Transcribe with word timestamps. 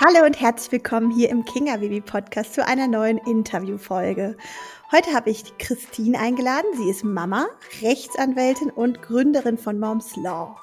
Hallo 0.00 0.24
und 0.24 0.40
herzlich 0.40 0.70
willkommen 0.70 1.10
hier 1.10 1.28
im 1.28 1.44
Kinga 1.44 1.78
Baby 1.78 2.00
Podcast 2.00 2.54
zu 2.54 2.64
einer 2.64 2.86
neuen 2.86 3.18
Interviewfolge. 3.18 4.36
Heute 4.92 5.12
habe 5.12 5.28
ich 5.28 5.42
die 5.42 5.52
Christine 5.58 6.20
eingeladen. 6.20 6.66
Sie 6.76 6.88
ist 6.88 7.02
Mama, 7.02 7.48
Rechtsanwältin 7.82 8.70
und 8.70 9.02
Gründerin 9.02 9.58
von 9.58 9.80
Moms 9.80 10.14
Law. 10.14 10.54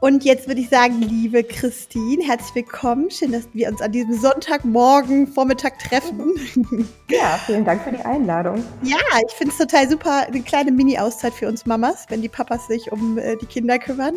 Und 0.00 0.24
jetzt 0.24 0.48
würde 0.48 0.62
ich 0.62 0.70
sagen, 0.70 1.02
liebe 1.02 1.44
Christine, 1.44 2.24
herzlich 2.24 2.54
willkommen. 2.54 3.10
Schön, 3.10 3.32
dass 3.32 3.46
wir 3.52 3.68
uns 3.68 3.82
an 3.82 3.92
diesem 3.92 4.14
Sonntagmorgen, 4.14 5.26
Vormittag 5.26 5.78
treffen. 5.78 6.32
Ja, 7.10 7.38
vielen 7.44 7.64
Dank 7.64 7.82
für 7.82 7.92
die 7.92 8.04
Einladung. 8.04 8.64
Ja, 8.82 8.96
ich 9.26 9.34
finde 9.34 9.52
es 9.52 9.58
total 9.58 9.88
super, 9.88 10.26
eine 10.26 10.40
kleine 10.40 10.72
Mini-Auszeit 10.72 11.34
für 11.34 11.46
uns 11.46 11.66
Mamas, 11.66 12.06
wenn 12.08 12.22
die 12.22 12.28
Papas 12.28 12.66
sich 12.68 12.90
um 12.90 13.18
äh, 13.18 13.36
die 13.36 13.46
Kinder 13.46 13.78
kümmern. 13.78 14.16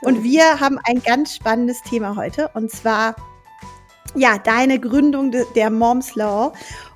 Und 0.00 0.22
wir 0.22 0.60
haben 0.60 0.78
ein 0.84 1.02
ganz 1.02 1.34
spannendes 1.34 1.82
Thema 1.82 2.14
heute, 2.14 2.50
und 2.54 2.70
zwar 2.70 3.14
ja, 4.14 4.38
deine 4.38 4.78
Gründung 4.78 5.30
de, 5.30 5.44
der 5.54 5.70
Moms 5.70 6.14
Law. 6.14 6.52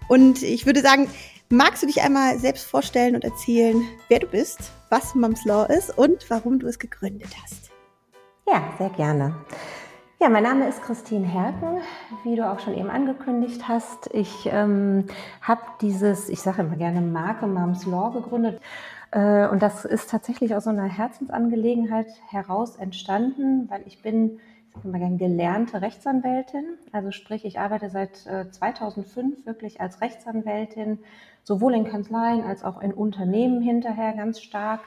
Und 0.09 0.43
ich 0.43 0.67
würde 0.67 0.81
sagen, 0.81 1.09
magst 1.49 1.83
du 1.83 1.87
dich 1.87 2.03
einmal 2.03 2.39
selbst 2.39 2.65
vorstellen 2.65 3.15
und 3.15 3.25
erzählen, 3.25 3.83
wer 4.09 4.19
du 4.19 4.27
bist, 4.27 4.73
was 4.91 5.15
Moms 5.15 5.45
Law 5.45 5.65
ist 5.65 5.97
und 5.97 6.29
warum 6.29 6.59
du 6.59 6.67
es 6.67 6.79
gegründet 6.79 7.31
hast? 7.43 7.71
Ja, 8.47 8.63
sehr 8.79 8.91
gerne. 8.91 9.35
Ja, 10.21 10.29
mein 10.29 10.45
Name 10.45 10.69
ist 10.69 10.83
Christine 10.83 11.27
Herken, 11.27 11.83
wie 12.23 12.37
du 12.37 12.49
auch 12.51 12.61
schon 12.61 12.75
eben 12.75 12.89
angekündigt 12.89 13.69
hast. 13.69 14.09
Ich 14.13 14.47
ähm, 14.47 15.07
habe 15.43 15.61
dieses, 15.81 16.29
ich 16.29 16.41
sage 16.41 16.63
immer 16.63 16.77
gerne 16.77 17.01
Marke 17.01 17.47
Moms 17.47 17.85
Law 17.85 18.11
gegründet. 18.11 18.61
Äh, 19.11 19.49
und 19.49 19.63
das 19.63 19.85
ist 19.85 20.11
tatsächlich 20.11 20.55
aus 20.55 20.65
so 20.65 20.71
einer 20.71 20.85
Herzensangelegenheit 20.89 22.07
heraus 22.29 22.77
entstanden, 22.77 23.69
weil 23.69 23.83
ich 23.87 24.03
bin, 24.03 24.41
gelernte 24.83 25.81
Rechtsanwältin. 25.81 26.65
Also 26.93 27.11
sprich, 27.11 27.45
ich 27.45 27.59
arbeite 27.59 27.91
seit 27.91 28.27
äh, 28.27 28.51
2005 28.51 29.47
wirklich 29.47 29.81
als 29.81 30.01
Rechtsanwältin, 30.01 30.99
sowohl 31.43 31.75
in 31.75 31.85
Kanzleien 31.85 32.43
als 32.43 32.65
auch 32.65 32.81
in 32.81 32.93
Unternehmen 32.93 33.63
hinterher 33.63 34.13
ganz 34.15 34.41
stark 34.41 34.81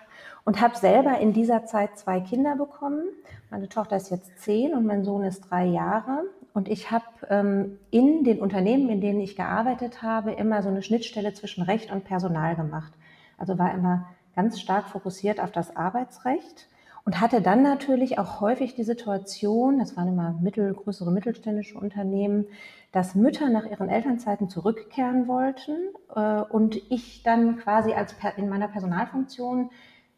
und 0.43 0.61
habe 0.61 0.77
selber 0.77 1.19
in 1.19 1.33
dieser 1.33 1.65
Zeit 1.65 1.97
zwei 1.97 2.19
Kinder 2.19 2.55
bekommen. 2.55 3.03
Meine 3.49 3.69
Tochter 3.69 3.97
ist 3.97 4.11
jetzt 4.11 4.39
zehn 4.39 4.73
und 4.73 4.85
mein 4.85 5.03
Sohn 5.03 5.23
ist 5.23 5.41
drei 5.49 5.65
Jahre. 5.65 6.23
Und 6.53 6.67
ich 6.69 6.89
habe 6.91 7.05
ähm, 7.29 7.79
in 7.91 8.23
den 8.23 8.39
Unternehmen, 8.39 8.89
in 8.89 9.01
denen 9.01 9.19
ich 9.19 9.35
gearbeitet 9.35 10.01
habe, 10.01 10.31
immer 10.31 10.63
so 10.63 10.69
eine 10.69 10.81
Schnittstelle 10.81 11.33
zwischen 11.33 11.63
Recht 11.63 11.91
und 11.91 12.03
Personal 12.03 12.55
gemacht. 12.55 12.93
Also 13.37 13.59
war 13.59 13.73
immer 13.73 14.07
ganz 14.35 14.59
stark 14.59 14.87
fokussiert 14.87 15.39
auf 15.39 15.51
das 15.51 15.75
Arbeitsrecht 15.75 16.67
und 17.07 17.21
hatte 17.21 17.41
dann 17.41 17.63
natürlich 17.63 18.19
auch 18.19 18.41
häufig 18.41 18.75
die 18.75 18.83
Situation, 18.83 19.79
das 19.79 19.95
waren 19.95 20.09
immer 20.09 20.35
mittelgrößere 20.41 21.09
mittelständische 21.09 21.79
Unternehmen, 21.79 22.47
dass 22.91 23.15
Mütter 23.15 23.47
nach 23.47 23.65
ihren 23.65 23.87
Elternzeiten 23.87 24.49
zurückkehren 24.49 25.25
wollten 25.25 25.77
äh, 26.13 26.41
und 26.41 26.75
ich 26.91 27.23
dann 27.23 27.59
quasi 27.59 27.93
als 27.93 28.13
in 28.35 28.49
meiner 28.49 28.67
Personalfunktion 28.67 29.69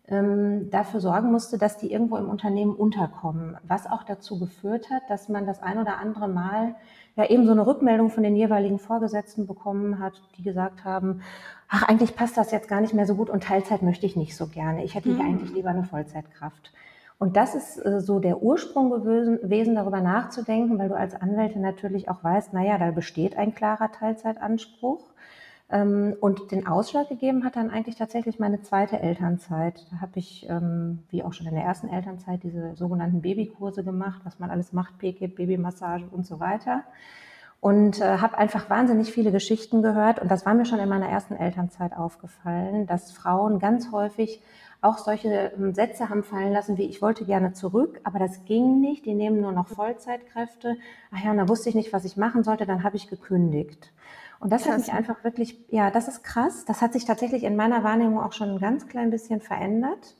ähm, 0.07 0.71
dafür 0.71 0.99
sorgen 0.99 1.31
musste, 1.31 1.59
dass 1.59 1.77
die 1.77 1.91
irgendwo 1.91 2.17
im 2.17 2.27
Unternehmen 2.27 2.73
unterkommen. 2.73 3.55
Was 3.67 3.85
auch 3.85 4.01
dazu 4.01 4.39
geführt 4.39 4.89
hat, 4.89 5.03
dass 5.09 5.29
man 5.29 5.45
das 5.45 5.61
ein 5.61 5.77
oder 5.77 5.99
andere 5.99 6.27
Mal 6.27 6.73
ja 7.15 7.29
eben 7.29 7.45
so 7.45 7.51
eine 7.51 7.65
Rückmeldung 7.65 8.09
von 8.09 8.23
den 8.23 8.35
jeweiligen 8.35 8.79
Vorgesetzten 8.79 9.47
bekommen 9.47 9.99
hat, 9.99 10.21
die 10.37 10.43
gesagt 10.43 10.83
haben, 10.83 11.21
ach, 11.67 11.83
eigentlich 11.83 12.15
passt 12.15 12.37
das 12.37 12.51
jetzt 12.51 12.67
gar 12.67 12.81
nicht 12.81 12.93
mehr 12.93 13.05
so 13.05 13.15
gut 13.15 13.29
und 13.29 13.43
Teilzeit 13.43 13.81
möchte 13.81 14.05
ich 14.05 14.15
nicht 14.15 14.35
so 14.35 14.47
gerne. 14.47 14.83
Ich 14.83 14.95
hätte 14.95 15.09
hier 15.09 15.23
mhm. 15.23 15.29
eigentlich 15.29 15.53
lieber 15.53 15.69
eine 15.69 15.83
Vollzeitkraft. 15.83 16.71
Und 17.19 17.35
das 17.35 17.53
ist 17.53 17.85
äh, 17.85 17.99
so 17.99 18.19
der 18.19 18.41
Ursprung 18.41 18.89
gewesen, 18.89 19.75
darüber 19.75 20.01
nachzudenken, 20.01 20.79
weil 20.79 20.89
du 20.89 20.95
als 20.95 21.15
Anwälte 21.15 21.59
natürlich 21.59 22.09
auch 22.09 22.23
weißt, 22.23 22.53
naja, 22.53 22.77
da 22.77 22.91
besteht 22.91 23.37
ein 23.37 23.53
klarer 23.53 23.91
Teilzeitanspruch. 23.91 25.03
Ähm, 25.71 26.15
und 26.19 26.51
den 26.51 26.65
Ausschlag 26.65 27.09
gegeben 27.09 27.43
hat 27.43 27.55
dann 27.55 27.69
eigentlich 27.69 27.95
tatsächlich 27.95 28.39
meine 28.39 28.61
zweite 28.61 28.99
Elternzeit. 28.99 29.85
Da 29.91 30.01
habe 30.01 30.13
ich, 30.15 30.47
ähm, 30.49 31.03
wie 31.09 31.23
auch 31.23 31.33
schon 31.33 31.47
in 31.47 31.53
der 31.53 31.63
ersten 31.63 31.89
Elternzeit, 31.89 32.41
diese 32.43 32.75
sogenannten 32.75 33.21
Babykurse 33.21 33.83
gemacht, 33.83 34.21
was 34.23 34.39
man 34.39 34.49
alles 34.49 34.73
macht, 34.73 34.97
PKIP, 34.97 35.35
Babymassage 35.35 36.05
und 36.11 36.25
so 36.25 36.39
weiter. 36.39 36.83
Und 37.61 38.01
äh, 38.01 38.17
habe 38.17 38.37
einfach 38.37 38.69
wahnsinnig 38.69 39.11
viele 39.11 39.31
Geschichten 39.31 39.81
gehört. 39.81 40.19
Und 40.19 40.31
das 40.31 40.45
war 40.45 40.53
mir 40.53 40.65
schon 40.65 40.79
in 40.79 40.89
meiner 40.89 41.09
ersten 41.09 41.35
Elternzeit 41.35 41.95
aufgefallen, 41.95 42.87
dass 42.87 43.11
Frauen 43.11 43.59
ganz 43.59 43.91
häufig 43.91 44.41
auch 44.81 44.97
solche 44.97 45.51
ähm, 45.57 45.73
Sätze 45.73 46.09
haben 46.09 46.23
fallen 46.23 46.53
lassen, 46.53 46.77
wie 46.77 46.85
ich 46.85 47.01
wollte 47.01 47.25
gerne 47.25 47.53
zurück, 47.53 47.99
aber 48.05 48.17
das 48.17 48.45
ging 48.45 48.79
nicht. 48.79 49.05
Die 49.05 49.13
nehmen 49.13 49.41
nur 49.41 49.51
noch 49.51 49.67
Vollzeitkräfte. 49.67 50.77
Ach 51.11 51.23
ja, 51.23 51.31
und 51.31 51.37
da 51.37 51.49
wusste 51.49 51.69
ich 51.69 51.75
nicht, 51.75 51.93
was 51.93 52.05
ich 52.05 52.17
machen 52.17 52.43
sollte. 52.43 52.65
Dann 52.65 52.83
habe 52.83 52.95
ich 52.95 53.09
gekündigt. 53.09 53.91
Und 54.39 54.51
das 54.51 54.63
krass. 54.63 54.71
hat 54.71 54.79
mich 54.79 54.93
einfach 54.93 55.23
wirklich, 55.23 55.59
ja, 55.69 55.91
das 55.91 56.07
ist 56.07 56.23
krass. 56.23 56.65
Das 56.65 56.81
hat 56.81 56.93
sich 56.93 57.05
tatsächlich 57.05 57.43
in 57.43 57.55
meiner 57.55 57.83
Wahrnehmung 57.83 58.19
auch 58.19 58.33
schon 58.33 58.49
ein 58.49 58.59
ganz 58.59 58.87
klein 58.87 59.09
bisschen 59.09 59.41
verändert. 59.41 60.15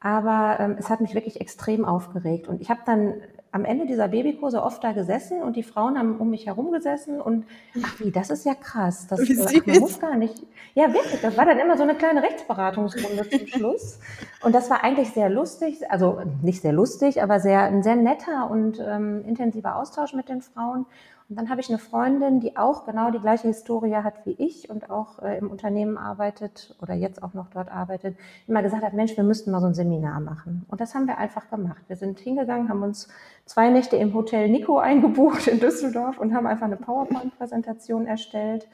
Aber 0.00 0.58
ähm, 0.58 0.76
es 0.78 0.90
hat 0.90 1.00
mich 1.00 1.14
wirklich 1.14 1.40
extrem 1.40 1.84
aufgeregt. 1.84 2.48
Und 2.48 2.60
ich 2.60 2.70
habe 2.70 2.80
dann 2.84 3.14
am 3.52 3.66
Ende 3.66 3.86
dieser 3.86 4.08
Babykurse 4.08 4.62
oft 4.62 4.82
da 4.82 4.92
gesessen 4.92 5.42
und 5.42 5.56
die 5.56 5.62
Frauen 5.62 5.98
haben 5.98 6.16
um 6.16 6.30
mich 6.30 6.46
herum 6.46 6.72
gesessen 6.72 7.20
und 7.20 7.44
ach 7.84 8.00
wie, 8.00 8.10
das 8.10 8.30
ist 8.30 8.46
ja 8.46 8.54
krass. 8.54 9.06
Das 9.08 9.20
äh, 9.20 9.36
ach, 9.46 9.66
man 9.66 9.78
muss 9.78 10.00
gar 10.00 10.16
nicht. 10.16 10.42
Ja, 10.74 10.92
wirklich, 10.92 11.20
das 11.20 11.36
war 11.36 11.44
dann 11.44 11.58
immer 11.58 11.76
so 11.76 11.82
eine 11.82 11.94
kleine 11.94 12.22
Rechtsberatungsrunde 12.22 13.28
zum 13.28 13.46
Schluss. 13.46 14.00
Und 14.42 14.54
das 14.54 14.70
war 14.70 14.82
eigentlich 14.82 15.10
sehr 15.10 15.28
lustig, 15.28 15.90
also 15.90 16.20
nicht 16.40 16.62
sehr 16.62 16.72
lustig, 16.72 17.22
aber 17.22 17.40
sehr 17.40 17.60
ein 17.64 17.82
sehr 17.82 17.96
netter 17.96 18.50
und 18.50 18.80
ähm, 18.80 19.22
intensiver 19.26 19.76
Austausch 19.76 20.14
mit 20.14 20.30
den 20.30 20.40
Frauen. 20.40 20.86
Und 21.32 21.38
dann 21.38 21.48
habe 21.48 21.62
ich 21.62 21.70
eine 21.70 21.78
Freundin, 21.78 22.40
die 22.40 22.58
auch 22.58 22.84
genau 22.84 23.10
die 23.10 23.18
gleiche 23.18 23.48
Historie 23.48 23.94
hat 23.94 24.26
wie 24.26 24.32
ich 24.32 24.68
und 24.68 24.90
auch 24.90 25.18
äh, 25.20 25.38
im 25.38 25.50
Unternehmen 25.50 25.96
arbeitet 25.96 26.76
oder 26.82 26.92
jetzt 26.92 27.22
auch 27.22 27.32
noch 27.32 27.48
dort 27.48 27.72
arbeitet, 27.72 28.18
immer 28.46 28.62
gesagt 28.62 28.82
hat, 28.82 28.92
Mensch, 28.92 29.16
wir 29.16 29.24
müssten 29.24 29.50
mal 29.50 29.62
so 29.62 29.66
ein 29.66 29.72
Seminar 29.72 30.20
machen. 30.20 30.66
Und 30.68 30.82
das 30.82 30.94
haben 30.94 31.06
wir 31.06 31.16
einfach 31.16 31.48
gemacht. 31.48 31.80
Wir 31.88 31.96
sind 31.96 32.20
hingegangen, 32.20 32.68
haben 32.68 32.82
uns 32.82 33.08
zwei 33.46 33.70
Nächte 33.70 33.96
im 33.96 34.12
Hotel 34.12 34.50
Nico 34.50 34.76
eingebucht 34.78 35.46
in 35.46 35.58
Düsseldorf 35.58 36.18
und 36.18 36.34
haben 36.34 36.46
einfach 36.46 36.66
eine 36.66 36.76
PowerPoint-Präsentation 36.76 38.04
erstellt 38.06 38.68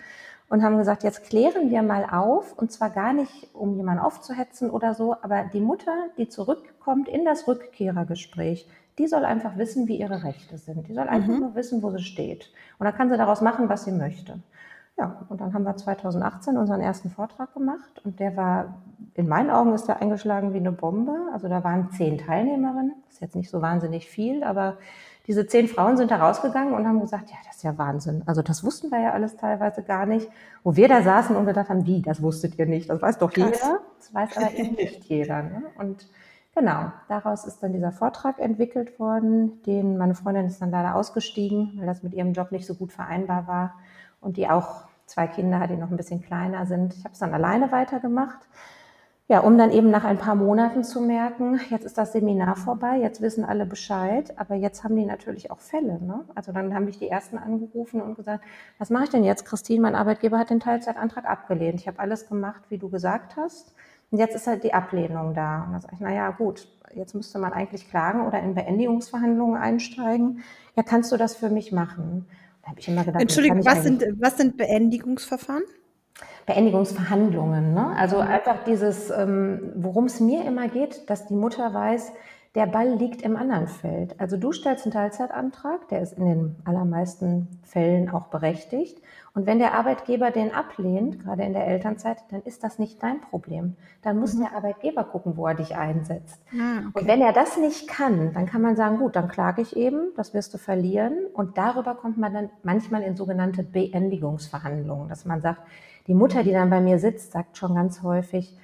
und 0.49 0.65
haben 0.65 0.79
gesagt, 0.79 1.05
jetzt 1.05 1.31
klären 1.31 1.71
wir 1.71 1.83
mal 1.83 2.07
auf, 2.11 2.59
und 2.59 2.73
zwar 2.73 2.91
gar 2.91 3.13
nicht, 3.13 3.51
um 3.55 3.77
jemanden 3.77 4.03
aufzuhetzen 4.03 4.69
oder 4.69 4.95
so, 4.95 5.15
aber 5.23 5.45
die 5.45 5.61
Mutter, 5.61 5.95
die 6.17 6.29
zurückkommt 6.29 7.07
in 7.07 7.25
das 7.25 7.47
Rückkehrergespräch, 7.47 8.67
die 8.99 9.07
soll 9.07 9.25
einfach 9.25 9.57
wissen, 9.57 9.89
wie 9.89 9.97
ihre 9.97 10.25
Rechte 10.25 10.59
sind. 10.59 10.89
Die 10.89 10.95
soll 10.95 11.09
einfach 11.09 11.33
mhm. 11.33 11.41
nur 11.41 11.55
wissen, 11.55 11.83
wo 11.83 11.91
sie 11.91 12.03
steht. 12.03 12.51
Und 12.79 12.85
dann 12.85 12.95
kann 12.95 13.09
sie 13.09 13.17
daraus 13.17 13.41
machen, 13.41 13.69
was 13.69 13.85
sie 13.85 13.93
möchte. 13.93 14.41
Ja, 14.99 15.25
und 15.29 15.41
dann 15.41 15.55
haben 15.55 15.63
wir 15.63 15.77
2018 15.77 16.57
unseren 16.57 16.81
ersten 16.81 17.09
Vortrag 17.11 17.55
gemacht 17.55 18.01
und 18.05 18.19
der 18.19 18.37
war, 18.37 18.75
in 19.15 19.29
meinen 19.29 19.49
Augen 19.49 19.73
ist 19.73 19.87
der 19.87 20.03
eingeschlagen 20.03 20.55
wie 20.55 20.59
eine 20.59 20.73
Bombe. 20.73 21.15
Also 21.33 21.49
da 21.49 21.63
waren 21.63 21.91
zehn 21.93 22.19
Teilnehmerinnen, 22.19 22.95
das 23.07 23.15
ist 23.15 23.21
jetzt 23.21 23.37
nicht 23.37 23.49
so 23.49 23.63
wahnsinnig 23.63 24.09
viel, 24.09 24.43
aber 24.43 24.77
diese 25.29 25.47
zehn 25.47 25.69
Frauen 25.69 25.97
sind 25.97 26.11
da 26.11 26.17
rausgegangen 26.17 26.75
und 26.75 26.89
haben 26.89 26.99
gesagt, 27.01 27.31
ja, 27.31 27.37
das 27.47 27.57
ist 27.57 27.63
ja 27.63 27.79
Wahnsinn. 27.79 28.23
Also 28.27 28.43
das 28.43 28.65
wussten 28.65 28.91
wir 28.91 28.99
ja 28.99 29.13
alles 29.13 29.37
teilweise 29.37 29.83
gar 29.83 30.05
nicht. 30.05 30.29
Wo 30.65 30.75
wir 30.75 30.89
da 30.89 31.03
saßen 31.03 31.37
und 31.37 31.47
gedacht 31.47 31.69
haben, 31.69 31.87
wie, 31.87 32.03
das 32.03 32.21
wusstet 32.21 32.59
ihr 32.59 32.67
nicht, 32.67 32.91
das 32.91 33.01
weiß 33.01 33.19
doch 33.19 33.31
Krass. 33.31 33.45
jeder. 33.45 33.81
Das 33.99 34.15
weiß 34.15 34.37
aber 34.39 34.53
eben 34.57 34.75
nicht 34.75 35.05
jeder. 35.05 35.43
Ne? 35.43 35.63
Und 35.79 36.09
Genau, 36.55 36.91
daraus 37.09 37.45
ist 37.45 37.63
dann 37.63 37.73
dieser 37.73 37.93
Vortrag 37.93 38.41
entwickelt 38.41 38.99
worden, 38.99 39.63
den 39.63 39.97
meine 39.97 40.15
Freundin 40.15 40.47
ist 40.47 40.61
dann 40.61 40.71
leider 40.71 40.97
ausgestiegen, 40.97 41.75
weil 41.77 41.87
das 41.87 42.03
mit 42.03 42.15
ihrem 42.15 42.33
Job 42.33 42.51
nicht 42.53 42.67
so 42.67 42.75
gut 42.75 42.93
vereinbar 42.93 43.47
war 43.47 43.75
und 44.21 44.37
die 44.37 44.49
auch 44.49 44.89
zwei 45.07 45.27
Kinder 45.27 45.61
hat, 45.61 45.71
die 45.71 45.77
noch 45.77 45.91
ein 45.91 45.97
bisschen 45.97 46.23
kleiner 46.23 46.67
sind. 46.67 46.95
Ich 46.95 47.05
habe 47.05 47.13
es 47.13 47.19
dann 47.21 47.35
alleine 47.35 47.71
weitergemacht. 47.73 48.41
Ja, 49.31 49.41
um 49.41 49.59
dann 49.59 49.71
eben 49.71 49.91
nach 49.91 50.05
ein 50.05 50.17
paar 50.17 50.35
Monaten 50.35 50.85
zu 50.85 51.03
merken, 51.03 51.61
jetzt 51.69 51.85
ist 51.85 51.99
das 51.99 52.13
Seminar 52.13 52.57
vorbei, 52.57 52.97
jetzt 52.97 53.21
wissen 53.21 53.45
alle 53.45 53.67
Bescheid, 53.67 54.33
aber 54.39 54.55
jetzt 54.55 54.85
haben 54.85 54.97
die 54.97 55.05
natürlich 55.05 55.51
auch 55.51 55.61
Fälle. 55.61 56.03
Ne? 56.03 56.25
Also 56.35 56.51
dann 56.51 56.75
haben 56.75 56.87
mich 56.87 56.99
die 56.99 57.11
ersten 57.11 57.37
angerufen 57.37 58.01
und 58.01 58.15
gesagt, 58.15 58.43
was 58.79 58.89
mache 58.89 59.05
ich 59.05 59.11
denn 59.11 59.25
jetzt, 59.25 59.45
Christine? 59.45 59.83
Mein 59.83 59.95
Arbeitgeber 59.95 60.39
hat 60.39 60.49
den 60.49 60.61
Teilzeitantrag 60.61 61.27
abgelehnt. 61.27 61.79
Ich 61.79 61.89
habe 61.89 61.99
alles 61.99 62.27
gemacht, 62.27 62.63
wie 62.71 62.79
du 62.79 62.89
gesagt 62.89 63.37
hast. 63.37 63.75
Und 64.11 64.19
jetzt 64.19 64.35
ist 64.35 64.47
halt 64.47 64.65
die 64.65 64.73
Ablehnung 64.73 65.35
da. 65.35 65.65
Und 65.65 65.73
dann 65.73 65.81
sage 65.81 65.95
ich, 65.95 66.01
naja, 66.01 66.31
gut, 66.31 66.69
jetzt 66.95 67.15
müsste 67.15 67.39
man 67.39 67.53
eigentlich 67.53 67.89
klagen 67.91 68.27
oder 68.27 68.41
in 68.41 68.55
Beendigungsverhandlungen 68.55 69.61
einsteigen. 69.61 70.43
Ja, 70.77 70.83
kannst 70.83 71.13
du 71.13 71.17
das 71.17 71.37
für 71.37 71.51
mich 71.51 71.73
machen? 71.73 72.27
Da 72.63 72.71
habe 72.71 72.81
ich 72.81 72.89
immer 72.89 73.05
gedacht, 73.05 73.21
Entschuldigung, 73.21 73.65
was 73.65 73.83
sind, 73.83 74.05
was 74.19 74.37
sind 74.37 74.57
Beendigungsverfahren? 74.57 75.63
Beendigungsverhandlungen. 76.47 77.75
Ne? 77.75 77.95
Also 77.97 78.17
mhm. 78.17 78.23
einfach 78.23 78.65
dieses, 78.65 79.11
ähm, 79.11 79.73
worum 79.77 80.07
es 80.07 80.21
mir 80.21 80.45
immer 80.45 80.69
geht, 80.69 81.09
dass 81.11 81.27
die 81.27 81.35
Mutter 81.35 81.73
weiß, 81.75 82.13
der 82.59 82.67
Ball 82.67 82.89
liegt 82.95 83.23
im 83.23 83.37
anderen 83.37 83.69
Feld. 83.69 84.19
Also 84.19 84.37
du 84.37 84.51
stellst 84.51 84.85
einen 84.85 84.93
Teilzeitantrag, 84.93 85.87
der 85.91 86.03
ist 86.03 86.15
in 86.15 86.25
den 86.25 86.57
allermeisten 86.65 87.47
Fällen 87.63 88.11
auch 88.11 88.27
berechtigt. 88.27 89.01
Und 89.33 89.47
wenn 89.47 89.61
der 89.61 89.75
Arbeitgeber 89.75 90.33
den 90.33 90.53
ablehnt, 90.53 91.23
gerade 91.23 91.45
in 91.45 91.53
der 91.53 91.69
Elternzeit, 91.69 92.17
dann 92.33 92.43
ist 92.43 92.65
das 92.65 92.81
nicht 92.81 93.01
dein 93.01 93.21
Problem. 93.21 93.77
Dann 94.03 94.19
muss 94.19 94.35
mhm. 94.35 94.41
der 94.41 94.57
Arbeitgeber 94.57 95.05
gucken, 95.05 95.37
wo 95.37 95.47
er 95.47 95.55
dich 95.55 95.77
einsetzt. 95.77 96.43
Ah, 96.53 96.89
okay. 96.89 97.01
Und 97.01 97.07
wenn 97.07 97.21
er 97.21 97.33
das 97.33 97.59
nicht 97.59 97.87
kann, 97.87 98.33
dann 98.33 98.47
kann 98.47 98.61
man 98.61 98.75
sagen, 98.75 98.99
gut, 98.99 99.15
dann 99.15 99.29
klage 99.29 99.63
ich 99.63 99.77
eben, 99.77 100.09
das 100.17 100.35
wirst 100.35 100.53
du 100.53 100.59
verlieren. 100.59 101.27
Und 101.35 101.59
darüber 101.59 101.95
kommt 101.95 102.19
man 102.19 102.35
dann 102.35 102.51
manchmal 102.65 103.05
in 103.05 103.15
sogenannte 103.15 103.63
Beendigungsverhandlungen, 103.63 105.09
dass 105.09 105.25
man 105.25 105.43
sagt, 105.43 105.61
die 106.09 106.15
Mutter, 106.15 106.43
die 106.43 106.51
dann 106.53 106.71
bei 106.71 106.81
mir 106.81 106.99
sitzt, 106.99 107.31
sagt 107.31 107.57
schon 107.57 107.77
ganz 107.77 108.03
häufig, 108.03 108.57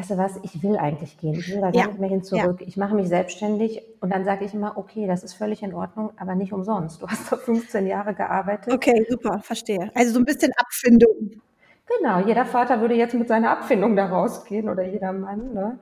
weißt 0.00 0.10
du 0.10 0.16
was, 0.16 0.40
ich 0.42 0.62
will 0.62 0.76
eigentlich 0.76 1.18
gehen, 1.18 1.34
ich 1.34 1.48
will 1.48 1.60
da 1.60 1.70
gar 1.70 1.74
ja. 1.74 1.86
nicht 1.88 2.00
mehr 2.00 2.08
hin 2.08 2.22
zurück, 2.22 2.60
ja. 2.60 2.66
ich 2.66 2.76
mache 2.76 2.94
mich 2.94 3.08
selbstständig 3.08 3.82
und 4.00 4.10
dann 4.10 4.24
sage 4.24 4.46
ich 4.46 4.54
immer, 4.54 4.78
okay, 4.78 5.06
das 5.06 5.22
ist 5.22 5.34
völlig 5.34 5.62
in 5.62 5.74
Ordnung, 5.74 6.10
aber 6.16 6.34
nicht 6.34 6.52
umsonst. 6.52 7.02
Du 7.02 7.06
hast 7.06 7.30
da 7.30 7.36
15 7.36 7.86
Jahre 7.86 8.14
gearbeitet. 8.14 8.72
Okay, 8.72 9.06
super, 9.08 9.40
verstehe. 9.40 9.90
Also 9.94 10.14
so 10.14 10.18
ein 10.18 10.24
bisschen 10.24 10.52
Abfindung. 10.56 11.42
Genau, 11.98 12.20
jeder 12.20 12.46
Vater 12.46 12.80
würde 12.80 12.94
jetzt 12.94 13.14
mit 13.14 13.28
seiner 13.28 13.50
Abfindung 13.50 13.94
da 13.94 14.06
rausgehen 14.06 14.68
oder 14.68 14.84
jeder 14.84 15.12
Mann. 15.12 15.52
Ne? 15.52 15.78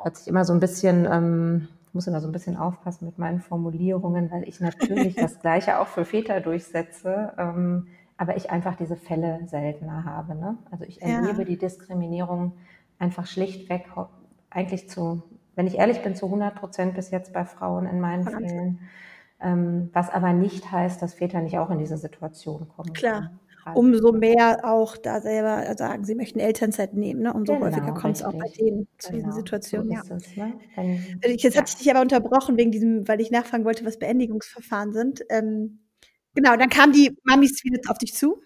Hört 0.00 0.16
sich 0.16 0.28
immer 0.28 0.44
so 0.44 0.52
ein 0.52 0.60
bisschen, 0.60 1.08
ähm, 1.10 1.68
ich 1.88 1.94
muss 1.94 2.06
immer 2.06 2.20
so 2.20 2.28
ein 2.28 2.32
bisschen 2.32 2.56
aufpassen 2.56 3.06
mit 3.06 3.18
meinen 3.18 3.40
Formulierungen, 3.40 4.30
weil 4.30 4.46
ich 4.46 4.60
natürlich 4.60 5.14
das 5.16 5.40
Gleiche 5.40 5.80
auch 5.80 5.86
für 5.88 6.04
Väter 6.04 6.40
durchsetze. 6.40 7.32
Ähm, 7.38 7.88
aber 8.18 8.36
ich 8.36 8.50
einfach 8.50 8.76
diese 8.76 8.96
Fälle 8.96 9.40
seltener 9.46 10.04
habe. 10.04 10.34
Ne? 10.34 10.56
Also 10.70 10.84
ich 10.84 11.02
erlebe 11.02 11.38
ja. 11.40 11.44
die 11.44 11.58
Diskriminierung 11.58 12.52
einfach 12.98 13.26
schlichtweg 13.26 13.86
eigentlich 14.50 14.88
zu, 14.88 15.22
wenn 15.54 15.66
ich 15.66 15.76
ehrlich 15.76 16.02
bin, 16.02 16.14
zu 16.14 16.26
100 16.26 16.54
Prozent 16.54 16.94
bis 16.94 17.10
jetzt 17.10 17.32
bei 17.32 17.44
Frauen 17.44 17.86
in 17.86 18.00
meinen 18.00 18.24
Von 18.24 18.32
Fällen. 18.32 18.80
Ähm, 19.38 19.90
was 19.92 20.08
aber 20.08 20.32
nicht 20.32 20.72
heißt, 20.72 21.02
dass 21.02 21.14
Väter 21.14 21.40
nicht 21.42 21.58
auch 21.58 21.70
in 21.70 21.78
diese 21.78 21.98
Situation 21.98 22.68
kommen. 22.68 22.92
Klar. 22.94 23.32
Umso 23.74 24.12
mehr 24.12 24.60
auch 24.62 24.96
da 24.96 25.20
selber 25.20 25.74
sagen, 25.76 26.04
sie 26.04 26.14
möchten 26.14 26.38
Elternzeit 26.38 26.94
nehmen, 26.94 27.22
ne? 27.22 27.34
umso 27.34 27.54
genau, 27.54 27.66
häufiger 27.66 27.92
kommt 27.94 28.16
es 28.16 28.22
auch 28.22 28.32
bei 28.32 28.48
denen 28.48 28.86
zu 28.96 29.10
genau, 29.10 29.24
diesen 29.24 29.32
Situationen. 29.32 29.88
So 30.04 30.14
ja. 30.14 30.16
Es, 30.16 30.36
ne? 30.36 30.52
Wenn, 31.20 31.36
Jetzt 31.36 31.54
ja. 31.54 31.60
hatte 31.60 31.70
ich 31.70 31.78
dich 31.78 31.90
aber 31.90 32.00
unterbrochen 32.00 32.56
wegen 32.56 32.70
diesem, 32.70 33.08
weil 33.08 33.20
ich 33.20 33.32
nachfragen 33.32 33.64
wollte, 33.64 33.84
was 33.84 33.98
Beendigungsverfahren 33.98 34.92
sind. 34.92 35.24
Ähm, 35.30 35.80
genau, 36.34 36.56
dann 36.56 36.68
kamen 36.68 36.92
die 36.92 37.18
Mamis 37.24 37.64
wieder 37.64 37.80
auf 37.90 37.98
dich 37.98 38.14
zu. 38.14 38.40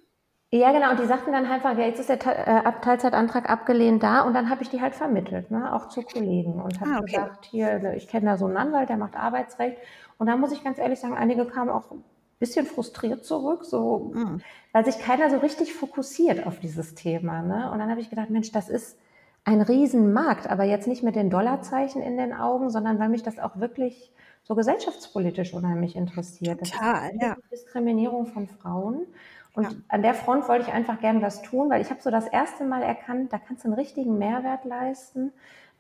Ja, 0.52 0.72
genau. 0.72 0.90
Und 0.90 0.98
die 0.98 1.06
sagten 1.06 1.32
dann 1.32 1.46
einfach, 1.46 1.78
ja, 1.78 1.84
jetzt 1.84 2.00
ist 2.00 2.08
der 2.08 2.18
äh, 2.66 2.72
Teilzeitantrag 2.80 3.48
abgelehnt 3.48 4.02
da. 4.02 4.22
Und 4.22 4.34
dann 4.34 4.50
habe 4.50 4.62
ich 4.62 4.68
die 4.68 4.80
halt 4.80 4.96
vermittelt, 4.96 5.50
ne, 5.50 5.72
auch 5.72 5.88
zu 5.88 6.02
Kollegen. 6.02 6.60
Und 6.60 6.80
habe 6.80 6.90
ah, 6.90 6.98
okay. 6.98 7.12
gesagt, 7.12 7.44
hier, 7.46 7.78
ne, 7.78 7.96
ich 7.96 8.08
kenne 8.08 8.26
da 8.26 8.36
so 8.36 8.46
einen 8.46 8.56
Anwalt, 8.56 8.88
der 8.88 8.96
macht 8.96 9.16
Arbeitsrecht. 9.16 9.76
Und 10.18 10.26
da 10.26 10.36
muss 10.36 10.52
ich 10.52 10.64
ganz 10.64 10.78
ehrlich 10.78 10.98
sagen, 10.98 11.14
einige 11.14 11.46
kamen 11.46 11.70
auch 11.70 11.92
ein 11.92 12.02
bisschen 12.40 12.66
frustriert 12.66 13.24
zurück, 13.24 13.64
so, 13.64 14.10
mhm. 14.12 14.40
weil 14.72 14.84
sich 14.84 14.98
keiner 14.98 15.30
so 15.30 15.36
richtig 15.36 15.72
fokussiert 15.72 16.46
auf 16.46 16.58
dieses 16.58 16.96
Thema. 16.96 17.42
Ne? 17.42 17.70
Und 17.70 17.78
dann 17.78 17.88
habe 17.88 18.00
ich 18.00 18.10
gedacht, 18.10 18.30
Mensch, 18.30 18.50
das 18.50 18.68
ist 18.68 18.98
ein 19.44 19.60
Riesenmarkt, 19.60 20.50
aber 20.50 20.64
jetzt 20.64 20.88
nicht 20.88 21.02
mit 21.02 21.14
den 21.14 21.30
Dollarzeichen 21.30 22.02
in 22.02 22.16
den 22.16 22.32
Augen, 22.32 22.70
sondern 22.70 22.98
weil 22.98 23.08
mich 23.08 23.22
das 23.22 23.38
auch 23.38 23.58
wirklich 23.58 24.12
so 24.42 24.54
gesellschaftspolitisch 24.54 25.54
unheimlich 25.54 25.94
interessiert. 25.94 26.60
Total, 26.60 27.12
ja. 27.20 27.36
Diskriminierung 27.52 28.26
von 28.26 28.48
Frauen. 28.48 29.06
Und 29.54 29.64
ja. 29.64 29.70
an 29.88 30.02
der 30.02 30.14
Front 30.14 30.48
wollte 30.48 30.68
ich 30.68 30.72
einfach 30.72 31.00
gern 31.00 31.22
was 31.22 31.42
tun, 31.42 31.70
weil 31.70 31.80
ich 31.80 31.90
habe 31.90 32.00
so 32.00 32.10
das 32.10 32.26
erste 32.28 32.64
Mal 32.64 32.82
erkannt, 32.82 33.32
da 33.32 33.38
kannst 33.38 33.64
du 33.64 33.68
einen 33.68 33.78
richtigen 33.78 34.18
Mehrwert 34.18 34.64
leisten. 34.64 35.32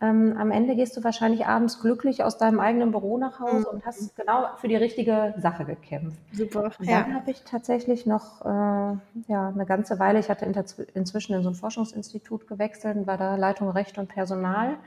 Ähm, 0.02 0.34
am 0.38 0.50
Ende 0.50 0.76
gehst 0.76 0.96
du 0.96 1.04
wahrscheinlich 1.04 1.46
abends 1.46 1.80
glücklich 1.82 2.24
aus 2.24 2.38
deinem 2.38 2.58
eigenen 2.58 2.90
Büro 2.90 3.18
nach 3.18 3.38
Hause 3.38 3.66
mhm. 3.70 3.76
und 3.76 3.86
hast 3.86 4.16
genau 4.16 4.46
für 4.56 4.66
die 4.66 4.76
richtige 4.76 5.34
Sache 5.36 5.66
gekämpft. 5.66 6.18
Super. 6.32 6.64
Und 6.78 6.88
dann 6.88 7.10
ja. 7.10 7.14
habe 7.14 7.30
ich 7.30 7.42
tatsächlich 7.44 8.06
noch 8.06 8.40
äh, 8.40 8.96
ja, 9.28 9.48
eine 9.48 9.66
ganze 9.66 9.98
Weile, 9.98 10.18
ich 10.18 10.30
hatte 10.30 10.46
inzwischen 10.94 11.34
in 11.34 11.42
so 11.42 11.50
ein 11.50 11.54
Forschungsinstitut 11.54 12.48
gewechselt 12.48 12.96
und 12.96 13.06
war 13.06 13.18
da 13.18 13.36
Leitung 13.36 13.68
Recht 13.68 13.98
und 13.98 14.08
Personal 14.08 14.78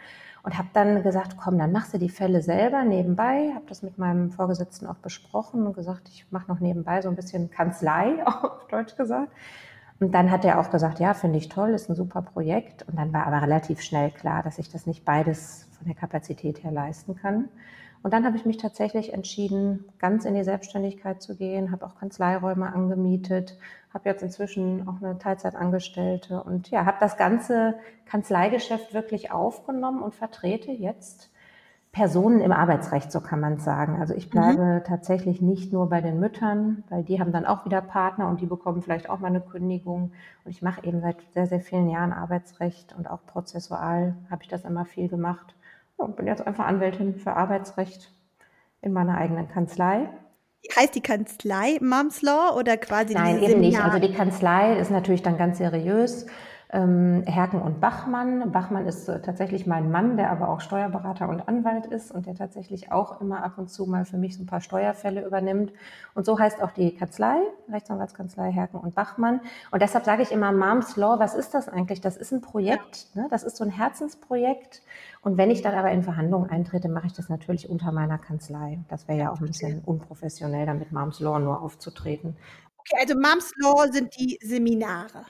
und 0.43 0.57
habe 0.57 0.67
dann 0.73 1.03
gesagt, 1.03 1.37
komm, 1.37 1.57
dann 1.57 1.71
machst 1.71 1.93
du 1.93 1.97
die 1.97 2.09
Fälle 2.09 2.41
selber 2.41 2.83
nebenbei. 2.83 3.51
Habe 3.55 3.65
das 3.69 3.81
mit 3.81 3.97
meinem 3.97 4.29
Vorgesetzten 4.29 4.87
auch 4.87 4.97
besprochen 4.97 5.65
und 5.65 5.73
gesagt, 5.73 6.09
ich 6.09 6.25
mache 6.31 6.51
noch 6.51 6.59
nebenbei 6.59 7.01
so 7.01 7.09
ein 7.09 7.15
bisschen 7.15 7.49
Kanzlei, 7.49 8.23
auf 8.25 8.67
Deutsch 8.67 8.95
gesagt. 8.97 9.31
Und 9.99 10.11
dann 10.11 10.31
hat 10.31 10.43
er 10.43 10.59
auch 10.59 10.69
gesagt, 10.69 10.99
ja, 10.99 11.13
finde 11.13 11.37
ich 11.37 11.47
toll, 11.47 11.69
ist 11.69 11.89
ein 11.89 11.95
super 11.95 12.21
Projekt. 12.21 12.83
Und 12.83 12.97
dann 12.97 13.13
war 13.13 13.25
aber 13.25 13.41
relativ 13.41 13.81
schnell 13.81 14.11
klar, 14.11 14.43
dass 14.43 14.59
ich 14.59 14.69
das 14.69 14.85
nicht 14.85 15.05
beides 15.05 15.69
von 15.77 15.87
der 15.87 15.95
Kapazität 15.95 16.61
her 16.61 16.71
leisten 16.71 17.15
kann. 17.15 17.47
Und 18.03 18.13
dann 18.13 18.25
habe 18.25 18.35
ich 18.35 18.45
mich 18.45 18.57
tatsächlich 18.57 19.13
entschieden, 19.13 19.85
ganz 19.97 20.25
in 20.25 20.35
die 20.35 20.43
Selbstständigkeit 20.43 21.21
zu 21.21 21.35
gehen, 21.35 21.71
habe 21.71 21.85
auch 21.85 21.95
Kanzleiräume 21.95 22.71
angemietet, 22.71 23.57
habe 23.93 24.09
jetzt 24.09 24.21
inzwischen 24.21 24.87
auch 24.89 25.01
eine 25.01 25.17
Teilzeitangestellte 25.17 26.43
und 26.43 26.69
ja, 26.69 26.85
habe 26.85 26.97
das 26.99 27.15
ganze 27.15 27.75
Kanzleigeschäft 28.05 28.93
wirklich 28.93 29.31
aufgenommen 29.31 30.01
und 30.01 30.15
vertrete 30.15 30.71
jetzt 30.71 31.29
Personen 31.93 32.41
im 32.41 32.51
Arbeitsrecht, 32.51 33.11
so 33.11 33.21
kann 33.21 33.39
man 33.39 33.59
sagen. 33.59 34.01
Also 34.01 34.15
ich 34.15 34.29
bleibe 34.29 34.63
mhm. 34.63 34.83
tatsächlich 34.83 35.41
nicht 35.41 35.71
nur 35.71 35.87
bei 35.89 36.01
den 36.01 36.19
Müttern, 36.19 36.83
weil 36.89 37.03
die 37.03 37.21
haben 37.21 37.31
dann 37.31 37.45
auch 37.45 37.65
wieder 37.65 37.81
Partner 37.81 38.27
und 38.27 38.41
die 38.41 38.47
bekommen 38.47 38.81
vielleicht 38.81 39.09
auch 39.09 39.19
mal 39.19 39.27
eine 39.27 39.41
Kündigung. 39.41 40.11
Und 40.43 40.51
ich 40.51 40.63
mache 40.63 40.83
eben 40.83 41.01
seit 41.01 41.17
sehr, 41.33 41.45
sehr 41.45 41.61
vielen 41.61 41.87
Jahren 41.87 42.11
Arbeitsrecht 42.11 42.95
und 42.97 43.09
auch 43.09 43.23
prozessual 43.27 44.15
habe 44.29 44.41
ich 44.41 44.49
das 44.49 44.65
immer 44.65 44.85
viel 44.85 45.07
gemacht. 45.07 45.55
Und 45.97 46.15
bin 46.15 46.27
jetzt 46.27 46.45
einfach 46.45 46.65
Anwältin 46.65 47.15
für 47.15 47.33
Arbeitsrecht 47.33 48.11
in 48.81 48.93
meiner 48.93 49.17
eigenen 49.17 49.47
Kanzlei 49.47 50.09
heißt 50.75 50.95
die 50.95 51.01
Kanzlei 51.01 51.77
Moms 51.81 52.21
Law 52.21 52.55
oder 52.57 52.77
quasi 52.77 53.13
Nein, 53.13 53.41
eben 53.41 53.59
nicht. 53.59 53.79
Also 53.79 53.99
die 53.99 54.13
Kanzlei 54.13 54.77
ist 54.77 54.91
natürlich 54.91 55.21
dann 55.21 55.37
ganz 55.37 55.57
seriös 55.57 56.25
ähm, 56.73 57.23
Herken 57.27 57.61
und 57.61 57.79
Bachmann. 57.79 58.51
Bachmann 58.51 58.87
ist 58.87 59.07
äh, 59.07 59.21
tatsächlich 59.21 59.67
mein 59.67 59.91
Mann, 59.91 60.17
der 60.17 60.31
aber 60.31 60.49
auch 60.49 60.59
Steuerberater 60.59 61.29
und 61.29 61.47
Anwalt 61.47 61.85
ist 61.85 62.11
und 62.11 62.25
der 62.25 62.33
tatsächlich 62.33 62.91
auch 62.91 63.21
immer 63.21 63.43
ab 63.43 63.53
und 63.57 63.69
zu 63.69 63.85
mal 63.85 64.05
für 64.05 64.17
mich 64.17 64.35
so 64.35 64.41
ein 64.41 64.47
paar 64.47 64.59
Steuerfälle 64.59 65.23
übernimmt. 65.23 65.71
Und 66.15 66.25
so 66.25 66.39
heißt 66.39 66.63
auch 66.63 66.71
die 66.71 66.95
Kanzlei, 66.95 67.37
Rechtsanwaltskanzlei 67.71 68.51
Herken 68.51 68.79
und 68.79 68.95
Bachmann. 68.95 69.41
Und 69.69 69.83
deshalb 69.83 70.03
sage 70.03 70.23
ich 70.23 70.31
immer 70.31 70.51
Moms 70.51 70.97
Law, 70.97 71.19
was 71.19 71.35
ist 71.35 71.53
das 71.53 71.69
eigentlich? 71.69 72.01
Das 72.01 72.17
ist 72.17 72.33
ein 72.33 72.41
Projekt, 72.41 73.15
ne? 73.15 73.27
das 73.29 73.43
ist 73.43 73.57
so 73.57 73.63
ein 73.63 73.69
Herzensprojekt. 73.69 74.81
Und 75.21 75.37
wenn 75.37 75.51
ich 75.51 75.61
dann 75.61 75.75
aber 75.75 75.91
in 75.91 76.01
Verhandlungen 76.01 76.49
eintrete, 76.49 76.89
mache 76.89 77.05
ich 77.05 77.13
das 77.13 77.29
natürlich 77.29 77.69
unter 77.69 77.91
meiner 77.91 78.17
Kanzlei. 78.17 78.79
Das 78.89 79.07
wäre 79.07 79.19
ja 79.19 79.31
auch 79.31 79.39
ein 79.39 79.45
bisschen 79.45 79.81
unprofessionell, 79.85 80.65
damit 80.65 80.91
Moms 80.91 81.19
Law 81.19 81.37
nur 81.37 81.61
aufzutreten. 81.61 82.35
Okay, 82.79 82.97
also 82.99 83.13
Moms 83.13 83.51
Law 83.61 83.85
sind 83.91 84.17
die 84.19 84.39
Seminare. 84.41 85.25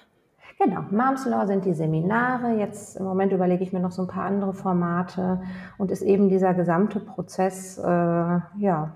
Genau, 0.59 0.81
Moms 0.91 1.25
Law 1.25 1.45
sind 1.47 1.65
die 1.65 1.73
Seminare. 1.73 2.55
Jetzt 2.57 2.97
im 2.97 3.05
Moment 3.05 3.31
überlege 3.33 3.63
ich 3.63 3.73
mir 3.73 3.79
noch 3.79 3.91
so 3.91 4.03
ein 4.03 4.07
paar 4.07 4.25
andere 4.25 4.53
Formate 4.53 5.41
und 5.77 5.91
ist 5.91 6.01
eben 6.01 6.29
dieser 6.29 6.53
gesamte 6.53 6.99
Prozess, 6.99 7.77
äh, 7.77 7.83
ja, 7.83 8.95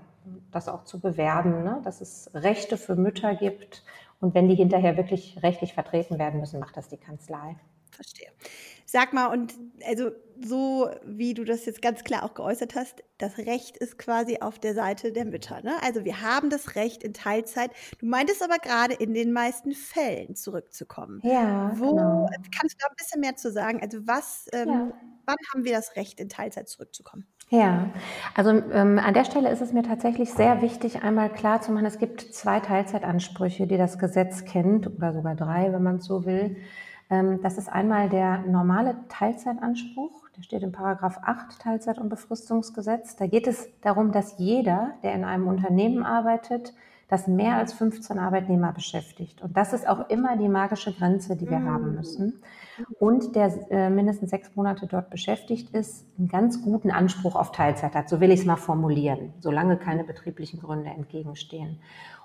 das 0.50 0.68
auch 0.68 0.84
zu 0.84 1.00
bewerben, 1.00 1.64
ne? 1.64 1.80
dass 1.84 2.00
es 2.00 2.30
Rechte 2.34 2.76
für 2.76 2.96
Mütter 2.96 3.34
gibt 3.34 3.82
und 4.20 4.34
wenn 4.34 4.48
die 4.48 4.54
hinterher 4.54 4.96
wirklich 4.96 5.42
rechtlich 5.42 5.74
vertreten 5.74 6.18
werden 6.18 6.40
müssen, 6.40 6.60
macht 6.60 6.76
das 6.76 6.88
die 6.88 6.96
Kanzlei. 6.96 7.56
Verstehe. 7.90 8.28
Sag 8.84 9.12
mal, 9.12 9.26
und 9.26 9.54
also 9.86 10.10
so 10.44 10.90
wie 11.04 11.34
du 11.34 11.44
das 11.44 11.66
jetzt 11.66 11.82
ganz 11.82 12.04
klar 12.04 12.22
auch 12.22 12.34
geäußert 12.34 12.74
hast, 12.74 13.02
das 13.18 13.38
Recht 13.38 13.76
ist 13.76 13.98
quasi 13.98 14.38
auf 14.40 14.58
der 14.58 14.74
Seite 14.74 15.12
der 15.12 15.24
Mütter. 15.24 15.60
Ne? 15.62 15.72
Also 15.82 16.04
wir 16.04 16.22
haben 16.22 16.50
das 16.50 16.76
Recht 16.76 17.02
in 17.02 17.14
Teilzeit. 17.14 17.70
Du 17.98 18.06
meintest 18.06 18.42
aber 18.42 18.58
gerade 18.58 18.94
in 18.94 19.14
den 19.14 19.32
meisten 19.32 19.72
Fällen 19.72 20.34
zurückzukommen. 20.36 21.20
Ja. 21.22 21.72
Wo 21.74 21.94
genau. 21.94 22.28
kannst 22.58 22.76
du 22.76 22.78
da 22.80 22.86
ein 22.88 22.96
bisschen 22.96 23.20
mehr 23.20 23.36
zu 23.36 23.50
sagen? 23.50 23.80
Also 23.82 24.06
was, 24.06 24.48
ähm, 24.52 24.68
ja. 24.68 24.92
wann 25.26 25.36
haben 25.52 25.64
wir 25.64 25.72
das 25.72 25.96
Recht 25.96 26.20
in 26.20 26.28
Teilzeit 26.28 26.68
zurückzukommen? 26.68 27.26
Ja, 27.50 27.88
also 28.34 28.50
ähm, 28.50 28.98
an 28.98 29.14
der 29.14 29.24
Stelle 29.24 29.50
ist 29.50 29.62
es 29.62 29.72
mir 29.72 29.82
tatsächlich 29.82 30.32
sehr 30.34 30.60
wichtig, 30.60 31.02
einmal 31.02 31.32
klar 31.32 31.62
zu 31.62 31.72
machen, 31.72 31.86
es 31.86 31.98
gibt 31.98 32.20
zwei 32.20 32.60
Teilzeitansprüche, 32.60 33.66
die 33.66 33.78
das 33.78 33.98
Gesetz 33.98 34.44
kennt, 34.44 34.86
oder 34.86 35.14
sogar 35.14 35.34
drei, 35.34 35.72
wenn 35.72 35.82
man 35.82 35.96
es 35.96 36.04
so 36.04 36.26
will. 36.26 36.56
Ähm, 37.10 37.40
das 37.42 37.56
ist 37.56 37.68
einmal 37.68 38.10
der 38.10 38.38
normale 38.42 38.96
Teilzeitanspruch, 39.08 40.27
der 40.38 40.44
steht 40.44 40.62
in 40.62 40.70
Paragraph 40.70 41.18
8 41.22 41.58
Teilzeit- 41.58 41.98
und 41.98 42.08
Befristungsgesetz. 42.08 43.16
Da 43.16 43.26
geht 43.26 43.48
es 43.48 43.68
darum, 43.80 44.12
dass 44.12 44.38
jeder, 44.38 44.92
der 45.02 45.12
in 45.14 45.24
einem 45.24 45.48
Unternehmen 45.48 46.04
arbeitet, 46.04 46.74
das 47.08 47.26
mehr 47.26 47.56
als 47.56 47.72
15 47.72 48.18
Arbeitnehmer 48.18 48.72
beschäftigt. 48.72 49.42
Und 49.42 49.56
das 49.56 49.72
ist 49.72 49.88
auch 49.88 50.08
immer 50.10 50.36
die 50.36 50.48
magische 50.48 50.92
Grenze, 50.92 51.36
die 51.36 51.50
wir 51.50 51.58
mhm. 51.58 51.70
haben 51.70 51.94
müssen. 51.96 52.40
Und 53.00 53.34
der 53.34 53.52
äh, 53.70 53.90
mindestens 53.90 54.30
sechs 54.30 54.54
Monate 54.54 54.86
dort 54.86 55.10
beschäftigt 55.10 55.74
ist, 55.74 56.06
einen 56.18 56.28
ganz 56.28 56.62
guten 56.62 56.92
Anspruch 56.92 57.34
auf 57.34 57.50
Teilzeit 57.50 57.94
hat. 57.94 58.08
So 58.08 58.20
will 58.20 58.30
ich 58.30 58.40
es 58.40 58.46
mal 58.46 58.56
formulieren, 58.56 59.32
solange 59.40 59.76
keine 59.76 60.04
betrieblichen 60.04 60.60
Gründe 60.60 60.90
entgegenstehen. 60.90 61.80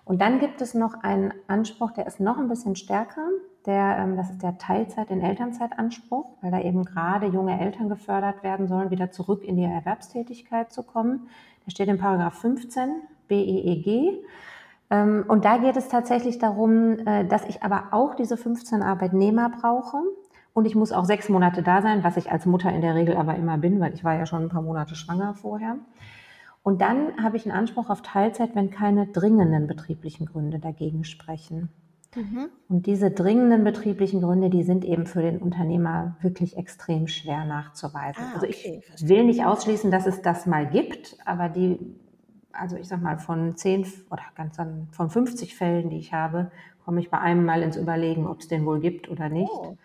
Und 0.05 0.21
dann 0.21 0.39
gibt 0.39 0.61
es 0.61 0.73
noch 0.73 1.03
einen 1.03 1.33
Anspruch, 1.47 1.91
der 1.91 2.07
ist 2.07 2.19
noch 2.19 2.37
ein 2.37 2.49
bisschen 2.49 2.75
stärker. 2.75 3.27
Der, 3.65 3.97
ähm, 3.99 4.17
das 4.17 4.29
ist 4.29 4.43
der 4.43 4.57
Teilzeit- 4.57 5.11
in 5.11 5.21
Elternzeitanspruch, 5.21 6.25
weil 6.41 6.51
da 6.51 6.59
eben 6.59 6.83
gerade 6.83 7.27
junge 7.27 7.59
Eltern 7.59 7.87
gefördert 7.87 8.43
werden 8.43 8.67
sollen, 8.67 8.91
wieder 8.91 9.11
zurück 9.11 9.43
in 9.43 9.55
die 9.55 9.63
Erwerbstätigkeit 9.63 10.73
zu 10.73 10.83
kommen. 10.83 11.29
Der 11.65 11.71
steht 11.71 11.87
in 11.87 11.97
Paragraph 11.97 12.33
15 12.39 12.95
BEEG. 13.29 14.21
Ähm, 14.89 15.23
und 15.29 15.45
da 15.45 15.57
geht 15.57 15.77
es 15.77 15.87
tatsächlich 15.87 16.37
darum, 16.37 16.99
äh, 17.07 17.25
dass 17.25 17.45
ich 17.45 17.63
aber 17.63 17.85
auch 17.91 18.15
diese 18.15 18.35
15 18.35 18.83
Arbeitnehmer 18.83 19.49
brauche. 19.49 19.97
Und 20.53 20.65
ich 20.65 20.75
muss 20.75 20.91
auch 20.91 21.05
sechs 21.05 21.29
Monate 21.29 21.63
da 21.63 21.81
sein, 21.81 22.03
was 22.03 22.17
ich 22.17 22.31
als 22.31 22.45
Mutter 22.45 22.71
in 22.71 22.81
der 22.81 22.93
Regel 22.93 23.15
aber 23.15 23.35
immer 23.35 23.57
bin, 23.57 23.79
weil 23.79 23.93
ich 23.93 24.03
war 24.03 24.15
ja 24.15 24.25
schon 24.25 24.43
ein 24.43 24.49
paar 24.49 24.61
Monate 24.61 24.95
schwanger 24.95 25.33
vorher. 25.33 25.77
Und 26.63 26.81
dann 26.81 27.21
habe 27.21 27.35
ich 27.35 27.45
einen 27.45 27.57
Anspruch 27.57 27.89
auf 27.89 28.01
Teilzeit, 28.01 28.55
wenn 28.55 28.71
keine 28.71 29.07
dringenden 29.07 29.67
betrieblichen 29.67 30.25
Gründe 30.25 30.59
dagegen 30.59 31.03
sprechen. 31.03 31.69
Mhm. 32.15 32.49
Und 32.69 32.85
diese 32.85 33.11
dringenden 33.11 33.65
betrieblichen 33.65 34.21
Gründe, 34.21 34.49
die 34.49 34.63
sind 34.63 34.85
eben 34.85 35.05
für 35.05 35.21
den 35.21 35.39
Unternehmer 35.39 36.15
wirklich 36.21 36.57
extrem 36.57 37.07
schwer 37.07 37.43
nachzuweisen. 37.43 38.23
Ah, 38.23 38.35
also 38.35 38.45
ich 38.45 38.65
okay, 38.65 38.81
will 39.01 39.25
nicht 39.25 39.45
ausschließen, 39.45 39.91
dass 39.91 40.05
es 40.05 40.21
das 40.21 40.45
mal 40.45 40.67
gibt, 40.67 41.17
aber 41.25 41.49
die, 41.49 41.79
also 42.53 42.77
ich 42.77 42.87
sag 42.87 43.01
mal, 43.01 43.17
von 43.17 43.57
zehn 43.57 43.85
oder 44.09 44.23
ganz 44.35 44.55
dann 44.55 44.87
von 44.91 45.09
50 45.09 45.55
Fällen, 45.55 45.89
die 45.89 45.97
ich 45.97 46.13
habe, 46.13 46.51
komme 46.85 47.01
ich 47.01 47.09
bei 47.09 47.19
einem 47.19 47.45
mal 47.45 47.61
ins 47.61 47.75
Überlegen, 47.77 48.27
ob 48.27 48.39
es 48.39 48.47
den 48.47 48.65
wohl 48.65 48.79
gibt 48.79 49.09
oder 49.09 49.27
nicht. 49.29 49.51
Oh. 49.51 49.77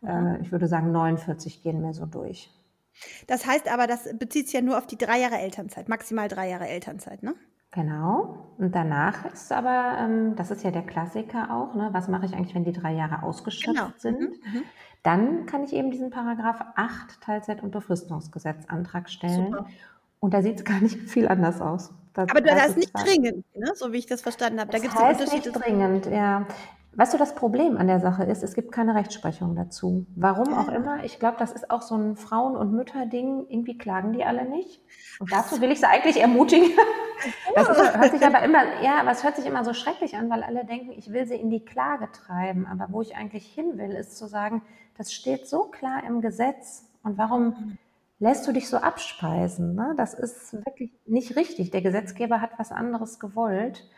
Mhm. 0.00 0.38
ich 0.42 0.52
würde 0.52 0.66
sagen, 0.66 0.92
49 0.92 1.62
gehen 1.62 1.80
mir 1.80 1.94
so 1.94 2.04
durch. 2.06 2.50
Das 3.26 3.46
heißt 3.46 3.68
aber, 3.72 3.86
das 3.86 4.08
bezieht 4.18 4.46
sich 4.46 4.54
ja 4.54 4.60
nur 4.60 4.78
auf 4.78 4.86
die 4.86 4.98
drei 4.98 5.20
Jahre 5.20 5.38
Elternzeit, 5.38 5.88
maximal 5.88 6.28
drei 6.28 6.48
Jahre 6.48 6.68
Elternzeit, 6.68 7.22
ne? 7.22 7.34
Genau. 7.74 8.54
Und 8.56 8.72
danach 8.72 9.24
ist 9.32 9.50
aber, 9.50 9.98
ähm, 9.98 10.36
das 10.36 10.52
ist 10.52 10.62
ja 10.62 10.70
der 10.70 10.82
Klassiker 10.86 11.50
auch, 11.50 11.74
ne? 11.74 11.88
was 11.90 12.06
mache 12.06 12.24
ich 12.24 12.34
eigentlich, 12.34 12.54
wenn 12.54 12.64
die 12.64 12.72
drei 12.72 12.92
Jahre 12.92 13.24
ausgeschöpft 13.24 13.76
genau. 13.76 13.90
sind? 13.96 14.20
Mhm. 14.20 14.26
mhm. 14.26 14.62
Dann 15.02 15.44
kann 15.44 15.64
ich 15.64 15.74
eben 15.74 15.90
diesen 15.90 16.08
Paragraph 16.10 16.64
8 16.76 17.20
Teilzeit- 17.20 17.62
und 17.62 17.72
Befristungsgesetzantrag 17.72 19.10
stellen. 19.10 19.50
Super. 19.50 19.66
Und 20.18 20.32
da 20.32 20.40
sieht 20.40 20.60
es 20.60 20.64
gar 20.64 20.80
nicht 20.80 20.96
viel 21.10 21.28
anders 21.28 21.60
aus. 21.60 21.92
Das, 22.14 22.30
aber 22.30 22.40
das 22.40 22.68
ist 22.68 22.76
nicht 22.78 22.92
dringend, 22.94 23.44
ne? 23.56 23.72
so 23.74 23.92
wie 23.92 23.98
ich 23.98 24.06
das 24.06 24.22
verstanden 24.22 24.60
habe. 24.60 24.70
Da 24.70 24.78
gibt 24.78 24.94
es 24.94 25.32
nicht 25.32 25.52
dringend, 25.52 26.06
ja. 26.06 26.46
Weißt 26.96 27.12
du, 27.12 27.18
das 27.18 27.34
Problem 27.34 27.76
an 27.76 27.86
der 27.86 28.00
Sache 28.00 28.24
ist, 28.24 28.42
es 28.42 28.54
gibt 28.54 28.70
keine 28.70 28.94
Rechtsprechung 28.94 29.56
dazu. 29.56 30.06
Warum 30.14 30.54
auch 30.54 30.68
immer. 30.68 31.02
Ich 31.04 31.18
glaube, 31.18 31.36
das 31.38 31.52
ist 31.52 31.70
auch 31.70 31.82
so 31.82 31.96
ein 31.96 32.16
Frauen- 32.16 32.56
und 32.56 32.72
Mütterding. 32.72 33.46
Irgendwie 33.48 33.76
klagen 33.76 34.12
die 34.12 34.24
alle 34.24 34.48
nicht. 34.48 34.80
Und 35.18 35.32
dazu 35.32 35.60
will 35.60 35.72
ich 35.72 35.80
sie 35.80 35.88
eigentlich 35.88 36.20
ermutigen. 36.20 36.70
Das 37.54 37.68
ist, 37.68 37.96
hört 37.96 38.10
sich 38.10 38.26
aber 38.26 38.42
immer, 38.42 38.82
ja, 38.82 39.00
aber 39.00 39.12
es 39.12 39.22
hört 39.22 39.36
sich 39.36 39.46
immer 39.46 39.64
so 39.64 39.72
schrecklich 39.72 40.16
an, 40.16 40.28
weil 40.28 40.42
alle 40.42 40.66
denken, 40.66 40.90
ich 40.90 41.10
will 41.12 41.24
sie 41.26 41.36
in 41.36 41.48
die 41.48 41.64
Klage 41.64 42.10
treiben. 42.10 42.66
Aber 42.66 42.88
wo 42.90 43.00
ich 43.00 43.16
eigentlich 43.16 43.46
hin 43.46 43.78
will, 43.78 43.92
ist 43.92 44.18
zu 44.18 44.26
sagen, 44.26 44.62
das 44.98 45.12
steht 45.12 45.48
so 45.48 45.62
klar 45.62 46.02
im 46.06 46.20
Gesetz. 46.20 46.84
Und 47.02 47.16
warum 47.16 47.78
lässt 48.18 48.46
du 48.46 48.52
dich 48.52 48.68
so 48.68 48.78
abspeisen? 48.78 49.74
Ne? 49.74 49.94
Das 49.96 50.12
ist 50.12 50.54
wirklich 50.66 50.92
nicht 51.06 51.36
richtig. 51.36 51.70
Der 51.70 51.82
Gesetzgeber 51.82 52.40
hat 52.40 52.58
was 52.58 52.72
anderes 52.72 53.20
gewollt 53.20 53.88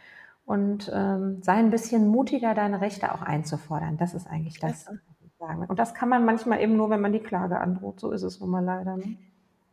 und 0.47 0.91
ähm, 0.95 1.43
sei 1.43 1.55
ein 1.55 1.71
bisschen 1.71 2.07
mutiger, 2.07 2.55
deine 2.55 2.81
Rechte 2.81 3.13
auch 3.13 3.21
einzufordern. 3.21 3.97
Das 3.99 4.15
ist 4.15 4.29
eigentlich 4.29 4.61
das, 4.61 4.87
was 4.87 4.97
ich 5.21 5.33
sagen 5.39 5.67
Und 5.67 5.79
das 5.79 5.93
kann 5.93 6.09
man 6.09 6.25
manchmal 6.25 6.63
eben 6.63 6.77
nur, 6.77 6.89
wenn 6.89 7.01
man 7.01 7.13
die 7.13 7.21
Klage 7.21 7.61
androht. 7.61 8.01
So 8.01 8.13
ist 8.13 8.23
es 8.23 8.39
nun 8.41 8.51
mal 8.51 8.65
leider. 8.65 8.97
Ne? 8.97 9.19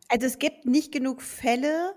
Also 0.10 0.26
es 0.26 0.40
gibt 0.40 0.66
nicht 0.66 0.92
genug 0.92 1.22
Fälle, 1.22 1.94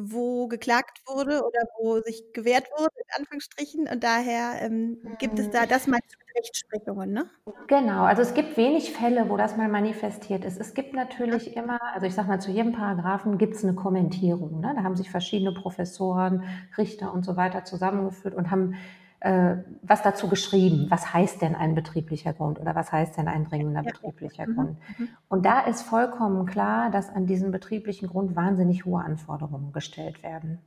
wo 0.00 0.46
geklagt 0.46 1.02
wurde 1.06 1.42
oder 1.44 1.60
wo 1.78 2.00
sich 2.00 2.32
gewehrt 2.32 2.68
wurde, 2.78 2.94
in 2.96 3.20
Anführungsstrichen. 3.20 3.88
Und 3.88 4.04
daher 4.04 4.62
ähm, 4.62 4.98
gibt 5.18 5.38
es 5.38 5.50
da 5.50 5.66
das 5.66 5.86
mal 5.86 5.98
zu 6.06 6.16
Rechtsprechungen, 6.36 7.12
ne? 7.12 7.30
Genau, 7.66 8.04
also 8.04 8.22
es 8.22 8.32
gibt 8.32 8.56
wenig 8.56 8.92
Fälle, 8.92 9.28
wo 9.28 9.36
das 9.36 9.56
mal 9.56 9.68
manifestiert 9.68 10.44
ist. 10.44 10.60
Es 10.60 10.72
gibt 10.74 10.94
natürlich 10.94 11.56
immer, 11.56 11.80
also 11.94 12.06
ich 12.06 12.14
sage 12.14 12.28
mal, 12.28 12.40
zu 12.40 12.50
jedem 12.50 12.72
Paragraphen 12.72 13.38
gibt 13.38 13.54
es 13.54 13.64
eine 13.64 13.74
Kommentierung. 13.74 14.60
Ne? 14.60 14.72
Da 14.76 14.84
haben 14.84 14.96
sich 14.96 15.10
verschiedene 15.10 15.52
Professoren, 15.52 16.44
Richter 16.76 17.12
und 17.12 17.24
so 17.24 17.36
weiter 17.36 17.64
zusammengeführt 17.64 18.34
und 18.34 18.50
haben 18.50 18.76
äh, 19.20 19.56
was 19.82 20.02
dazu 20.02 20.28
geschrieben. 20.28 20.86
Was 20.90 21.12
heißt 21.12 21.42
denn 21.42 21.54
ein 21.54 21.74
betrieblicher 21.74 22.32
Grund 22.32 22.60
oder 22.60 22.74
was 22.74 22.92
heißt 22.92 23.16
denn 23.16 23.28
ein 23.28 23.44
dringender 23.44 23.82
ja. 23.82 23.90
betrieblicher 23.90 24.46
mhm. 24.46 24.54
Grund? 24.54 24.76
Mhm. 24.98 25.08
Und 25.28 25.44
da 25.44 25.60
ist 25.60 25.82
vollkommen 25.82 26.46
klar, 26.46 26.90
dass 26.90 27.10
an 27.10 27.26
diesen 27.26 27.50
betrieblichen 27.50 28.08
Grund 28.08 28.36
wahnsinnig 28.36 28.84
hohe 28.84 29.02
Anforderungen 29.02 29.72
gestellt 29.72 30.22
werden. 30.22 30.60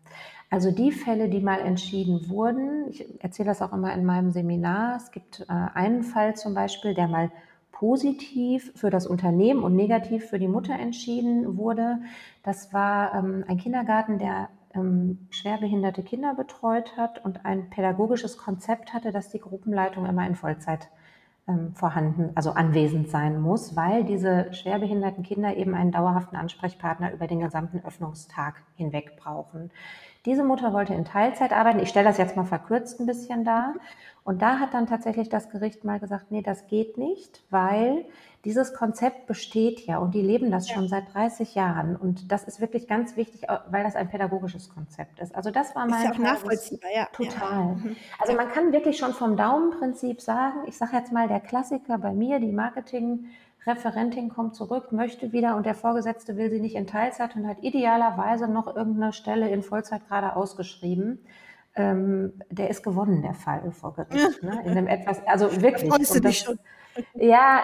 Also 0.49 0.71
die 0.71 0.91
Fälle, 0.91 1.29
die 1.29 1.39
mal 1.39 1.59
entschieden 1.61 2.29
wurden, 2.29 2.89
ich 2.89 3.23
erzähle 3.23 3.47
das 3.47 3.61
auch 3.61 3.71
immer 3.71 3.93
in 3.93 4.03
meinem 4.03 4.31
Seminar, 4.31 4.97
es 4.97 5.11
gibt 5.11 5.41
äh, 5.41 5.45
einen 5.47 6.03
Fall 6.03 6.35
zum 6.35 6.53
Beispiel, 6.53 6.93
der 6.93 7.07
mal 7.07 7.31
positiv 7.71 8.71
für 8.75 8.89
das 8.89 9.07
Unternehmen 9.07 9.63
und 9.63 9.75
negativ 9.75 10.29
für 10.29 10.39
die 10.39 10.49
Mutter 10.49 10.73
entschieden 10.73 11.57
wurde. 11.57 11.99
Das 12.43 12.73
war 12.73 13.15
ähm, 13.15 13.45
ein 13.47 13.57
Kindergarten, 13.57 14.19
der 14.19 14.49
ähm, 14.75 15.27
schwerbehinderte 15.29 16.03
Kinder 16.03 16.33
betreut 16.35 16.97
hat 16.97 17.23
und 17.23 17.45
ein 17.45 17.69
pädagogisches 17.69 18.37
Konzept 18.37 18.93
hatte, 18.93 19.11
dass 19.11 19.29
die 19.29 19.39
Gruppenleitung 19.39 20.05
immer 20.05 20.25
in 20.25 20.35
Vollzeit 20.35 20.89
ähm, 21.47 21.73
vorhanden, 21.73 22.31
also 22.35 22.51
anwesend 22.51 23.09
sein 23.09 23.41
muss, 23.41 23.75
weil 23.75 24.03
diese 24.03 24.53
schwerbehinderten 24.53 25.23
Kinder 25.23 25.55
eben 25.57 25.73
einen 25.73 25.91
dauerhaften 25.91 26.35
Ansprechpartner 26.35 27.13
über 27.13 27.27
den 27.27 27.39
gesamten 27.39 27.81
Öffnungstag 27.85 28.61
hinweg 28.75 29.17
brauchen. 29.17 29.71
Diese 30.25 30.43
Mutter 30.43 30.71
wollte 30.71 30.93
in 30.93 31.05
Teilzeit 31.05 31.51
arbeiten. 31.51 31.79
Ich 31.79 31.89
stelle 31.89 32.07
das 32.07 32.17
jetzt 32.17 32.35
mal 32.35 32.45
verkürzt 32.45 32.99
ein 32.99 33.07
bisschen 33.07 33.43
dar. 33.43 33.73
Und 34.23 34.41
da 34.41 34.59
hat 34.59 34.73
dann 34.75 34.85
tatsächlich 34.85 35.29
das 35.29 35.49
Gericht 35.49 35.83
mal 35.83 35.99
gesagt, 35.99 36.29
nee, 36.29 36.43
das 36.43 36.67
geht 36.67 36.97
nicht, 36.97 37.43
weil 37.49 38.05
dieses 38.45 38.73
Konzept 38.73 39.25
besteht 39.25 39.85
ja 39.87 39.97
und 39.97 40.13
die 40.13 40.21
leben 40.21 40.51
das 40.51 40.69
ja. 40.69 40.75
schon 40.75 40.87
seit 40.87 41.11
30 41.13 41.55
Jahren. 41.55 41.95
Und 41.95 42.31
das 42.31 42.43
ist 42.43 42.61
wirklich 42.61 42.87
ganz 42.87 43.15
wichtig, 43.15 43.47
weil 43.69 43.83
das 43.83 43.95
ein 43.95 44.09
pädagogisches 44.09 44.69
Konzept 44.69 45.19
ist. 45.19 45.33
Also 45.35 45.49
das 45.49 45.75
war 45.75 45.87
mein 45.87 45.99
Ist 45.99 46.05
ja 46.05 46.11
auch 46.11 46.17
nachvollziehbar, 46.17 46.89
ja. 46.93 47.05
Total. 47.13 47.51
Ja. 47.51 47.63
Mhm. 47.63 47.95
Also 48.19 48.33
man 48.33 48.49
kann 48.49 48.71
wirklich 48.71 48.97
schon 48.97 49.13
vom 49.13 49.37
Daumenprinzip 49.37 50.21
sagen, 50.21 50.59
ich 50.67 50.77
sage 50.77 50.97
jetzt 50.97 51.11
mal 51.11 51.27
der 51.27 51.39
Klassiker 51.39 51.97
bei 51.97 52.13
mir, 52.13 52.39
die 52.39 52.51
Marketing-Referentin 53.65 54.29
kommt 54.29 54.55
zurück, 54.55 54.91
möchte 54.91 55.31
wieder 55.31 55.55
und 55.55 55.65
der 55.65 55.75
Vorgesetzte 55.75 56.37
will 56.37 56.49
sie 56.49 56.59
nicht 56.59 56.75
in 56.75 56.87
Teilzeit 56.87 57.35
und 57.35 57.47
hat 57.47 57.57
idealerweise 57.61 58.47
noch 58.47 58.75
irgendeine 58.75 59.13
Stelle 59.13 59.49
in 59.49 59.61
Vollzeit 59.61 60.07
gerade 60.07 60.35
ausgeschrieben. 60.35 61.19
Ähm, 61.75 62.33
der 62.49 62.69
ist 62.69 62.83
gewonnen, 62.83 63.21
der 63.21 63.33
Fall 63.33 63.71
vor 63.71 63.93
Gericht. 63.93 64.43
Ne? 64.43 64.61
In 64.65 64.71
einem 64.71 64.87
etwas, 64.87 65.25
also 65.25 65.49
wirklich. 65.61 65.89
Da 65.89 66.19
dich 66.19 66.39
schon. 66.39 66.59
Ja, 67.13 67.61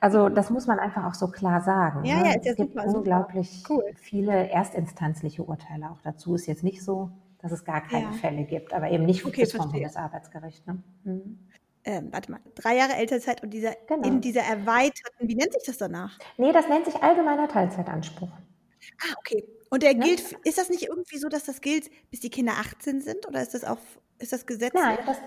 also 0.00 0.30
das 0.30 0.48
muss 0.48 0.66
man 0.66 0.78
einfach 0.78 1.04
auch 1.04 1.14
so 1.14 1.28
klar 1.28 1.60
sagen. 1.60 2.04
Ja, 2.04 2.20
ne? 2.20 2.28
ja, 2.28 2.30
ist 2.30 2.46
es 2.46 2.56
gibt 2.56 2.72
super, 2.72 2.86
unglaublich 2.86 3.62
cool. 3.68 3.84
viele 3.96 4.48
erstinstanzliche 4.48 5.42
Urteile 5.42 5.90
auch 5.90 6.00
dazu. 6.02 6.34
Ist 6.34 6.46
jetzt 6.46 6.64
nicht 6.64 6.82
so, 6.82 7.10
dass 7.40 7.52
es 7.52 7.64
gar 7.64 7.82
keine 7.82 8.04
ja. 8.04 8.12
Fälle 8.12 8.44
gibt, 8.44 8.72
aber 8.72 8.90
eben 8.90 9.04
nicht 9.04 9.26
okay, 9.26 9.44
vom 9.44 9.70
Bundesarbeitsgericht. 9.70 10.66
Ne? 10.66 10.82
Mhm. 11.04 11.38
Ähm, 11.84 12.12
warte 12.12 12.30
mal, 12.30 12.40
drei 12.54 12.76
Jahre 12.76 12.94
Elternzeit 12.94 13.42
und 13.42 13.50
dieser, 13.50 13.74
genau. 13.88 14.06
in 14.06 14.20
dieser 14.20 14.42
erweiterten, 14.42 15.28
wie 15.28 15.34
nennt 15.34 15.52
sich 15.52 15.64
das 15.64 15.78
danach? 15.78 16.18
Nee, 16.38 16.52
das 16.52 16.68
nennt 16.68 16.84
sich 16.84 16.94
allgemeiner 17.02 17.48
Teilzeitanspruch. 17.48 18.28
Ah, 18.28 19.14
okay. 19.18 19.44
Und 19.70 19.82
der 19.82 19.92
ja? 19.92 20.04
gilt, 20.04 20.32
ist 20.44 20.58
das 20.58 20.68
nicht 20.68 20.84
irgendwie 20.84 21.18
so, 21.18 21.28
dass 21.28 21.44
das 21.44 21.60
gilt, 21.60 21.90
bis 22.10 22.20
die 22.20 22.30
Kinder 22.30 22.52
18 22.58 23.00
sind 23.00 23.26
oder 23.26 23.42
ist 23.42 23.54
das 23.54 23.64
auf 23.64 23.78
ist 24.22 24.32
das 24.32 24.46
Gesetz? 24.46 24.72
Nein, 24.72 24.98
das, 25.04 25.18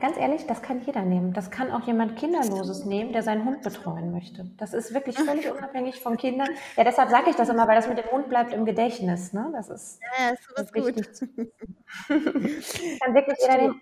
ganz 0.00 0.16
ehrlich, 0.16 0.44
das 0.46 0.60
kann 0.60 0.80
jeder 0.84 1.02
nehmen. 1.02 1.32
Das 1.32 1.52
kann 1.52 1.70
auch 1.70 1.86
jemand 1.86 2.16
Kinderloses 2.16 2.84
nehmen, 2.84 3.12
der 3.12 3.22
seinen 3.22 3.44
Hund 3.44 3.62
betreuen 3.62 4.10
möchte. 4.10 4.50
Das 4.56 4.74
ist 4.74 4.92
wirklich 4.92 5.16
völlig 5.16 5.48
unabhängig 5.48 6.00
von 6.00 6.16
Kindern. 6.16 6.48
Ja, 6.76 6.82
deshalb 6.82 7.10
sage 7.10 7.30
ich 7.30 7.36
das 7.36 7.48
immer, 7.48 7.68
weil 7.68 7.76
das 7.76 7.86
mit 7.86 7.98
dem 7.98 8.10
Hund 8.10 8.28
bleibt 8.28 8.52
im 8.52 8.64
Gedächtnis. 8.64 9.32
Ne? 9.32 9.50
Das 9.52 9.70
ist, 9.70 10.00
ja, 10.18 10.30
ist 10.30 10.42
sowas 10.48 10.74
wichtig. 10.74 11.06
kann 12.08 13.14
wirklich 13.14 13.38
jeder 13.40 13.56
nehmen. 13.58 13.80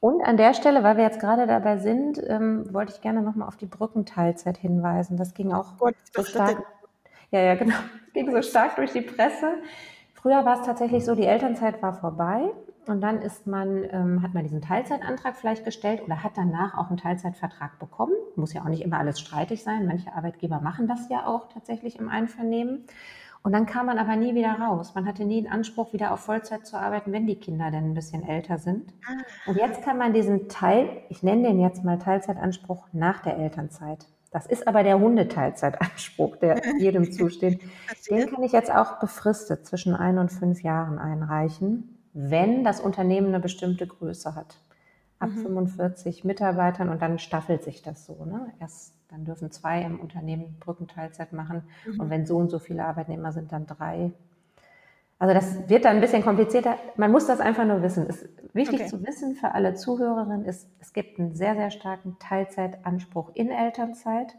Und 0.00 0.22
an 0.22 0.38
der 0.38 0.54
Stelle, 0.54 0.82
weil 0.82 0.96
wir 0.96 1.04
jetzt 1.04 1.20
gerade 1.20 1.46
dabei 1.46 1.76
sind, 1.76 2.20
ähm, 2.26 2.72
wollte 2.72 2.92
ich 2.94 3.02
gerne 3.02 3.20
nochmal 3.20 3.46
auf 3.46 3.58
die 3.58 3.66
Brückenteilzeit 3.66 4.56
hinweisen. 4.56 5.18
Das 5.18 5.34
ging 5.34 5.52
auch 5.52 5.76
Gott, 5.78 5.94
so 6.14 6.24
stark. 6.24 6.64
Ja, 7.30 7.40
ja, 7.40 7.54
genau. 7.54 7.76
Das 8.06 8.12
ging 8.14 8.32
so 8.32 8.42
stark 8.42 8.76
durch 8.76 8.92
die 8.92 9.02
Presse. 9.02 9.58
Früher 10.14 10.44
war 10.44 10.60
es 10.60 10.66
tatsächlich 10.66 11.04
so, 11.04 11.14
die 11.14 11.26
Elternzeit 11.26 11.82
war 11.82 11.92
vorbei 11.92 12.50
und 12.86 13.02
dann 13.02 13.22
ist 13.22 13.46
man, 13.46 13.84
ähm, 13.90 14.22
hat 14.22 14.34
man 14.34 14.42
diesen 14.42 14.62
Teilzeitantrag 14.62 15.36
vielleicht 15.36 15.64
gestellt 15.64 16.02
oder 16.02 16.24
hat 16.24 16.32
danach 16.34 16.76
auch 16.76 16.88
einen 16.88 16.96
Teilzeitvertrag 16.96 17.78
bekommen. 17.78 18.14
Muss 18.36 18.52
ja 18.52 18.62
auch 18.62 18.68
nicht 18.68 18.82
immer 18.82 18.98
alles 18.98 19.20
streitig 19.20 19.62
sein. 19.62 19.86
Manche 19.86 20.12
Arbeitgeber 20.14 20.60
machen 20.60 20.88
das 20.88 21.08
ja 21.08 21.26
auch 21.26 21.48
tatsächlich 21.48 21.98
im 21.98 22.08
Einvernehmen. 22.08 22.84
Und 23.42 23.52
dann 23.52 23.66
kam 23.66 23.86
man 23.86 23.98
aber 23.98 24.16
nie 24.16 24.34
wieder 24.34 24.52
raus. 24.60 24.94
Man 24.94 25.06
hatte 25.06 25.24
nie 25.24 25.42
den 25.42 25.50
Anspruch, 25.50 25.92
wieder 25.92 26.12
auf 26.12 26.20
Vollzeit 26.20 26.66
zu 26.66 26.76
arbeiten, 26.76 27.12
wenn 27.12 27.26
die 27.26 27.40
Kinder 27.40 27.70
dann 27.70 27.84
ein 27.84 27.94
bisschen 27.94 28.22
älter 28.22 28.58
sind. 28.58 28.92
Ah. 29.06 29.50
Und 29.50 29.56
jetzt 29.56 29.82
kann 29.82 29.96
man 29.96 30.12
diesen 30.12 30.48
Teil, 30.48 30.88
ich 31.08 31.22
nenne 31.22 31.48
den 31.48 31.60
jetzt 31.60 31.82
mal 31.82 31.98
Teilzeitanspruch 31.98 32.88
nach 32.92 33.20
der 33.22 33.38
Elternzeit. 33.38 34.06
Das 34.30 34.46
ist 34.46 34.68
aber 34.68 34.82
der 34.82 35.00
Hundeteilzeitanspruch, 35.00 36.36
der 36.36 36.60
jedem 36.78 37.10
zusteht. 37.10 37.62
Den 38.10 38.30
kann 38.30 38.42
ich 38.42 38.52
jetzt 38.52 38.70
auch 38.70 39.00
befristet 39.00 39.66
zwischen 39.66 39.96
ein 39.96 40.18
und 40.18 40.30
fünf 40.30 40.62
Jahren 40.62 40.98
einreichen 40.98 41.96
wenn 42.12 42.64
das 42.64 42.80
Unternehmen 42.80 43.28
eine 43.28 43.40
bestimmte 43.40 43.86
Größe 43.86 44.34
hat. 44.34 44.58
Ab 45.18 45.30
mhm. 45.30 45.42
45 45.42 46.24
Mitarbeitern 46.24 46.88
und 46.88 47.02
dann 47.02 47.18
staffelt 47.18 47.62
sich 47.62 47.82
das 47.82 48.06
so. 48.06 48.24
Ne? 48.24 48.52
Erst 48.58 48.94
dann 49.10 49.24
dürfen 49.24 49.50
zwei 49.50 49.82
im 49.82 50.00
Unternehmen 50.00 50.56
Brückenteilzeit 50.60 51.32
machen 51.32 51.62
mhm. 51.86 52.00
und 52.00 52.10
wenn 52.10 52.26
so 52.26 52.36
und 52.36 52.50
so 52.50 52.58
viele 52.58 52.84
Arbeitnehmer 52.84 53.32
sind, 53.32 53.52
dann 53.52 53.66
drei. 53.66 54.12
Also 55.18 55.34
das 55.34 55.68
wird 55.68 55.84
dann 55.84 55.96
ein 55.96 56.00
bisschen 56.00 56.22
komplizierter. 56.22 56.76
Man 56.96 57.12
muss 57.12 57.26
das 57.26 57.40
einfach 57.40 57.66
nur 57.66 57.82
wissen. 57.82 58.06
Es 58.08 58.22
ist 58.22 58.54
wichtig 58.54 58.80
Okay. 58.80 58.88
zu 58.88 59.04
wissen 59.04 59.36
für 59.36 59.52
alle 59.52 59.74
Zuhörerinnen 59.74 60.46
ist, 60.46 60.66
es 60.80 60.94
gibt 60.94 61.18
einen 61.18 61.34
sehr, 61.34 61.54
sehr 61.54 61.70
starken 61.70 62.16
Teilzeitanspruch 62.18 63.30
in 63.34 63.50
Elternzeit. 63.50 64.34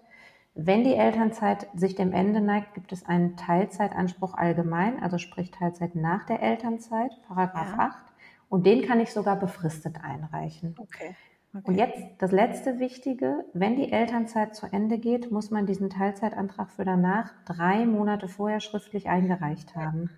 Wenn 0.56 0.84
die 0.84 0.96
Elternzeit 0.96 1.68
sich 1.76 1.96
dem 1.96 2.12
Ende 2.12 2.42
neigt, 2.42 2.74
gibt 2.74 2.92
es 2.92 3.06
einen 3.06 3.38
Teilzeitanspruch 3.38 4.34
allgemein, 4.34 5.02
also 5.02 5.18
sprich 5.18 5.52
Teilzeit 5.52 5.96
nach 5.96 6.26
der 6.26 6.42
Elternzeit, 6.42 7.12
Paragraph 7.28 7.72
Ja. 7.78 7.90
8. 7.90 8.06
Und 8.50 8.66
den 8.66 8.82
kann 8.82 9.00
ich 9.00 9.14
sogar 9.14 9.38
befristet 9.38 10.04
einreichen. 10.04 10.76
Okay. 10.78 11.16
Und 11.54 11.76
jetzt 11.76 12.02
das 12.20 12.32
letzte 12.32 12.80
Wichtige, 12.80 13.44
wenn 13.54 13.76
die 13.76 13.92
Elternzeit 13.92 14.56
zu 14.56 14.68
Ende 14.68 14.98
geht, 14.98 15.32
muss 15.32 15.52
man 15.52 15.66
diesen 15.66 15.90
Teilzeitantrag 15.90 16.72
für 16.72 16.86
danach 16.86 17.34
drei 17.46 17.86
Monate 17.86 18.30
vorher 18.30 18.62
schriftlich 18.62 19.10
eingereicht 19.10 19.76
haben. 19.76 20.10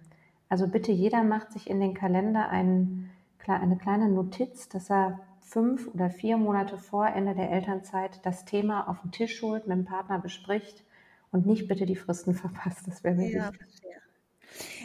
Also 0.48 0.68
bitte 0.68 0.92
jeder 0.92 1.24
macht 1.24 1.52
sich 1.52 1.70
in 1.70 1.80
den 1.80 1.96
Kalender 1.96 2.50
einen, 2.50 3.10
eine 3.48 3.78
kleine 3.78 4.10
Notiz, 4.10 4.70
dass 4.70 4.92
er 4.92 5.20
fünf 5.40 5.88
oder 5.88 6.12
vier 6.12 6.38
Monate 6.38 6.78
vor 6.78 7.08
Ende 7.08 7.34
der 7.34 7.52
Elternzeit 7.52 8.24
das 8.24 8.46
Thema 8.46 8.88
auf 8.88 9.02
den 9.02 9.12
Tisch 9.12 9.42
holt, 9.42 9.68
mit 9.68 9.78
dem 9.78 9.86
Partner 9.86 10.20
bespricht 10.20 10.84
und 11.32 11.48
nicht 11.48 11.68
bitte 11.68 11.88
die 11.88 11.96
Fristen 11.96 12.34
verpasst. 12.36 12.88
Das 12.88 13.04
wäre 13.04 13.16
mir 13.16 13.32
Ja, 13.32 13.52
wichtig. 13.52 13.83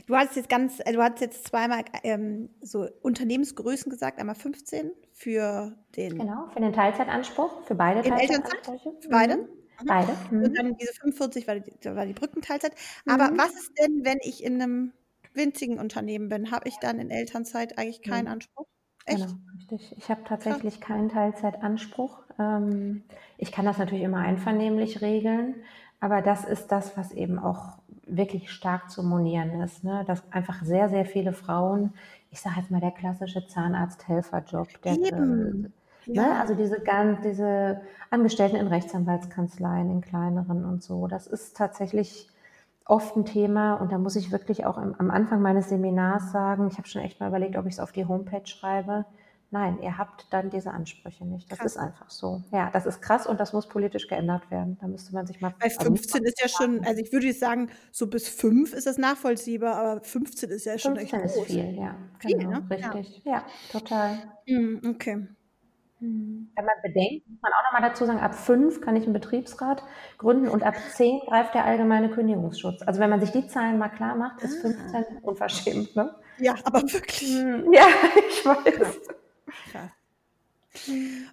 Du 0.06 0.16
hast 0.16 0.36
jetzt 0.36 0.48
ganz, 0.48 0.80
äh, 0.80 0.92
du 0.92 1.02
hast 1.02 1.20
jetzt 1.20 1.46
zweimal 1.46 1.84
ähm, 2.02 2.50
so 2.60 2.88
Unternehmensgrößen 3.02 3.90
gesagt, 3.90 4.18
einmal 4.18 4.34
15 4.34 4.92
für 5.12 5.76
den 5.96 6.18
Genau, 6.18 6.48
für 6.52 6.60
den 6.60 6.72
Teilzeitanspruch, 6.72 7.62
für 7.64 7.74
beide? 7.74 8.02
Teilzeitansprüche. 8.02 8.92
für 9.00 9.08
beide. 9.08 9.36
Mhm. 9.36 9.48
Beide. 9.86 10.12
Mhm. 10.30 10.44
Und 10.44 10.58
dann 10.58 10.76
diese 10.76 10.92
45 10.94 11.46
war 11.46 11.60
die, 11.60 11.72
war 11.84 12.06
die 12.06 12.12
Brückenteilzeit. 12.14 12.72
Aber 13.06 13.30
Mhm. 13.30 13.38
was 13.38 13.50
ist 13.54 13.72
denn, 13.78 14.04
wenn 14.04 14.18
ich 14.22 14.42
in 14.42 14.60
einem 14.60 14.92
winzigen 15.34 15.78
Unternehmen 15.78 16.28
bin? 16.28 16.50
Habe 16.50 16.68
ich 16.68 16.76
dann 16.78 16.98
in 16.98 17.10
Elternzeit 17.10 17.78
eigentlich 17.78 18.02
keinen 18.02 18.24
Nee. 18.24 18.32
Anspruch? 18.32 18.66
Echt? 19.04 19.20
Genau, 19.20 19.38
richtig. 19.54 19.94
Ich 19.96 20.08
habe 20.10 20.24
tatsächlich 20.24 20.80
keinen 20.80 21.08
Teilzeitanspruch. 21.08 22.22
Ähm, 22.38 23.04
ich 23.38 23.52
kann 23.52 23.64
das 23.64 23.78
natürlich 23.78 24.04
immer 24.04 24.18
einvernehmlich 24.18 25.00
regeln, 25.00 25.62
aber 26.00 26.22
das 26.22 26.44
ist 26.44 26.68
das, 26.68 26.96
was 26.96 27.12
eben 27.12 27.38
auch 27.38 27.77
wirklich 28.08 28.50
stark 28.50 28.90
zu 28.90 29.02
monieren 29.02 29.60
ist. 29.60 29.84
Ne? 29.84 30.04
Dass 30.06 30.22
einfach 30.32 30.62
sehr, 30.62 30.88
sehr 30.88 31.04
viele 31.04 31.32
Frauen, 31.32 31.92
ich 32.30 32.40
sage 32.40 32.56
jetzt 32.58 32.70
mal 32.70 32.80
der 32.80 32.90
klassische 32.90 33.46
Zahnarzt-Helferjob, 33.46 34.68
der, 34.82 34.92
Eben. 34.92 35.72
äh, 36.06 36.12
ne? 36.12 36.40
also 36.40 36.54
diese, 36.54 36.80
ganz, 36.80 37.20
diese 37.22 37.80
Angestellten 38.10 38.56
in 38.56 38.66
Rechtsanwaltskanzleien, 38.66 39.90
in 39.90 40.00
kleineren 40.00 40.64
und 40.64 40.82
so, 40.82 41.06
das 41.06 41.26
ist 41.26 41.56
tatsächlich 41.56 42.28
oft 42.84 43.16
ein 43.16 43.26
Thema 43.26 43.74
und 43.74 43.92
da 43.92 43.98
muss 43.98 44.16
ich 44.16 44.32
wirklich 44.32 44.64
auch 44.64 44.78
am, 44.78 44.94
am 44.98 45.10
Anfang 45.10 45.42
meines 45.42 45.68
Seminars 45.68 46.32
sagen, 46.32 46.68
ich 46.68 46.78
habe 46.78 46.88
schon 46.88 47.02
echt 47.02 47.20
mal 47.20 47.28
überlegt, 47.28 47.56
ob 47.56 47.66
ich 47.66 47.74
es 47.74 47.80
auf 47.80 47.92
die 47.92 48.06
Homepage 48.06 48.46
schreibe. 48.46 49.04
Nein, 49.50 49.78
ihr 49.82 49.96
habt 49.96 50.26
dann 50.30 50.50
diese 50.50 50.70
Ansprüche 50.72 51.24
nicht. 51.24 51.50
Das 51.50 51.58
Krass. 51.60 51.72
ist 51.72 51.76
einfach 51.78 52.10
so. 52.10 52.42
Ja, 52.52 52.70
das 52.70 52.84
ist 52.84 53.00
krass 53.00 53.26
und 53.26 53.40
das 53.40 53.54
muss 53.54 53.66
politisch 53.66 54.06
geändert 54.06 54.50
werden. 54.50 54.76
Da 54.80 54.86
müsste 54.86 55.14
man 55.14 55.26
sich 55.26 55.40
mal. 55.40 55.54
Bei 55.58 55.64
also 55.64 55.90
nicht 55.90 56.02
15 56.10 56.24
ist 56.24 56.40
ja 56.42 56.48
schon, 56.48 56.84
also 56.84 57.00
ich 57.00 57.12
würde 57.12 57.26
jetzt 57.28 57.40
sagen, 57.40 57.70
so 57.90 58.08
bis 58.08 58.28
5 58.28 58.74
ist 58.74 58.86
das 58.86 58.98
nachvollziehbar, 58.98 59.76
aber 59.76 60.00
15 60.02 60.50
ist 60.50 60.66
ja 60.66 60.78
schon 60.78 60.96
echt 60.96 61.10
15 61.10 61.20
ist 61.22 61.34
groß. 61.36 61.46
viel, 61.46 61.74
ja. 61.78 61.94
Viel, 62.18 62.36
genau, 62.38 62.50
ne? 62.60 62.66
Ja. 62.78 62.90
richtig. 62.90 63.22
Ja, 63.24 63.44
total. 63.72 64.18
Hm, 64.46 64.82
okay. 64.90 65.26
Wenn 66.00 66.48
man 66.54 66.66
bedenkt, 66.82 67.26
muss 67.28 67.40
man 67.42 67.50
auch 67.52 67.72
nochmal 67.72 67.88
dazu 67.90 68.04
sagen, 68.04 68.20
ab 68.20 68.34
5 68.34 68.82
kann 68.82 68.94
ich 68.96 69.04
einen 69.04 69.14
Betriebsrat 69.14 69.82
gründen 70.18 70.46
und 70.48 70.62
ab 70.62 70.76
10 70.94 71.20
greift 71.26 71.54
der 71.54 71.64
allgemeine 71.64 72.10
Kündigungsschutz. 72.10 72.82
Also 72.82 73.00
wenn 73.00 73.10
man 73.10 73.18
sich 73.20 73.32
die 73.32 73.48
Zahlen 73.48 73.78
mal 73.78 73.88
klar 73.88 74.14
macht, 74.14 74.42
ist 74.42 74.58
Ah. 74.58 74.68
15 74.68 75.04
unverschämt. 75.22 75.96
Ne? 75.96 76.14
Ja, 76.38 76.54
aber 76.64 76.82
wirklich. 76.82 77.32
Ja, 77.72 77.86
ich 78.28 78.44
weiß. 78.46 79.08
Krass. 79.64 79.92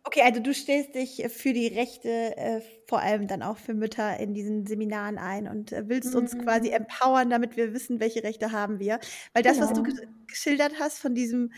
Okay, 0.04 0.22
also 0.22 0.40
du 0.42 0.54
stellst 0.54 0.96
dich 0.96 1.24
für 1.30 1.54
die 1.54 1.68
Rechte, 1.68 2.10
äh, 2.38 2.62
vor 2.88 3.00
allem 3.02 3.28
dann 3.28 3.42
auch 3.42 3.58
für 3.58 3.74
Mütter 3.74 4.18
in 4.20 4.34
diesen 4.34 4.66
Seminaren 4.66 5.18
ein 5.18 5.48
und 5.48 5.72
äh, 5.72 5.90
willst 5.90 6.16
uns 6.16 6.38
Mhm. 6.38 6.38
quasi 6.38 6.70
empowern, 6.70 7.30
damit 7.30 7.58
wir 7.58 7.74
wissen, 7.74 8.00
welche 8.00 8.24
Rechte 8.24 8.52
haben 8.52 8.80
wir. 8.80 9.00
Weil 9.34 9.44
das, 9.44 9.60
was 9.60 9.74
du 9.74 9.82
Genau. 9.82 9.84
ge 9.84 9.94
geschildert 10.28 10.74
hast 10.80 11.00
von 11.00 11.16
diesem, 11.16 11.52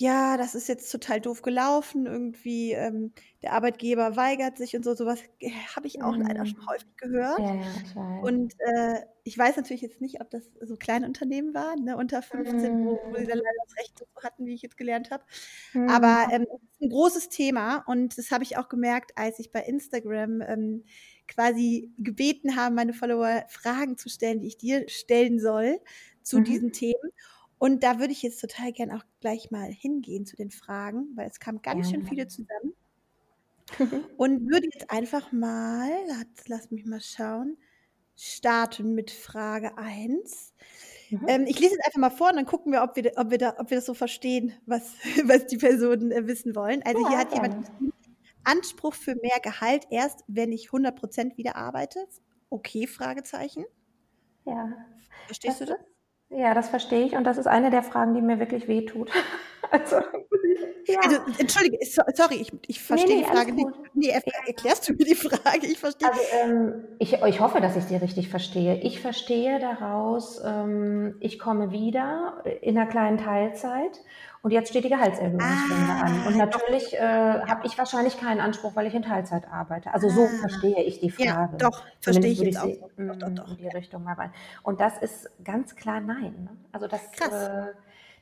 ja, 0.00 0.36
das 0.38 0.54
ist 0.54 0.68
jetzt 0.68 0.90
total 0.90 1.20
doof 1.20 1.42
gelaufen, 1.42 2.06
irgendwie 2.06 2.72
ähm, 2.72 3.12
der 3.42 3.52
Arbeitgeber 3.52 4.16
weigert 4.16 4.56
sich 4.58 4.74
und 4.76 4.84
so, 4.84 4.94
sowas 4.94 5.20
äh, 5.40 5.50
habe 5.76 5.86
ich 5.86 6.02
auch 6.02 6.16
leider 6.18 6.44
Mhm. 6.44 6.46
schon 6.46 6.66
häufig 6.70 6.96
gehört. 6.96 7.42
Ja, 7.42 7.54
ja. 7.94 8.10
Und 8.16 8.52
äh, 8.60 9.06
ich 9.24 9.36
weiß 9.38 9.56
natürlich 9.56 9.82
jetzt 9.82 10.00
nicht, 10.02 10.20
ob 10.20 10.30
das 10.30 10.44
so 10.62 10.76
kleine 10.76 11.06
Unternehmen 11.06 11.54
waren, 11.54 11.84
ne, 11.84 11.96
unter 11.96 12.22
15, 12.22 12.70
wo, 12.82 12.98
wo 13.10 13.18
sie 13.18 13.26
dann 13.26 13.38
leider 13.38 13.58
das 13.66 13.76
Recht 13.78 14.02
hatten, 14.24 14.46
wie 14.46 14.54
ich 14.54 14.62
jetzt 14.62 14.76
gelernt 14.78 15.10
habe. 15.10 15.24
Aber 15.86 16.26
ähm, 16.30 16.42
es 16.54 16.62
ist 16.62 16.80
ein 16.82 16.90
großes 16.90 17.28
Thema 17.30 17.78
und 17.86 18.16
das 18.18 18.30
habe 18.30 18.44
ich 18.44 18.56
auch 18.58 18.68
gemerkt, 18.68 19.12
als 19.16 19.38
ich 19.38 19.52
bei 19.52 19.62
Instagram 19.62 20.40
ähm, 20.42 20.84
quasi 21.28 21.92
gebeten 21.98 22.56
habe, 22.56 22.74
meine 22.74 22.92
Follower 22.94 23.44
Fragen 23.48 23.96
zu 23.98 24.08
stellen, 24.08 24.40
die 24.40 24.48
ich 24.48 24.58
dir 24.58 24.88
stellen 24.88 25.38
soll 25.40 25.80
zu 26.22 26.40
Mhm. 26.40 26.40
diesen 26.40 26.72
Themen. 26.72 27.10
Und 27.60 27.82
da 27.82 27.98
würde 27.98 28.12
ich 28.12 28.22
jetzt 28.22 28.40
total 28.40 28.72
gern 28.72 28.90
auch 28.90 29.04
gleich 29.20 29.50
mal 29.50 29.70
hingehen 29.70 30.24
zu 30.24 30.34
den 30.34 30.50
Fragen, 30.50 31.08
weil 31.14 31.28
es 31.28 31.40
kamen 31.40 31.60
ganz 31.60 31.90
schön 31.90 32.00
Gerne. 32.00 32.08
viele 32.08 32.26
zusammen. 32.26 32.72
Und 34.16 34.50
würde 34.50 34.66
jetzt 34.72 34.90
einfach 34.90 35.30
mal, 35.30 35.90
lass, 36.46 36.70
mich 36.70 36.86
mal 36.86 37.02
schauen, 37.02 37.58
starten 38.16 38.94
mit 38.94 39.10
Frage 39.10 39.76
1. 39.76 40.54
Mhm. 41.10 41.24
Ähm, 41.28 41.44
ich 41.46 41.60
lese 41.60 41.74
es 41.78 41.84
einfach 41.84 42.00
mal 42.00 42.10
vor 42.10 42.30
und 42.30 42.36
dann 42.36 42.46
gucken 42.46 42.72
wir, 42.72 42.82
ob 42.82 42.96
wir, 42.96 43.12
ob 43.16 43.30
wir, 43.30 43.36
da, 43.36 43.54
ob 43.58 43.68
wir 43.68 43.76
das 43.76 43.86
so 43.86 43.92
verstehen, 43.92 44.54
was, 44.64 44.94
was 45.24 45.46
die 45.46 45.58
Personen 45.58 46.12
äh, 46.12 46.26
wissen 46.26 46.56
wollen. 46.56 46.82
Also 46.82 47.06
hier 47.08 47.18
Ja, 47.18 47.18
hat 47.18 47.34
jemand 47.34 47.70
Anspruch 48.42 48.94
für 48.94 49.16
mehr 49.16 49.38
Gehalt 49.42 49.86
erst, 49.90 50.24
wenn 50.28 50.50
ich 50.50 50.70
100% 50.70 51.36
wieder 51.36 51.56
arbeite. 51.56 52.06
Okay, 52.48 52.86
Fragezeichen. 52.86 53.66
Ja. 54.46 54.72
Verstehst 55.26 55.60
du 55.60 55.66
das? 55.66 55.78
Ja, 56.30 56.54
das 56.54 56.68
verstehe 56.68 57.04
ich 57.04 57.16
und 57.16 57.24
das 57.24 57.38
ist 57.38 57.46
eine 57.48 57.70
der 57.70 57.82
Fragen, 57.82 58.14
die 58.14 58.20
mir 58.22 58.38
wirklich 58.38 58.68
wehtut. 58.68 59.10
Also, 59.72 60.00
ja. 60.86 60.98
Also, 61.04 61.16
entschuldige, 61.38 61.78
so, 61.84 62.02
sorry, 62.14 62.36
ich, 62.36 62.52
ich 62.66 62.82
verstehe 62.82 63.16
nee, 63.16 63.22
die 63.22 63.24
alles 63.28 63.38
Frage 63.40 63.52
nicht. 63.52 63.68
Nee, 63.94 64.08
er, 64.08 64.22
erklärst 64.46 64.88
du 64.88 64.92
mir 64.92 65.04
die 65.04 65.14
Frage? 65.14 65.66
Ich 65.66 65.78
verstehe. 65.78 66.08
Also 66.08 66.20
ähm, 66.42 66.84
ich, 66.98 67.12
ich 67.14 67.40
hoffe, 67.40 67.60
dass 67.60 67.76
ich 67.76 67.84
sie 67.84 67.96
richtig 67.96 68.28
verstehe. 68.28 68.76
Ich 68.82 69.00
verstehe 69.00 69.58
daraus, 69.60 70.40
ähm, 70.44 71.16
ich 71.20 71.38
komme 71.38 71.70
wieder 71.70 72.42
in 72.62 72.76
einer 72.78 72.88
kleinen 72.88 73.18
Teilzeit 73.18 74.00
und 74.42 74.52
jetzt 74.52 74.70
steht 74.70 74.84
die 74.84 74.88
Gehaltserhöhungsrunde 74.88 75.92
Ah, 75.92 76.00
an. 76.06 76.26
Und 76.26 76.32
doch. 76.32 76.38
natürlich 76.38 76.94
äh, 76.94 76.98
habe 77.00 77.66
ich 77.66 77.76
wahrscheinlich 77.76 78.18
keinen 78.18 78.40
Anspruch, 78.40 78.74
weil 78.74 78.86
ich 78.86 78.94
in 78.94 79.02
Teilzeit 79.02 79.44
arbeite. 79.52 79.92
Also 79.92 80.08
so 80.08 80.22
Ah. 80.24 80.28
verstehe 80.40 80.82
ich 80.82 81.00
die 81.00 81.12
ja, 81.18 81.34
Frage. 81.34 81.56
doch, 81.58 81.82
verstehe 82.00 82.30
ich 82.30 82.40
jetzt 82.40 82.58
auch. 82.58 82.64
sie, 82.64 82.80
Doch, 82.96 83.16
doch, 83.16 83.28
mm, 83.28 83.34
doch. 83.34 83.48
In 83.50 83.56
die 83.58 83.68
Richtung 83.68 84.02
mal 84.04 84.14
rein. 84.14 84.32
Und 84.62 84.80
das 84.80 84.96
ist 84.98 85.28
ganz 85.44 85.76
klar 85.76 86.00
nein. 86.00 86.34
Ne? 86.44 86.56
Also 86.72 86.86
das, 86.86 87.00
Krass. 87.12 87.48
äh, 87.48 87.72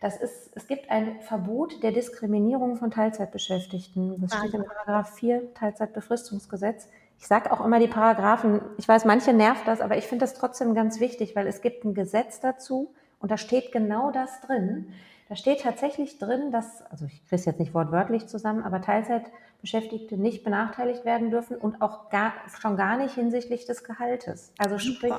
das 0.00 0.16
ist, 0.16 0.50
es 0.54 0.66
gibt 0.68 0.90
ein 0.90 1.20
Verbot 1.20 1.82
der 1.82 1.90
Diskriminierung 1.90 2.76
von 2.76 2.90
Teilzeitbeschäftigten. 2.90 4.20
Das 4.20 4.36
steht 4.36 4.54
im 4.54 4.64
Paragraph 4.64 5.14
4 5.14 5.54
Teilzeitbefristungsgesetz. 5.54 6.88
Ich 7.18 7.26
sage 7.26 7.52
auch 7.52 7.64
immer 7.64 7.80
die 7.80 7.88
Paragraphen, 7.88 8.60
ich 8.76 8.86
weiß, 8.86 9.04
manche 9.04 9.32
nervt 9.32 9.66
das, 9.66 9.80
aber 9.80 9.96
ich 9.96 10.06
finde 10.06 10.24
das 10.24 10.34
trotzdem 10.34 10.74
ganz 10.74 11.00
wichtig, 11.00 11.34
weil 11.34 11.48
es 11.48 11.62
gibt 11.62 11.84
ein 11.84 11.94
Gesetz 11.94 12.38
dazu 12.38 12.94
und 13.18 13.32
da 13.32 13.36
steht 13.36 13.72
genau 13.72 14.12
das 14.12 14.40
drin. 14.42 14.92
Da 15.28 15.34
steht 15.34 15.62
tatsächlich 15.62 16.18
drin, 16.18 16.52
dass, 16.52 16.82
also 16.90 17.06
ich 17.06 17.24
kriege 17.26 17.36
es 17.36 17.44
jetzt 17.44 17.58
nicht 17.58 17.74
wortwörtlich 17.74 18.28
zusammen, 18.28 18.62
aber 18.62 18.80
Teilzeitbeschäftigte 18.80 20.16
nicht 20.16 20.44
benachteiligt 20.44 21.04
werden 21.04 21.30
dürfen 21.32 21.56
und 21.56 21.82
auch 21.82 22.08
gar, 22.08 22.34
schon 22.60 22.76
gar 22.76 22.96
nicht 22.96 23.14
hinsichtlich 23.14 23.66
des 23.66 23.82
Gehaltes. 23.82 24.52
Also 24.58 24.78
sprich, 24.78 25.12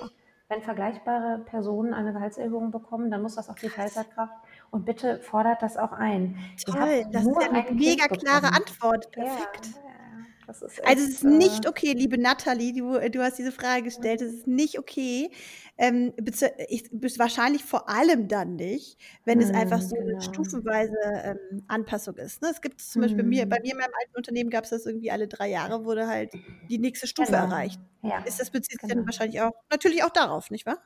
wenn 0.47 0.61
vergleichbare 0.61 1.39
Personen 1.39 1.93
eine 1.93 2.13
Gehaltserhöhung 2.13 2.71
bekommen, 2.71 3.11
dann 3.11 3.21
muss 3.21 3.35
das 3.35 3.49
auch 3.49 3.55
die 3.55 3.69
Teilzeitkraft 3.69 4.33
und 4.71 4.85
bitte 4.85 5.19
fordert 5.21 5.61
das 5.61 5.77
auch 5.77 5.91
ein. 5.93 6.37
Toll, 6.65 7.05
das 7.11 7.27
ist 7.27 7.41
ja 7.41 7.47
eine 7.49 7.65
ein 7.67 7.75
mega 7.77 8.07
Kind 8.07 8.09
klare 8.09 8.51
bekommen. 8.51 8.53
Antwort. 8.53 9.07
Ja, 9.15 9.23
Perfekt. 9.25 9.75
ja, 9.83 10.27
das 10.47 10.61
ist 10.61 10.79
Also 10.83 11.03
es 11.03 11.09
echt, 11.09 11.15
ist 11.15 11.23
nicht 11.23 11.65
äh, 11.65 11.67
okay, 11.67 11.93
liebe 11.93 12.17
Nathalie, 12.17 12.73
du, 12.73 12.99
du 13.11 13.21
hast 13.21 13.37
diese 13.37 13.51
Frage 13.51 13.83
gestellt, 13.83 14.21
es 14.21 14.33
ist 14.33 14.47
nicht 14.47 14.79
okay. 14.79 15.31
Ähm, 15.77 16.13
ich, 16.69 16.89
wahrscheinlich 17.19 17.63
vor 17.65 17.89
allem 17.89 18.27
dann 18.27 18.55
nicht, 18.55 18.97
wenn 19.25 19.41
es 19.41 19.51
einfach 19.51 19.81
Mm, 19.81 19.81
so 19.81 19.95
eine 19.97 20.13
genau. 20.13 20.19
stufenweise 20.19 20.95
ähm, 21.23 21.63
Anpassung 21.67 22.15
ist. 22.17 22.41
Ne? 22.41 22.49
Es 22.51 22.61
gibt 22.61 22.81
zum 22.81 23.01
Beispiel 23.01 23.23
bei 23.23 23.29
mir, 23.29 23.47
bei 23.49 23.59
mir 23.61 23.71
in 23.73 23.77
meinem 23.77 23.93
alten 24.01 24.15
Unternehmen 24.17 24.49
gab 24.49 24.63
es 24.63 24.69
das 24.71 24.85
irgendwie 24.85 25.11
alle 25.11 25.27
drei 25.27 25.49
Jahre, 25.49 25.85
wurde 25.85 26.07
halt 26.07 26.37
die 26.69 26.79
nächste 26.79 27.07
Stufe 27.07 27.35
Genau. 27.35 27.37
erreicht. 27.37 27.81
Ja, 28.01 28.23
Ist 28.23 28.39
das 28.39 28.51
bezieht 28.51 28.81
sich 28.81 28.87
genau. 28.87 28.95
dann 28.95 29.05
wahrscheinlich 29.05 29.41
auch 29.41 29.51
natürlich 29.71 30.03
auch 30.03 30.09
darauf, 30.11 30.49
nicht 30.51 30.65
wahr? 30.65 30.79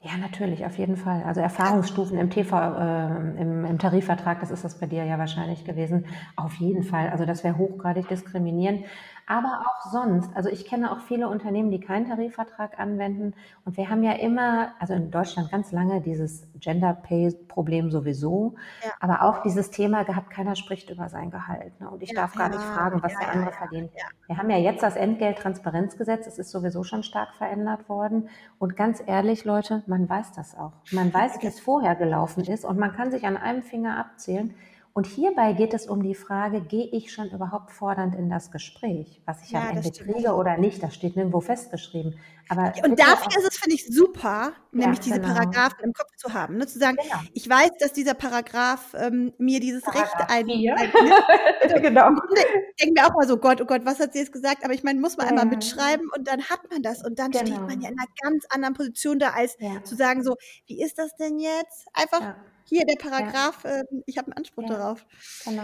Ja, 0.00 0.16
natürlich, 0.16 0.64
auf 0.64 0.78
jeden 0.78 0.96
Fall. 0.96 1.24
Also 1.24 1.40
Erfahrungsstufen 1.40 2.18
im 2.18 2.30
TV, 2.30 2.56
äh, 2.56 3.40
im, 3.40 3.64
im 3.64 3.78
Tarifvertrag, 3.80 4.38
das 4.38 4.52
ist 4.52 4.62
das 4.62 4.78
bei 4.78 4.86
dir 4.86 5.04
ja 5.04 5.18
wahrscheinlich 5.18 5.64
gewesen. 5.64 6.06
Auf 6.36 6.54
jeden 6.54 6.84
Fall. 6.84 7.08
Also 7.10 7.26
das 7.26 7.42
wäre 7.42 7.58
hochgradig 7.58 8.06
diskriminierend. 8.06 8.84
Aber 9.28 9.60
auch 9.60 9.90
sonst. 9.90 10.34
Also 10.34 10.48
ich 10.48 10.64
kenne 10.64 10.90
auch 10.90 11.00
viele 11.00 11.28
Unternehmen, 11.28 11.70
die 11.70 11.80
keinen 11.80 12.06
Tarifvertrag 12.06 12.80
anwenden. 12.80 13.34
Und 13.66 13.76
wir 13.76 13.90
haben 13.90 14.02
ja 14.02 14.12
immer, 14.12 14.72
also 14.80 14.94
in 14.94 15.10
Deutschland 15.10 15.50
ganz 15.50 15.70
lange 15.70 16.00
dieses 16.00 16.46
Gender 16.58 16.94
Pay 16.94 17.34
Problem 17.46 17.90
sowieso, 17.90 18.54
ja. 18.82 18.90
aber 19.00 19.22
auch 19.22 19.42
dieses 19.42 19.70
Thema 19.70 20.04
gehabt, 20.04 20.30
keiner 20.30 20.56
spricht 20.56 20.88
über 20.90 21.08
sein 21.10 21.30
Gehalt. 21.30 21.78
Ne? 21.78 21.90
Und 21.90 22.02
ich 22.02 22.10
ja, 22.10 22.22
darf 22.22 22.34
gar 22.34 22.48
nicht 22.48 22.60
fragen, 22.60 23.02
was 23.02 23.12
der 23.18 23.30
andere 23.30 23.52
verdient. 23.52 23.90
Wir 24.26 24.38
haben 24.38 24.48
ja 24.48 24.56
jetzt 24.56 24.82
das 24.82 24.96
Entgelttransparenzgesetz, 24.96 26.26
es 26.26 26.38
ist 26.38 26.50
sowieso 26.50 26.82
schon 26.82 27.02
stark 27.02 27.34
verändert 27.34 27.88
worden. 27.88 28.30
Und 28.58 28.76
ganz 28.76 29.02
ehrlich, 29.04 29.44
Leute, 29.44 29.82
man 29.86 30.08
weiß 30.08 30.32
das 30.32 30.56
auch. 30.56 30.72
Man 30.90 31.12
weiß, 31.18 31.42
wie 31.42 31.46
es 31.46 31.60
vorher 31.60 31.96
gelaufen 31.96 32.44
ist 32.44 32.64
und 32.64 32.78
man 32.78 32.92
kann 32.92 33.10
sich 33.10 33.26
an 33.26 33.36
einem 33.36 33.62
Finger 33.62 33.98
abzählen. 33.98 34.54
Und 34.98 35.06
hierbei 35.06 35.52
geht 35.52 35.74
es 35.74 35.86
um 35.86 36.02
die 36.02 36.16
Frage, 36.16 36.60
gehe 36.60 36.86
ich 36.86 37.12
schon 37.12 37.30
überhaupt 37.30 37.70
fordernd 37.70 38.16
in 38.16 38.28
das 38.28 38.50
Gespräch, 38.50 39.22
was 39.26 39.44
ich 39.44 39.52
ja, 39.52 39.60
am 39.60 39.76
Ende 39.76 39.92
kriege 39.92 40.34
oder 40.34 40.56
nicht, 40.56 40.82
das 40.82 40.92
steht 40.92 41.14
nirgendwo 41.14 41.38
festgeschrieben. 41.38 42.18
Aber 42.48 42.72
und 42.82 42.98
dafür 42.98 43.28
ist 43.28 43.46
es, 43.48 43.58
finde 43.58 43.76
ich, 43.76 43.86
super, 43.86 44.54
nämlich 44.72 44.98
ja, 44.98 45.04
diese 45.04 45.20
genau. 45.20 45.34
Paragraphen 45.34 45.84
im 45.84 45.92
Kopf 45.92 46.16
zu 46.16 46.34
haben. 46.34 46.56
Ne? 46.56 46.66
Zu 46.66 46.80
sagen, 46.80 46.96
genau. 47.00 47.20
ich 47.32 47.48
weiß, 47.48 47.70
dass 47.78 47.92
dieser 47.92 48.14
Paragraph 48.14 48.92
ähm, 48.98 49.32
mir 49.38 49.60
dieses 49.60 49.84
Paragraph 49.84 50.18
Recht 50.18 50.30
ein, 50.32 50.50
ein 50.50 51.82
genau. 51.82 52.10
Ich 52.34 52.84
denke 52.84 53.00
mir 53.00 53.06
auch 53.06 53.14
mal 53.14 53.28
so, 53.28 53.36
Gott, 53.36 53.60
oh 53.60 53.66
Gott, 53.66 53.82
was 53.84 54.00
hat 54.00 54.14
sie 54.14 54.18
jetzt 54.18 54.32
gesagt? 54.32 54.64
Aber 54.64 54.74
ich 54.74 54.82
meine, 54.82 54.98
muss 54.98 55.16
man 55.16 55.26
ja. 55.26 55.30
einmal 55.30 55.46
mitschreiben 55.46 56.10
und 56.16 56.26
dann 56.26 56.42
hat 56.42 56.68
man 56.72 56.82
das. 56.82 57.04
Und 57.04 57.20
dann 57.20 57.30
genau. 57.30 57.46
steht 57.46 57.60
man 57.60 57.80
ja 57.80 57.88
in 57.88 57.96
einer 57.96 58.08
ganz 58.20 58.46
anderen 58.50 58.74
Position 58.74 59.20
da, 59.20 59.30
als 59.30 59.56
zu 59.84 59.94
sagen, 59.94 60.24
so, 60.24 60.34
wie 60.66 60.82
ist 60.82 60.98
das 60.98 61.14
denn 61.14 61.38
jetzt? 61.38 61.86
Einfach 61.92 62.34
hier 62.68 62.84
der 62.84 62.96
Paragraph, 62.96 63.64
ja. 63.64 63.80
äh, 63.80 63.84
ich 64.06 64.18
habe 64.18 64.26
einen 64.26 64.38
Anspruch 64.38 64.64
ja, 64.64 64.76
darauf. 64.76 65.06
Genau. 65.44 65.62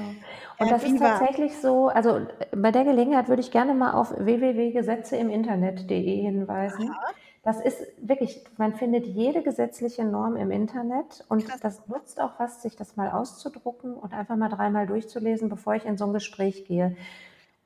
Und 0.59 0.67
ja, 0.67 0.73
das 0.73 0.85
ist 0.85 0.99
tatsächlich 0.99 1.57
so, 1.59 1.89
also 1.89 2.27
bei 2.57 2.71
der 2.71 2.85
Gelegenheit 2.85 3.29
würde 3.29 3.41
ich 3.41 3.51
gerne 3.51 3.75
mal 3.75 3.93
auf 3.93 4.15
www.gesetzeimiinternet.de 4.17 6.23
hinweisen. 6.23 6.91
Aha. 6.91 7.15
Das 7.45 7.61
ist 7.61 7.79
wirklich, 7.99 8.43
man 8.57 8.73
findet 8.73 9.07
jede 9.07 9.43
gesetzliche 9.43 10.05
Norm 10.05 10.37
im 10.37 10.51
Internet 10.51 11.25
und 11.29 11.47
Krass. 11.47 11.61
das 11.61 11.87
nutzt 11.89 12.19
auch 12.19 12.33
was, 12.39 12.63
sich 12.63 12.75
das 12.75 12.97
mal 12.97 13.11
auszudrucken 13.11 13.95
und 13.95 14.15
einfach 14.15 14.37
mal 14.37 14.49
dreimal 14.49 14.87
durchzulesen, 14.87 15.51
bevor 15.51 15.75
ich 15.75 15.85
in 15.85 15.99
so 15.99 16.07
ein 16.07 16.15
Gespräch 16.15 16.65
gehe. 16.65 16.97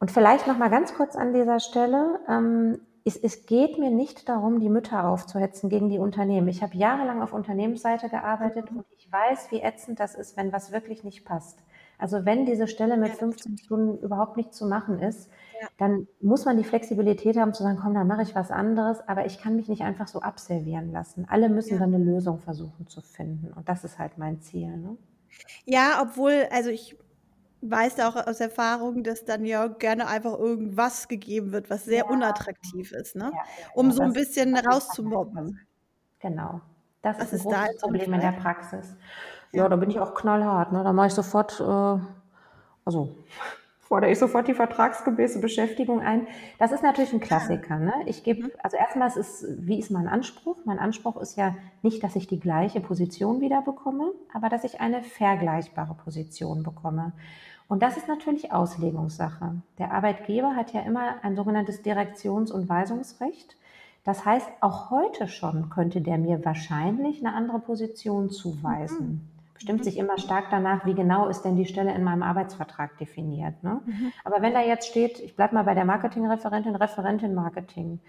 Und 0.01 0.11
vielleicht 0.11 0.48
noch 0.48 0.59
mal 0.59 0.68
ganz 0.68 0.94
kurz 0.94 1.14
an 1.14 1.33
dieser 1.33 1.61
Stelle. 1.61 2.18
Ähm, 2.29 2.81
es, 3.05 3.16
es 3.16 3.46
geht 3.46 3.79
mir 3.79 3.90
nicht 3.90 4.29
darum, 4.29 4.61
die 4.61 4.68
Mütter 4.68 5.09
aufzuhetzen 5.09 5.70
gegen 5.70 5.88
die 5.88 5.98
Unternehmen. 5.98 6.48
Ich 6.48 6.62
habe 6.62 6.77
jahrelang 6.77 7.22
auf 7.22 7.33
Unternehmensseite 7.33 8.09
gearbeitet 8.09 8.70
und 8.70 8.85
ich 9.09 9.12
weiß, 9.12 9.51
wie 9.51 9.61
ätzend 9.61 10.01
das 10.01 10.14
ist, 10.14 10.37
wenn 10.37 10.53
was 10.53 10.71
wirklich 10.71 11.03
nicht 11.03 11.25
passt. 11.25 11.62
Also 11.99 12.25
wenn 12.25 12.47
diese 12.47 12.68
Stelle 12.68 12.97
mit 12.97 13.12
15 13.12 13.59
Stunden 13.59 13.99
überhaupt 13.99 14.37
nicht 14.37 14.55
zu 14.55 14.66
machen 14.66 15.01
ist, 15.01 15.31
ja. 15.61 15.66
dann 15.79 16.07
muss 16.21 16.44
man 16.44 16.57
die 16.57 16.64
Flexibilität 16.64 17.37
haben 17.37 17.55
zu 17.55 17.62
sagen, 17.62 17.79
komm, 17.81 17.94
dann 17.94 18.07
mache 18.07 18.23
ich 18.23 18.35
was 18.35 18.51
anderes, 18.51 19.01
aber 19.09 19.27
ich 19.27 19.40
kann 19.40 19.57
mich 19.57 19.68
nicht 19.68 19.83
einfach 19.83 20.07
so 20.07 20.21
abservieren 20.21 20.92
lassen. 20.92 21.27
Alle 21.29 21.49
müssen 21.49 21.75
ja. 21.75 21.81
dann 21.81 21.94
eine 21.94 22.05
Lösung 22.05 22.38
versuchen 22.38 22.87
zu 22.87 23.01
finden 23.01 23.53
und 23.53 23.68
das 23.68 23.83
ist 23.83 23.99
halt 23.99 24.18
mein 24.18 24.40
Ziel. 24.40 24.77
Ne? 24.77 24.97
Ja, 25.64 26.01
obwohl, 26.03 26.47
also 26.53 26.71
ich 26.71 26.97
weiß 27.62 27.99
auch 28.01 28.14
aus 28.14 28.40
Erfahrung, 28.40 29.03
dass 29.03 29.25
dann 29.25 29.44
ja 29.44 29.66
gerne 29.66 30.07
einfach 30.07 30.38
irgendwas 30.38 31.09
gegeben 31.09 31.51
wird, 31.51 31.71
was 31.71 31.85
sehr 31.85 32.05
ja. 32.05 32.11
unattraktiv 32.11 32.92
ist, 32.92 33.16
ne? 33.16 33.33
Um 33.75 33.90
so 33.90 34.03
ein 34.03 34.12
bisschen 34.12 34.57
rauszumobben. 34.57 35.59
Genau. 36.21 36.61
Das 37.03 37.19
was 37.19 37.33
ist 37.33 37.47
ein 37.47 37.53
großes 37.53 37.81
Problem 37.81 38.13
in 38.15 38.21
der 38.21 38.33
Praxis. 38.33 38.97
Ja, 39.53 39.69
da 39.69 39.77
bin 39.77 39.91
ich 39.91 39.99
auch 39.99 40.15
knallhart. 40.15 40.73
Ne? 40.73 40.83
Da 40.85 40.93
mache 40.93 41.07
ich 41.07 41.15
sofort, 41.15 41.61
äh, 41.61 42.01
also 42.85 43.17
fordere 43.81 44.11
ich 44.11 44.19
sofort 44.19 44.47
die 44.47 44.55
vertragsgemäße 44.55 45.41
Beschäftigung 45.41 46.01
ein. 46.01 46.27
Das 46.59 46.73
ist 46.73 46.83
natürlich 46.83 47.13
ein 47.13 47.21
Klassiker. 47.21 47.79
Ne? 47.79 47.95
Ich 48.07 48.25
gebe, 48.25 48.45
mhm. 48.45 48.51
also 48.63 48.77
erstmal 48.77 49.09
ist, 49.17 49.47
wie 49.59 49.79
ist 49.79 49.91
mein 49.91 50.09
Anspruch? 50.09 50.59
Mein 50.65 50.79
Anspruch 50.79 51.17
ist 51.17 51.37
ja 51.37 51.55
nicht, 51.83 52.03
dass 52.05 52.17
ich 52.17 52.27
die 52.27 52.41
gleiche 52.41 52.81
Position 52.81 53.41
wieder 53.41 53.63
bekomme, 53.63 54.13
aber 54.35 54.49
dass 54.49 54.65
ich 54.65 54.81
eine 54.81 55.03
vergleichbare 55.03 55.95
Position 55.95 56.63
bekomme. 56.63 57.13
Und 57.69 57.83
das 57.83 57.97
ist 57.97 58.09
natürlich 58.09 58.53
Auslegungssache. 58.53 59.63
Der 59.79 59.93
Arbeitgeber 59.93 60.57
hat 60.57 60.73
ja 60.73 60.81
immer 60.81 61.17
ein 61.23 61.37
sogenanntes 61.37 61.83
Direktions- 61.83 62.51
und 62.51 62.69
Weisungsrecht. 62.69 63.57
Das 64.09 64.25
heißt, 64.25 64.49
auch 64.62 64.88
heute 64.88 65.29
schon 65.29 65.68
könnte 65.68 66.01
der 66.01 66.16
mir 66.16 66.42
wahrscheinlich 66.42 67.21
eine 67.21 67.35
andere 67.35 67.59
Position 67.59 68.31
zuweisen. 68.31 69.07
Mhm. 69.07 69.21
Bestimmt 69.53 69.85
sich 69.85 69.99
immer 69.99 70.16
stark 70.16 70.47
danach, 70.51 70.87
wie 70.87 70.94
genau 70.94 71.29
ist 71.29 71.42
denn 71.42 71.57
die 71.57 71.66
Stelle 71.66 71.94
in 71.94 72.05
meinem 72.05 72.23
Arbeitsvertrag 72.23 72.97
definiert. 72.97 73.62
Ne? 73.62 73.83
Mhm. 73.85 74.12
Aber 74.25 74.40
wenn 74.40 74.55
da 74.55 74.62
jetzt 74.62 74.87
steht, 74.87 75.21
ich 75.21 75.37
bleibe 75.37 75.57
mal 75.57 75.64
bei 75.64 75.75
der 75.75 75.85
Marketingreferentin, 75.85 76.75
Referentin 76.75 77.35
Marketing, 77.35 78.01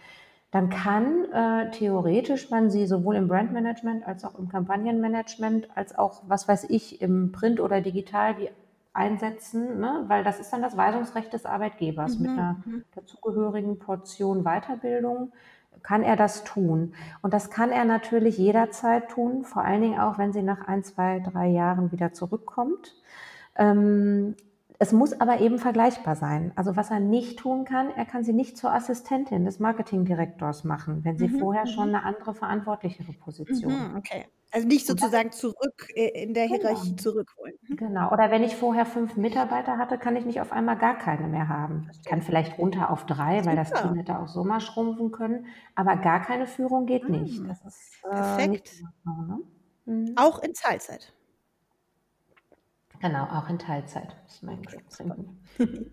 dann 0.52 0.70
kann 0.70 1.26
äh, 1.34 1.70
theoretisch 1.72 2.50
man 2.50 2.70
sie 2.70 2.88
sowohl 2.88 3.18
im 3.18 3.28
Brandmanagement 3.28 4.08
als 4.08 4.24
auch 4.24 4.40
im 4.40 4.48
Kampagnenmanagement 4.48 5.68
als 5.76 5.98
auch, 5.98 6.22
was 6.30 6.48
weiß 6.48 6.70
ich, 6.70 7.02
im 7.02 7.34
Print 7.34 7.60
oder 7.60 7.82
digital 7.82 8.38
wie 8.38 8.50
einsetzen, 8.94 9.82
ne? 9.82 10.06
weil 10.08 10.24
das 10.24 10.40
ist 10.40 10.54
dann 10.54 10.62
das 10.62 10.78
Weisungsrecht 10.78 11.34
des 11.34 11.46
Arbeitgebers. 11.46 12.18
Mhm. 12.18 12.22
Mit 12.22 12.32
einer 12.32 12.56
mhm. 12.64 12.84
dazugehörigen 12.96 13.80
Portion 13.80 14.44
Weiterbildung 14.46 15.34
kann 15.84 16.04
er 16.04 16.16
das 16.16 16.44
tun. 16.44 16.94
Und 17.22 17.34
das 17.34 17.50
kann 17.50 17.72
er 17.72 17.86
natürlich 17.86 18.38
jederzeit 18.38 19.10
tun, 19.10 19.44
vor 19.44 19.64
allen 19.64 19.82
Dingen 19.82 20.00
auch, 20.00 20.18
wenn 20.18 20.34
sie 20.34 20.42
nach 20.42 20.68
ein, 20.68 20.84
zwei, 20.84 21.20
drei 21.20 21.48
Jahren 21.48 21.92
wieder 21.92 22.14
zurückkommt. 22.14 22.96
Ähm, 23.56 24.36
es 24.82 24.94
muss 24.94 25.20
aber 25.20 25.42
eben 25.42 25.60
vergleichbar 25.60 26.16
sein. 26.16 26.54
Also 26.56 26.78
was 26.78 26.90
er 26.90 27.02
nicht 27.02 27.38
tun 27.38 27.66
kann, 27.66 27.92
er 27.92 28.06
kann 28.06 28.24
sie 28.24 28.32
nicht 28.32 28.58
zur 28.58 28.72
Assistentin 28.72 29.44
des 29.44 29.60
Marketingdirektors 29.60 30.64
machen, 30.64 31.04
wenn 31.04 31.18
sie 31.18 31.28
mhm. 31.28 31.40
vorher 31.40 31.66
mhm. 31.66 31.70
schon 31.70 31.90
eine 31.90 32.04
andere 32.04 32.34
verantwortlichere 32.34 33.12
Position. 33.12 33.74
Mhm, 33.74 33.98
okay. 33.98 34.26
Also 34.52 34.68
nicht 34.68 34.88
sozusagen 34.88 35.34
zurück 35.34 35.90
äh, 35.96 36.24
in 36.24 36.34
der 36.34 36.48
genau. 36.48 36.60
Hierarchie 36.60 36.96
zurückholen. 36.96 37.56
Mhm. 37.68 37.76
Genau. 37.76 38.10
Oder 38.14 38.32
wenn 38.32 38.42
ich 38.42 38.56
vorher 38.56 38.86
fünf 38.86 39.18
Mitarbeiter 39.18 39.78
hatte, 39.78 39.98
kann 39.98 40.16
ich 40.16 40.24
nicht 40.24 40.40
auf 40.40 40.54
einmal 40.54 40.78
gar 40.78 40.98
keine 40.98 41.28
mehr 41.28 41.50
haben. 41.50 41.90
Ich 41.92 42.06
kann 42.06 42.22
vielleicht 42.22 42.58
runter 42.58 42.90
auf 42.90 43.06
drei, 43.06 43.46
weil 43.46 43.58
das 43.58 43.74
Team 43.74 43.96
hätte 43.96 44.18
auch 44.18 44.30
so 44.30 44.46
mal 44.46 44.62
schrumpfen 44.62 45.12
können. 45.12 45.48
Aber 45.76 45.98
gar 45.98 46.22
keine 46.22 46.48
Führung 46.48 46.86
geht 46.86 47.04
mhm. 47.04 47.22
nicht. 47.22 47.42
Das 47.46 47.66
ist 47.66 48.02
äh, 48.06 48.12
Perfekt. 48.12 48.70
So, 49.04 49.12
ne? 49.12 49.40
mhm. 49.86 50.14
Auch 50.16 50.42
in 50.42 50.54
Teilzeit. 50.54 51.14
Genau, 53.02 53.24
auch 53.26 53.50
in 53.50 53.60
Teilzeit. 53.60 54.16
Ist 54.28 54.44
mein 54.44 54.60
okay. 54.60 54.80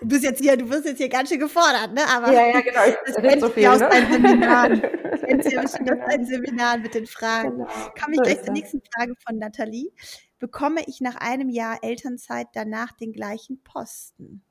Du 0.00 0.08
bist 0.08 0.24
jetzt 0.24 0.40
hier, 0.40 0.56
du 0.56 0.68
wirst 0.68 0.84
jetzt 0.84 0.98
hier 0.98 1.08
ganz 1.08 1.28
schön 1.28 1.38
gefordert, 1.38 1.92
ne? 1.92 2.00
Aber 2.12 2.32
ja, 2.32 2.48
ja, 2.48 2.60
genau. 2.60 2.80
Ich 2.88 2.96
das 3.06 3.18
rede 3.22 3.40
so 3.40 3.48
viel, 3.50 3.68
aus 3.68 3.78
ne? 3.78 3.88
deinen 3.88 4.12
Seminaren. 4.12 4.82
Kennst 5.24 5.52
ja 5.52 5.60
schon 5.68 5.88
aus 5.88 6.08
deinen 6.08 6.26
Seminaren 6.26 6.82
mit 6.82 6.94
den 6.94 7.06
Fragen. 7.06 7.50
Genau. 7.50 7.68
Komme 8.02 8.14
ich 8.14 8.22
gleich 8.22 8.42
zur 8.42 8.52
nächsten 8.52 8.82
Frage 8.92 9.14
von 9.24 9.38
Nathalie. 9.38 9.92
Bekomme 10.40 10.80
ich 10.86 11.00
nach 11.00 11.14
einem 11.16 11.50
Jahr 11.50 11.78
Elternzeit 11.82 12.48
danach 12.52 12.92
den 12.92 13.12
gleichen 13.12 13.62
Posten? 13.62 14.42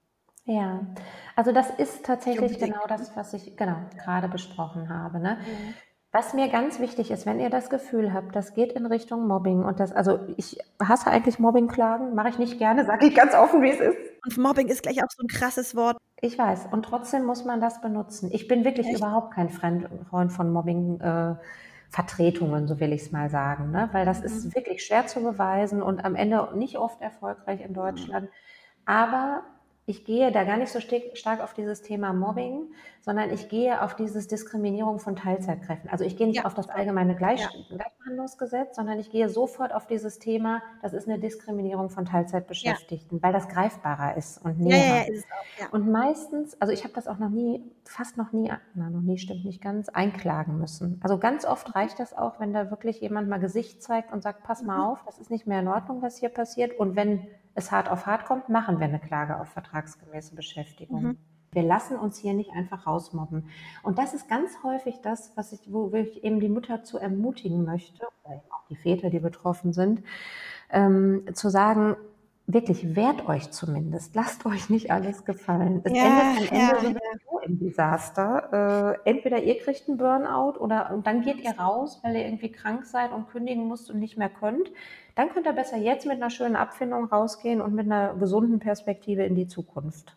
Ja, 0.45 0.86
also 1.36 1.52
das 1.52 1.71
ist 1.71 2.06
tatsächlich 2.06 2.58
genau 2.60 2.86
das, 2.88 3.15
was 3.15 3.34
ich 3.34 3.58
genau 3.58 3.78
gerade 3.98 4.30
besprochen 4.30 4.89
habe. 4.89 5.19
Ne? 5.19 5.38
Mhm. 5.41 5.74
Was 6.15 6.34
mir 6.34 6.47
ganz 6.47 6.80
wichtig 6.80 7.12
ist, 7.12 7.25
wenn 7.25 7.41
ihr 7.41 7.49
das 7.49 7.69
Gefühl 7.69 8.13
habt, 8.13 8.38
das 8.38 8.54
geht 8.54 8.71
in 8.71 8.86
Richtung 8.86 9.28
Mobbing 9.28 9.65
und 9.65 9.82
das, 9.82 9.91
also 9.91 10.19
ich 10.38 10.58
hasse 10.82 11.08
eigentlich 11.12 11.39
Mobbingklagen, 11.39 12.15
mache 12.15 12.30
ich 12.30 12.39
nicht 12.39 12.58
gerne, 12.58 12.86
sage 12.88 13.08
ich 13.08 13.15
ganz 13.15 13.34
offen, 13.34 13.62
wie 13.62 13.71
es 13.71 13.82
ist. 13.82 13.97
Und 14.23 14.38
Mobbing 14.38 14.69
ist 14.69 14.84
gleich 14.84 15.04
auch 15.04 15.10
so 15.10 15.21
ein 15.21 15.28
krasses 15.28 15.75
Wort. 15.75 15.97
Ich 16.21 16.39
weiß. 16.39 16.69
Und 16.71 16.84
trotzdem 16.84 17.25
muss 17.25 17.43
man 17.43 17.60
das 17.60 17.82
benutzen. 17.82 18.30
Ich 18.32 18.47
bin 18.47 18.63
wirklich 18.63 18.88
Echt? 18.88 18.99
überhaupt 18.99 19.34
kein 19.34 19.49
Freund 19.49 20.32
von 20.32 20.54
Mobbing. 20.54 21.01
Äh, 21.01 21.36
Vertretungen, 21.89 22.67
so 22.67 22.80
will 22.82 22.91
ich 22.91 23.04
es 23.04 23.12
mal 23.13 23.30
sagen, 23.30 23.71
ne? 23.71 23.88
weil 23.93 24.06
das 24.06 24.19
mhm. 24.19 24.25
ist 24.25 24.56
wirklich 24.56 24.84
schwer 24.84 25.08
zu 25.08 25.21
beweisen 25.21 25.82
und 25.82 26.04
am 26.04 26.15
Ende 26.15 26.49
nicht 26.56 26.78
oft 26.78 26.99
erfolgreich 27.01 27.62
in 27.62 27.73
Deutschland. 27.73 28.28
Aber 28.86 29.43
ich 29.88 30.04
gehe 30.04 30.32
da 30.32 30.43
gar 30.43 30.58
nicht 30.58 30.71
so 30.71 30.80
stark 30.80 31.41
auf 31.41 31.54
dieses 31.54 31.84
Thema 31.84 32.12
Mobbing, 32.12 32.71
sondern 33.02 33.30
ich 33.30 33.50
gehe 33.50 33.84
auf 33.84 33.95
dieses 33.95 34.28
Diskriminierung 34.28 34.98
von 34.98 35.15
Teilzeitkräften. 35.15 35.91
Also 35.91 36.04
ich 36.04 36.17
gehe 36.17 36.26
nicht 36.26 36.38
ja. 36.38 36.45
auf 36.45 36.56
das 36.56 36.69
allgemeine 36.69 37.15
Gleich 37.15 37.41
ja. 37.41 37.50
Gleichbehandlungsgesetz, 37.69 38.76
sondern 38.76 38.98
ich 38.98 39.12
gehe 39.12 39.30
sofort 39.30 39.71
auf 39.71 39.86
dieses 39.86 40.17
Thema, 40.17 40.63
das 40.82 40.93
ist 40.93 41.08
eine 41.08 41.19
Diskriminierung 41.19 41.91
von 41.91 42.06
Teilzeitbeschäftigten, 42.06 43.19
ja. 43.19 43.24
weil 43.24 43.32
das 43.32 43.48
greifbarer 43.48 44.17
ist 44.17 44.43
und 44.43 44.60
näher. 44.60 45.08
Ist 45.08 45.28
auch, 45.62 45.74
und 45.74 45.91
meistens, 45.91 46.60
also 46.60 46.74
ich 46.74 46.84
habe 46.84 46.95
das 46.95 47.08
auch 47.08 47.19
noch 47.19 47.30
nie, 47.30 47.62
fast 47.84 48.17
noch 48.17 48.32
nie, 48.32 48.52
na 48.74 48.89
noch 48.89 49.02
nie 49.02 49.19
stimmt 49.19 49.45
nicht 49.45 49.62
ganz, 49.62 49.89
einklagen 49.89 50.58
müssen. 50.58 51.00
Also 51.04 51.19
ganz 51.19 51.45
oft 51.45 51.76
reicht 51.76 52.00
das 52.00 52.17
auch, 52.17 52.39
wenn 52.39 52.54
da 52.54 52.71
wirklich 52.71 53.02
jemand 53.02 53.30
mal 53.30 53.39
Gesicht 53.39 53.84
zeigt 53.84 54.12
und 54.12 54.24
sagt, 54.24 54.41
pass 54.41 54.63
mal 54.63 54.80
mhm. 54.80 54.84
auf, 54.84 55.04
das 55.06 55.19
ist 55.19 55.30
nicht 55.30 55.45
mehr 55.45 55.60
in 55.60 55.67
Ordnung, 55.67 56.02
was 56.02 56.17
hier 56.17 56.30
passiert. 56.30 56.80
Und 56.80 56.95
wenn 56.95 57.28
es 57.56 57.72
hart 57.72 57.89
auf 57.89 58.06
hart 58.06 58.26
kommt, 58.26 58.50
machen 58.50 58.80
wir 58.80 58.88
eine 58.88 59.00
Klage 59.00 59.39
auf 59.39 59.50
vertragsgemäße 59.50 60.36
Beschäftigung. 60.36 61.02
Mhm. 61.02 61.18
Wir 61.54 61.63
lassen 61.63 61.98
uns 61.98 62.18
hier 62.18 62.34
nicht 62.34 62.52
einfach 62.52 62.86
rausmobben. 62.86 63.50
Und 63.82 63.98
das 63.98 64.13
ist 64.13 64.28
ganz 64.28 64.52
häufig 64.62 65.00
das, 65.02 65.32
was 65.36 65.54
ich, 65.54 65.62
wo 65.72 65.91
ich 65.94 66.24
eben 66.24 66.41
die 66.41 66.50
Mutter 66.50 66.84
zu 66.84 66.98
ermutigen 66.98 67.63
möchte, 67.63 68.06
oder 68.26 68.44
auch 68.50 68.68
die 68.70 68.76
Väter, 68.76 69.10
die 69.10 69.20
betroffen 69.20 69.72
sind, 69.72 70.04
ähm, 70.70 71.24
zu 71.34 71.50
sagen, 71.50 71.96
wirklich 72.46 72.96
wehrt 72.96 73.28
euch 73.28 73.52
zumindest. 73.52 74.15
Lasst 74.15 74.46
euch 74.46 74.70
nicht 74.70 74.91
alles 74.91 75.24
gefallen. 75.24 75.82
Es 75.86 75.94
Ja, 75.94 76.34
endet 76.36 76.52
am 76.52 76.58
ja, 76.58 76.70
Ende 76.78 76.89
ja. 76.89 76.91
sowieso 76.91 77.39
im 77.39 77.60
Desaster. 77.60 79.00
Äh, 79.06 79.10
entweder 79.10 79.41
ihr 79.41 79.58
kriegt 79.58 79.88
einen 79.88 79.98
Burnout 79.98 80.60
oder 80.60 80.91
und 80.91 81.08
dann 81.08 81.22
geht 81.22 81.39
ihr 81.41 81.58
raus, 81.58 82.02
weil 82.04 82.15
ihr 82.15 82.26
irgendwie 82.26 82.52
krank 82.52 82.86
seid 82.86 83.13
und 83.13 83.30
kündigen 83.30 83.68
müsst 83.68 83.89
und 83.89 84.00
nicht 84.00 84.18
mehr 84.18 84.30
könnt. 84.30 84.70
Dann 85.15 85.30
könnt 85.30 85.45
ihr 85.45 85.51
besser 85.54 85.75
jetzt 85.78 86.06
mit 86.06 86.17
einer 86.17 86.30
schönen 86.30 86.56
Abfindung 86.56 87.06
rausgehen 87.06 87.60
und 87.60 87.73
mit 87.73 87.88
einer 87.88 88.13
gesunden 88.15 88.60
Perspektive 88.60 89.25
in 89.25 89.36
die 89.36 89.47
Zukunft. 89.47 90.15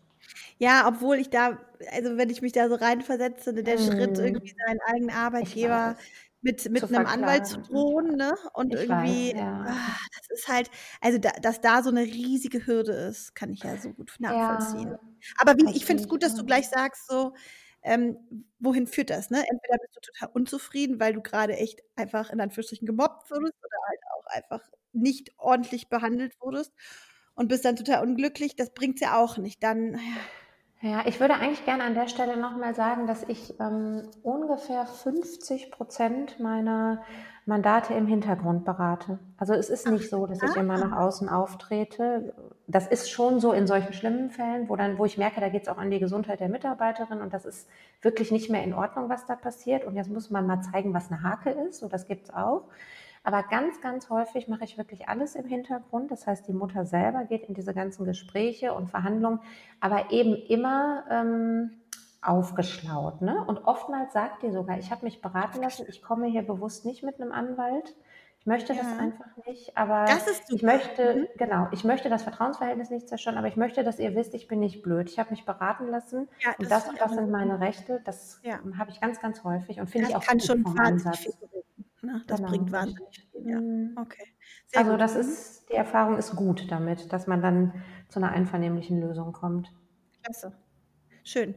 Ja, 0.58 0.86
obwohl 0.88 1.16
ich 1.18 1.30
da, 1.30 1.58
also 1.92 2.16
wenn 2.16 2.30
ich 2.30 2.42
mich 2.42 2.52
da 2.52 2.68
so 2.68 2.74
reinversetze, 2.74 3.52
ne, 3.52 3.62
der 3.62 3.78
Schritt, 3.78 4.18
Mhm. 4.18 4.18
irgendwie 4.18 4.52
seinen 4.66 4.80
eigenen 4.86 5.10
Arbeitgeber 5.10 5.96
mit, 6.40 6.68
mit 6.70 6.92
einem 6.92 7.06
Anwalt 7.06 7.46
zu 7.46 7.60
drohen, 7.60 8.16
ne? 8.16 8.34
Und 8.54 8.74
Ich 8.74 8.88
irgendwie, 8.88 8.88
weiß, 8.88 9.34
ja. 9.34 9.64
ah, 9.64 9.96
das 10.16 10.38
ist 10.38 10.48
halt, 10.48 10.70
also 11.00 11.18
da, 11.18 11.30
dass 11.42 11.60
da 11.60 11.82
so 11.82 11.90
eine 11.90 12.02
riesige 12.02 12.66
Hürde 12.66 12.92
ist, 12.92 13.34
kann 13.34 13.52
ich 13.52 13.62
ja 13.62 13.76
so 13.76 13.92
gut 13.92 14.14
nachvollziehen. 14.18 14.90
Ja, 14.90 14.98
Aber 15.38 15.54
wie, 15.56 15.76
ich 15.76 15.84
finde 15.84 16.02
es 16.02 16.08
gut, 16.08 16.22
dass 16.22 16.34
du 16.34 16.44
gleich 16.44 16.68
sagst, 16.68 17.06
so, 17.08 17.34
ähm, 17.82 18.46
wohin 18.58 18.86
führt 18.86 19.10
das, 19.10 19.30
ne? 19.30 19.38
Entweder 19.48 19.78
bist 19.80 19.96
du 19.96 20.00
total 20.00 20.30
unzufrieden, 20.34 21.00
weil 21.00 21.12
du 21.14 21.22
gerade 21.22 21.56
echt 21.56 21.82
einfach 21.96 22.30
in 22.30 22.40
Anführungsstrichen 22.40 22.86
gemobbt 22.86 23.30
wurdest 23.30 23.54
oder 23.64 23.76
halt 23.88 24.00
auch 24.16 24.26
einfach 24.26 24.70
nicht 24.98 25.32
ordentlich 25.38 25.88
behandelt 25.88 26.34
wurdest 26.40 26.72
und 27.34 27.48
bist 27.48 27.64
dann 27.64 27.76
total 27.76 28.02
unglücklich. 28.02 28.56
Das 28.56 28.70
bringt's 28.70 29.00
ja 29.00 29.18
auch 29.18 29.38
nicht. 29.38 29.62
Dann, 29.62 29.94
ja, 29.94 30.00
Ja, 30.80 31.02
ich 31.06 31.18
würde 31.18 31.34
eigentlich 31.34 31.64
gerne 31.64 31.82
an 31.82 31.94
der 31.94 32.06
Stelle 32.06 32.36
nochmal 32.36 32.72
sagen, 32.72 33.08
dass 33.08 33.24
ich 33.24 33.58
ähm, 33.58 34.02
ungefähr 34.22 34.86
50 34.86 35.72
Prozent 35.72 36.38
meiner 36.38 37.02
Mandate 37.46 37.94
im 37.94 38.06
Hintergrund 38.06 38.64
berate. 38.64 39.18
Also 39.38 39.54
es 39.54 39.70
ist 39.70 39.88
nicht 39.90 40.08
so, 40.08 40.26
dass 40.26 40.40
ich 40.40 40.54
immer 40.54 40.74
ah. 40.74 40.86
nach 40.86 40.96
außen 40.98 41.28
auftrete. 41.28 42.32
Das 42.68 42.86
ist 42.86 43.10
schon 43.10 43.40
so 43.40 43.52
in 43.52 43.66
solchen 43.66 43.92
schlimmen 43.92 44.30
Fällen, 44.30 44.68
wo 44.68 44.76
dann, 44.76 44.98
wo 44.98 45.04
ich 45.04 45.18
merke, 45.18 45.40
da 45.40 45.48
geht 45.48 45.62
es 45.62 45.68
auch 45.68 45.78
an 45.78 45.90
die 45.90 45.98
Gesundheit 45.98 46.38
der 46.38 46.48
Mitarbeiterin 46.48 47.22
und 47.22 47.34
das 47.34 47.44
ist 47.44 47.68
wirklich 48.00 48.30
nicht 48.30 48.48
mehr 48.48 48.62
in 48.62 48.72
Ordnung, 48.72 49.08
was 49.08 49.26
da 49.26 49.34
passiert. 49.34 49.84
Und 49.84 49.96
jetzt 49.96 50.10
muss 50.10 50.30
man 50.30 50.46
mal 50.46 50.60
zeigen, 50.60 50.94
was 50.94 51.10
eine 51.10 51.24
Hake 51.24 51.50
ist. 51.50 51.80
So, 51.80 51.88
das 51.88 52.06
gibt 52.06 52.28
es 52.28 52.34
auch. 52.34 52.68
Aber 53.24 53.42
ganz, 53.44 53.80
ganz 53.80 54.10
häufig 54.10 54.48
mache 54.48 54.64
ich 54.64 54.78
wirklich 54.78 55.08
alles 55.08 55.34
im 55.34 55.46
Hintergrund. 55.46 56.10
Das 56.10 56.26
heißt, 56.26 56.46
die 56.48 56.52
Mutter 56.52 56.84
selber 56.86 57.24
geht 57.24 57.44
in 57.48 57.54
diese 57.54 57.74
ganzen 57.74 58.04
Gespräche 58.04 58.74
und 58.74 58.88
Verhandlungen, 58.90 59.40
aber 59.80 60.10
eben 60.10 60.34
immer 60.34 61.04
ähm, 61.10 61.82
aufgeschlaut. 62.22 63.20
Ne? 63.22 63.44
Und 63.46 63.58
oftmals 63.66 64.12
sagt 64.12 64.42
die 64.42 64.50
sogar, 64.50 64.78
ich 64.78 64.90
habe 64.90 65.04
mich 65.04 65.20
beraten 65.20 65.60
lassen, 65.60 65.84
ich 65.88 66.02
komme 66.02 66.26
hier 66.26 66.42
bewusst 66.42 66.84
nicht 66.84 67.02
mit 67.02 67.20
einem 67.20 67.32
Anwalt. 67.32 67.94
Ich 68.40 68.46
möchte 68.46 68.74
das 68.74 68.92
Ja. 68.92 68.98
einfach 68.98 69.26
nicht, 69.46 69.76
aber 69.76 70.20
Das 70.20 70.26
ist 70.28 70.42
ich 70.50 70.62
möchte, 70.62 71.20
Mhm. 71.20 71.28
genau, 71.36 71.68
ich 71.72 71.84
möchte 71.84 72.08
das 72.08 72.22
Vertrauensverhältnis 72.22 72.90
nicht 72.90 73.08
zerstören, 73.08 73.36
aber 73.36 73.48
ich 73.48 73.56
möchte, 73.56 73.84
dass 73.84 73.98
ihr 73.98 74.14
wisst, 74.14 74.34
ich 74.34 74.48
bin 74.48 74.60
nicht 74.60 74.82
blöd. 74.82 75.08
Ich 75.10 75.18
habe 75.18 75.30
mich 75.30 75.44
beraten 75.44 75.86
lassen 75.88 76.28
Ja, 76.40 76.54
und 76.56 76.70
das 76.70 76.70
das 76.70 76.88
und 76.88 77.00
auch 77.00 77.08
das 77.08 77.14
sind 77.14 77.30
meine 77.30 77.60
Rechte. 77.60 78.00
Das 78.04 78.42
Ja. 78.42 78.60
habe 78.78 78.90
ich 78.90 79.00
ganz, 79.00 79.20
ganz 79.20 79.44
häufig 79.44 79.80
und 79.80 79.88
finde 79.90 80.08
ich 80.08 80.14
Das 80.14 80.16
auch 80.16 80.26
kann 80.26 80.40
gut 80.40 80.50
schon 80.50 80.64
vom 80.64 80.78
Ansatz. 80.80 81.34
viel. 81.50 81.64
Ne? 82.02 82.22
Das 82.26 82.38
Genau, 82.38 82.50
bringt 82.50 82.72
wahnsinnig 82.72 83.28
viel, 83.32 83.48
ja. 83.50 83.60
Mhm. 83.60 83.96
Okay. 84.00 84.24
Sehr 84.66 84.80
Also 84.80 84.92
gut. 84.92 85.00
das 85.00 85.14
Mhm. 85.14 85.20
ist, 85.20 85.68
die 85.70 85.74
Erfahrung 85.74 86.16
ist 86.16 86.34
gut 86.36 86.66
damit, 86.70 87.12
dass 87.12 87.26
man 87.26 87.42
dann 87.42 87.82
zu 88.08 88.20
einer 88.20 88.30
einvernehmlichen 88.32 89.00
Lösung 89.00 89.32
kommt. 89.32 89.72
Klasse. 90.22 90.52
Schön. 91.24 91.54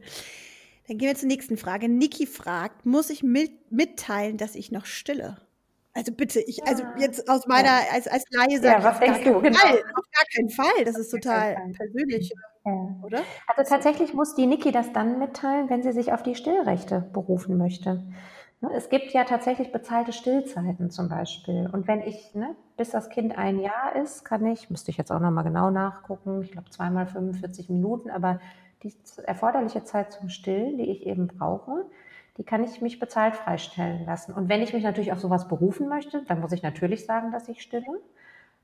Dann 0.88 0.98
gehen 0.98 1.08
wir 1.08 1.14
zur 1.16 1.28
nächsten 1.28 1.56
Frage. 1.56 1.88
Niki 1.88 2.26
fragt, 2.26 2.86
muss 2.86 3.10
ich 3.10 3.22
mit, 3.22 3.70
mitteilen, 3.72 4.36
dass 4.36 4.54
ich 4.56 4.72
noch 4.72 4.84
stille? 4.86 5.38
Also 5.94 6.12
bitte, 6.12 6.40
ich, 6.40 6.66
also 6.66 6.82
Ja. 6.84 6.94
jetzt 6.98 7.28
aus 7.30 7.46
meiner, 7.46 7.68
Ja. 7.68 7.92
als, 7.92 8.08
als 8.08 8.24
Laie 8.30 8.56
Ja, 8.56 8.60
sage 8.62 8.78
ich 8.78 8.84
was 8.84 9.00
denkst 9.00 9.24
du? 9.24 9.40
Genau. 9.42 9.58
Fall. 9.58 9.78
Auf 9.94 10.04
gar 10.12 10.24
keinen 10.34 10.50
Fall. 10.50 10.84
Das 10.84 10.98
ist 10.98 11.14
Auf 11.14 11.20
total 11.20 11.56
persönlich, 11.76 12.32
Ja. 12.64 12.72
oder? 13.04 13.22
Also 13.46 13.68
tatsächlich 13.70 14.14
muss 14.14 14.34
die 14.34 14.46
Niki 14.46 14.72
das 14.72 14.92
dann 14.92 15.18
mitteilen, 15.18 15.68
wenn 15.70 15.82
sie 15.82 15.92
sich 15.92 16.12
auf 16.12 16.22
die 16.22 16.34
Stillrechte 16.34 17.08
berufen 17.12 17.58
möchte. 17.58 18.02
Ne, 18.62 18.70
Es 18.76 18.88
gibt 18.88 19.12
ja 19.12 19.24
tatsächlich 19.24 19.72
bezahlte 19.72 20.12
Stillzeiten 20.12 20.90
zum 20.90 21.08
Beispiel. 21.08 21.68
Und 21.72 21.88
wenn 21.88 22.00
ich, 22.00 22.34
ne, 22.34 22.54
bis 22.76 22.90
das 22.90 23.10
Kind 23.10 23.36
ein 23.36 23.58
Jahr 23.58 23.96
ist, 23.96 24.24
kann 24.24 24.46
ich, 24.46 24.70
müsste 24.70 24.90
ich 24.92 24.96
jetzt 24.96 25.10
auch 25.10 25.18
nochmal 25.20 25.44
genau 25.44 25.70
nachgucken, 25.70 26.42
ich 26.42 26.52
glaube 26.52 26.70
zweimal 26.70 27.06
45 27.06 27.68
Minuten, 27.68 28.08
aber 28.08 28.40
die 28.84 28.94
erforderliche 29.24 29.84
Zeit 29.84 30.12
zum 30.12 30.28
Stillen, 30.28 30.78
die 30.78 30.90
ich 30.90 31.06
eben 31.06 31.26
brauche, 31.26 31.86
die 32.38 32.44
kann 32.44 32.64
ich 32.64 32.80
mich 32.80 32.98
bezahlt 33.00 33.36
freistellen 33.36 34.06
lassen. 34.06 34.32
Und 34.32 34.48
wenn 34.48 34.62
ich 34.62 34.72
mich 34.72 34.84
natürlich 34.84 35.12
auf 35.12 35.20
sowas 35.20 35.48
berufen 35.48 35.88
möchte, 35.88 36.22
dann 36.28 36.40
muss 36.40 36.52
ich 36.52 36.62
natürlich 36.62 37.04
sagen, 37.04 37.32
dass 37.32 37.48
ich 37.48 37.62
stille. 37.62 38.00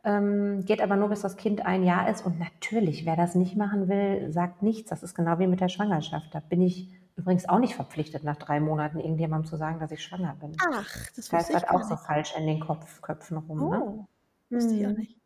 Ähm, 0.04 0.64
geht 0.64 0.80
aber 0.80 0.96
nur, 0.96 1.08
bis 1.08 1.22
das 1.22 1.36
Kind 1.36 1.66
ein 1.66 1.82
Jahr 1.82 2.08
ist. 2.08 2.24
Und 2.24 2.38
natürlich, 2.38 3.04
wer 3.04 3.16
das 3.16 3.34
nicht 3.34 3.56
machen 3.56 3.88
will, 3.88 4.32
sagt 4.32 4.62
nichts. 4.62 4.90
Das 4.90 5.02
ist 5.02 5.14
genau 5.14 5.38
wie 5.38 5.46
mit 5.48 5.60
der 5.60 5.68
Schwangerschaft. 5.68 6.34
Da 6.34 6.40
bin 6.40 6.62
ich 6.62 6.88
übrigens 7.18 7.48
auch 7.48 7.58
nicht 7.58 7.74
verpflichtet, 7.74 8.24
nach 8.24 8.36
drei 8.36 8.60
Monaten 8.60 8.98
irgendjemandem 8.98 9.48
zu 9.48 9.56
sagen, 9.56 9.80
dass 9.80 9.90
ich 9.90 10.02
schwanger 10.02 10.36
bin. 10.40 10.56
Ach, 10.66 10.94
das 11.16 11.32
heißt 11.32 11.50
ich 11.50 11.68
auch 11.68 11.82
so 11.82 11.96
falsch 11.96 12.34
in 12.36 12.46
den 12.46 12.60
Kopf, 12.60 13.02
Köpfen 13.02 13.38
rum. 13.38 13.68
Ne? 13.70 13.82
Oh, 13.82 14.04
wusste 14.50 14.74
ich 14.74 14.86
auch 14.86 14.90
Mhm. 14.90 14.96
nicht. 14.98 15.16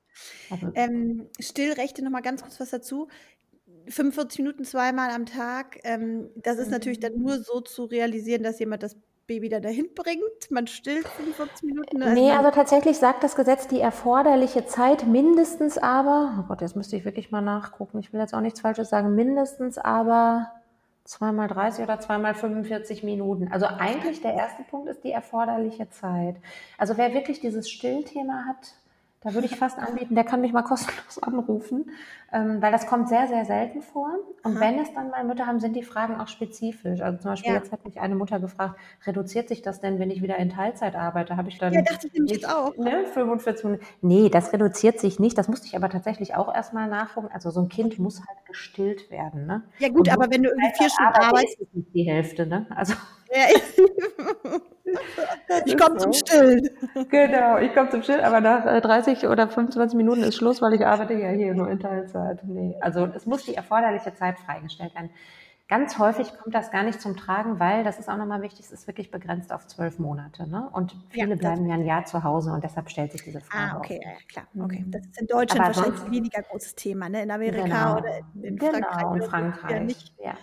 Also, 0.51 0.69
Ähm, 0.75 1.29
Stillrechte, 1.41 2.03
nochmal 2.05 2.23
ganz 2.23 2.43
kurz 2.43 2.59
was 2.61 2.71
dazu. 2.71 3.09
45 3.89 4.41
Minuten 4.41 4.65
zweimal 4.65 5.11
am 5.11 5.27
Tag. 5.27 5.79
Ähm, 5.85 6.31
das 6.37 6.59
ist 6.59 6.71
natürlich 6.71 7.01
dann 7.01 7.15
nur 7.19 7.39
so 7.43 7.61
zu 7.61 7.85
realisieren, 7.85 8.43
dass 8.43 8.59
jemand 8.59 8.83
das 8.83 8.97
Baby 9.27 9.49
dann 9.49 9.63
dahin 9.63 9.89
bringt. 9.95 10.51
Man 10.51 10.67
stillt 10.67 11.07
45 11.07 11.63
Minuten. 11.65 11.99
ne? 11.99 12.05
Also 12.07 12.21
Nee, 12.23 12.31
also 12.33 12.51
tatsächlich 12.51 12.99
sagt 12.99 13.23
das 13.25 13.35
Gesetz 13.35 13.69
die 13.69 13.81
erforderliche 13.81 14.67
Zeit 14.67 15.07
mindestens 15.07 15.79
aber, 15.79 16.39
oh 16.41 16.49
Gott, 16.49 16.61
jetzt 16.61 16.77
müsste 16.77 16.97
ich 16.97 17.05
wirklich 17.05 17.31
mal 17.31 17.41
nachgucken, 17.41 17.99
ich 18.01 18.13
will 18.13 18.21
jetzt 18.21 18.35
auch 18.35 18.41
nichts 18.41 18.61
Falsches 18.61 18.91
sagen, 18.91 19.15
mindestens 19.15 19.79
aber 19.79 20.51
zweimal 21.13 21.47
30 21.49 21.85
oder 21.85 22.01
zweimal 22.01 22.35
45 22.35 23.03
Minuten. 23.03 23.49
Also 23.53 23.67
eigentlich 23.67 24.23
der 24.23 24.35
erste 24.35 24.63
Punkt 24.63 24.89
ist 24.89 25.05
die 25.05 25.13
erforderliche 25.13 25.91
Zeit. 25.91 26.37
Also 26.79 26.97
wer 26.97 27.13
wirklich 27.13 27.41
dieses 27.41 27.71
Stillthema 27.71 28.45
hat, 28.49 28.73
da 29.25 29.35
würde 29.35 29.47
ich 29.47 29.57
fast 29.57 29.79
anbieten, 29.79 30.15
der 30.15 30.25
kann 30.25 30.41
mich 30.41 30.53
mal 30.53 30.63
kostenlos 30.63 31.23
anrufen, 31.23 31.91
ähm, 32.33 32.61
weil 32.61 32.73
das 32.73 32.87
kommt 32.87 33.09
sehr, 33.09 33.29
sehr 33.29 33.45
selten 33.45 33.83
vor. 33.83 34.09
Und 34.43 34.57
Aha. 34.57 34.61
wenn 34.61 34.79
es 34.81 34.93
dann 34.95 35.11
mal 35.11 35.25
Mütter 35.25 35.47
haben, 35.47 35.61
sind 35.61 35.77
die 35.77 35.83
Fragen 35.83 36.21
auch 36.21 36.29
spezifisch. 36.29 37.01
Also 37.01 37.19
zum 37.19 37.31
Beispiel 37.31 37.53
Ja. 37.53 37.59
jetzt 37.59 37.71
hat 37.73 37.85
mich 37.85 38.01
eine 38.01 38.15
Mutter 38.15 38.41
gefragt, 38.41 38.79
reduziert 39.07 39.49
sich 39.49 39.63
das 39.63 39.81
denn, 39.81 39.99
wenn 39.99 40.11
ich 40.11 40.23
wieder 40.23 40.37
in 40.37 40.49
Teilzeit 40.51 40.97
arbeite? 40.97 41.37
Habe 41.37 41.49
ich 41.51 41.59
dann 41.59 41.73
ja, 41.73 41.83
dachte 41.83 42.07
ich 42.09 42.13
nämlich 42.15 42.33
jetzt 42.33 42.49
auch. 42.49 42.77
ne, 42.77 43.05
45 43.13 43.65
Minuten. 43.65 43.85
Nee, 44.01 44.29
das 44.29 44.53
reduziert 44.53 44.99
sich 44.99 45.19
nicht. 45.21 45.39
Das 45.39 45.49
musste 45.49 45.67
ich 45.67 45.77
aber 45.77 45.89
tatsächlich 45.89 46.35
auch 46.35 46.53
erstmal 46.53 46.89
nachgucken. 46.89 47.29
Also 47.33 47.51
so 47.51 47.61
ein 47.61 47.69
Kind 47.69 47.99
muss 47.99 48.19
halt 48.27 48.45
gestillt 48.47 49.11
werden. 49.11 49.47
Ne? 49.47 49.63
Ja 49.79 49.89
gut, 49.89 50.01
Und 50.01 50.11
aber 50.13 50.31
wenn 50.31 50.43
du 50.43 50.51
irgendwie 50.51 50.73
vier 50.77 50.91
Stunden 50.91 51.13
arbeitest, 51.15 51.61
ist 51.61 51.69
es 51.69 51.75
nicht 51.75 51.95
die 51.95 52.05
Hälfte. 52.05 52.47
Ne? 52.47 52.67
Also 52.75 52.95
ja, 53.35 53.47
ich 55.65 55.77
komme 55.77 55.97
zum 55.97 56.13
so. 56.13 56.19
Stillen. 56.19 56.69
Genau, 57.11 57.59
ich 57.59 57.75
komme 57.75 57.91
zum 57.91 58.03
Schild, 58.03 58.23
aber 58.23 58.41
nach 58.41 58.65
äh, 58.67 58.81
30 58.81 59.27
oder 59.27 59.49
25 59.49 59.97
Minuten 59.97 60.23
ist 60.23 60.37
Schluss, 60.37 60.63
weil 60.63 60.75
ich 60.75 60.87
arbeite 60.87 61.15
ja 61.15 61.31
hier 61.31 61.55
nur 61.55 61.69
in 61.71 61.81
Teilzeit. 61.81 62.41
Nee, 62.45 62.77
also 62.81 63.07
es 63.15 63.27
muss 63.27 63.45
die 63.45 63.55
erforderliche 63.55 64.15
Zeit 64.15 64.39
freigestellt 64.39 64.95
werden. 64.95 65.11
Ganz 65.69 65.99
häufig 65.99 66.37
kommt 66.39 66.55
das 66.55 66.71
gar 66.71 66.83
nicht 66.83 67.01
zum 67.01 67.17
Tragen, 67.17 67.59
weil, 67.61 67.85
das 67.85 67.99
ist 67.99 68.09
auch 68.09 68.17
nochmal 68.19 68.43
wichtig, 68.43 68.61
es 68.67 68.73
ist 68.73 68.87
wirklich 68.87 69.11
begrenzt 69.11 69.53
auf 69.53 69.67
zwölf 69.67 69.99
Monate. 69.99 70.47
Ne? 70.49 70.69
Und 70.73 70.95
Ja, 71.13 71.27
viele 71.27 71.37
das, 71.39 71.39
bleiben 71.39 71.67
ja 71.67 71.75
ein 71.75 71.85
Jahr 71.87 72.05
zu 72.05 72.25
Hause 72.25 72.53
und 72.53 72.63
deshalb 72.65 72.91
stellt 72.91 73.13
sich 73.13 73.23
diese 73.23 73.41
Frage 73.41 73.73
ah, 73.73 73.77
auch 73.77 73.79
okay, 73.79 73.95
nicht. 73.95 74.05
ja, 74.05 74.13
klar. 74.29 74.47
Okay. 74.59 74.87
Das 74.91 75.03
Mhm. 75.03 75.11
ist 75.11 75.21
in 75.21 75.27
Deutschland 75.29 75.67
Aber 75.67 75.67
wahrscheinlich 75.69 76.01
sonst, 76.01 76.11
weniger 76.11 76.43
großes 76.43 76.75
Thema. 76.75 77.09
Ne? 77.09 77.23
In 77.23 77.31
Amerika 77.31 77.95
oder 77.97 78.03
genau, 78.03 78.27
in, 78.35 78.45
in 78.45 78.59
genau, 78.59 78.71
Frankreich 78.71 79.11
in 79.15 79.23
oder 79.23 79.31
so 79.31 79.45
ist 79.45 79.57
es 79.59 79.69
ja 79.69 79.81
Frankreich, 79.81 79.81
nicht. 79.81 80.15
ja. 80.19 80.39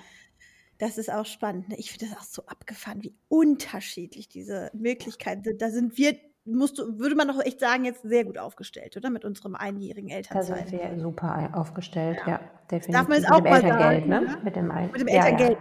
Das 0.80 0.98
ist 0.98 1.12
auch 1.12 1.26
spannend. 1.26 1.70
Ne? 1.70 1.76
Ich 1.78 1.92
finde 1.92 2.08
das 2.14 2.18
auch 2.22 2.26
so 2.28 2.46
abgefahren, 2.48 3.04
wie 3.04 3.14
unterschiedlich 3.28 4.28
diese 4.30 4.72
Möglichkeiten 4.74 5.44
sind. 5.44 5.62
Da 5.62 5.70
sind 5.70 5.98
wir, 5.98 6.16
musst 6.46 6.80
du, 6.80 6.98
würde 6.98 7.16
man 7.16 7.28
doch 7.28 7.40
echt 7.46 7.60
sagen, 7.60 7.86
jetzt 7.86 8.02
sehr 8.02 8.24
gut 8.26 8.38
aufgestellt, 8.38 8.96
oder? 8.98 9.10
Mit 9.10 9.26
unserem 9.26 9.56
einjährigen 9.56 10.10
Da 10.32 10.42
sind 10.42 10.72
wir 10.72 11.00
super 11.00 11.50
aufgestellt, 11.54 12.20
Ja. 12.26 12.32
ja, 12.32 12.40
Das 12.70 12.88
darf 12.88 13.08
man 13.08 13.22
definitiv. 13.22 13.30
Mit 13.30 13.32
auch 13.32 13.42
dem 13.42 13.44
mal 13.44 13.56
Elterngeld, 13.56 14.08
sagen, 14.08 14.10
ne? 14.10 14.22
ne? 14.22 14.38
Mit 14.44 14.56
dem, 14.56 14.72
Ein 14.72 14.92
Mit 14.92 15.02
dem 15.02 15.08
ja, 15.10 15.14
ja, 15.16 15.26
Elterngeld. 15.26 15.58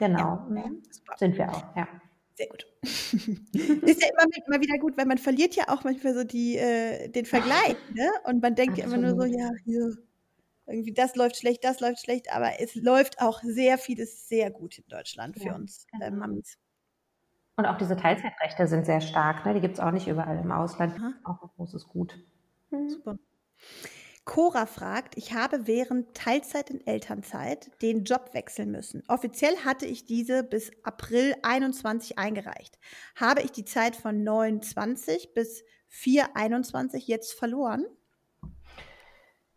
Ja, 0.00 0.06
genau. 0.08 0.18
ja, 0.56 0.70
super. 0.90 1.14
Sind 1.18 1.36
wir 1.38 1.48
auch, 1.52 1.76
ja. 1.76 1.88
Sehr 2.36 2.48
gut. 2.48 2.66
ist 2.82 4.02
ja 4.02 4.08
immer, 4.10 4.24
mit- 4.26 4.42
immer 4.46 4.60
wieder 4.60 4.78
gut, 4.78 4.96
weil 4.96 5.06
man 5.06 5.18
verliert 5.18 5.54
ja 5.54 5.68
auch 5.68 5.84
manchmal 5.84 6.14
so 6.14 6.24
die, 6.24 6.56
äh, 6.56 7.08
den 7.08 7.26
Vergleich, 7.26 7.76
ne? 7.94 8.08
Und 8.24 8.42
man 8.42 8.54
denkt 8.56 8.76
ja 8.78 8.86
immer 8.86 8.96
nur 8.96 9.10
so, 9.14 9.24
ja, 9.24 9.50
hier, 9.64 9.94
irgendwie 10.66 10.92
das 10.94 11.14
läuft 11.16 11.36
schlecht, 11.36 11.64
das 11.64 11.80
läuft 11.80 12.00
schlecht, 12.00 12.32
aber 12.32 12.60
es 12.60 12.74
läuft 12.74 13.20
auch 13.20 13.42
sehr 13.42 13.78
vieles 13.78 14.28
sehr 14.28 14.50
gut 14.50 14.78
in 14.78 14.84
Deutschland 14.88 15.38
für 15.38 15.48
Ja, 15.48 15.54
uns 15.54 15.86
äh, 15.98 16.10
genau. 16.10 16.18
Mamis. 16.18 16.58
Und 17.56 17.66
auch 17.66 17.76
diese 17.78 17.96
Teilzeitrechte 17.96 18.66
sind 18.66 18.84
sehr 18.86 19.00
stark, 19.00 19.44
ne? 19.46 19.54
Die 19.54 19.60
gibt 19.60 19.74
es 19.74 19.80
auch 19.80 19.90
nicht 19.92 20.06
überall 20.08 20.38
im 20.38 20.50
Ausland. 20.52 20.96
Aha, 20.96 21.14
Auch 21.24 21.42
ein 21.42 21.50
großes 21.56 21.88
Gut. 21.88 22.18
Mhm. 22.70 22.88
super. 22.88 23.18
Cora 24.24 24.64
fragt, 24.66 25.16
ich 25.18 25.34
habe 25.34 25.66
während 25.66 26.14
Teilzeit 26.16 26.70
in 26.70 26.86
Elternzeit 26.86 27.70
den 27.82 28.04
Job 28.04 28.30
wechseln 28.32 28.70
müssen. 28.70 29.02
Offiziell 29.08 29.54
hatte 29.64 29.84
ich 29.86 30.06
diese 30.06 30.42
bis 30.42 30.70
April 30.82 31.34
21 31.42 32.18
eingereicht. 32.18 32.78
Habe 33.16 33.42
ich 33.42 33.52
die 33.52 33.66
Zeit 33.66 33.96
von 33.96 34.24
29 34.24 35.34
bis 35.34 35.62
421 35.88 37.06
jetzt 37.06 37.34
verloren? 37.34 37.84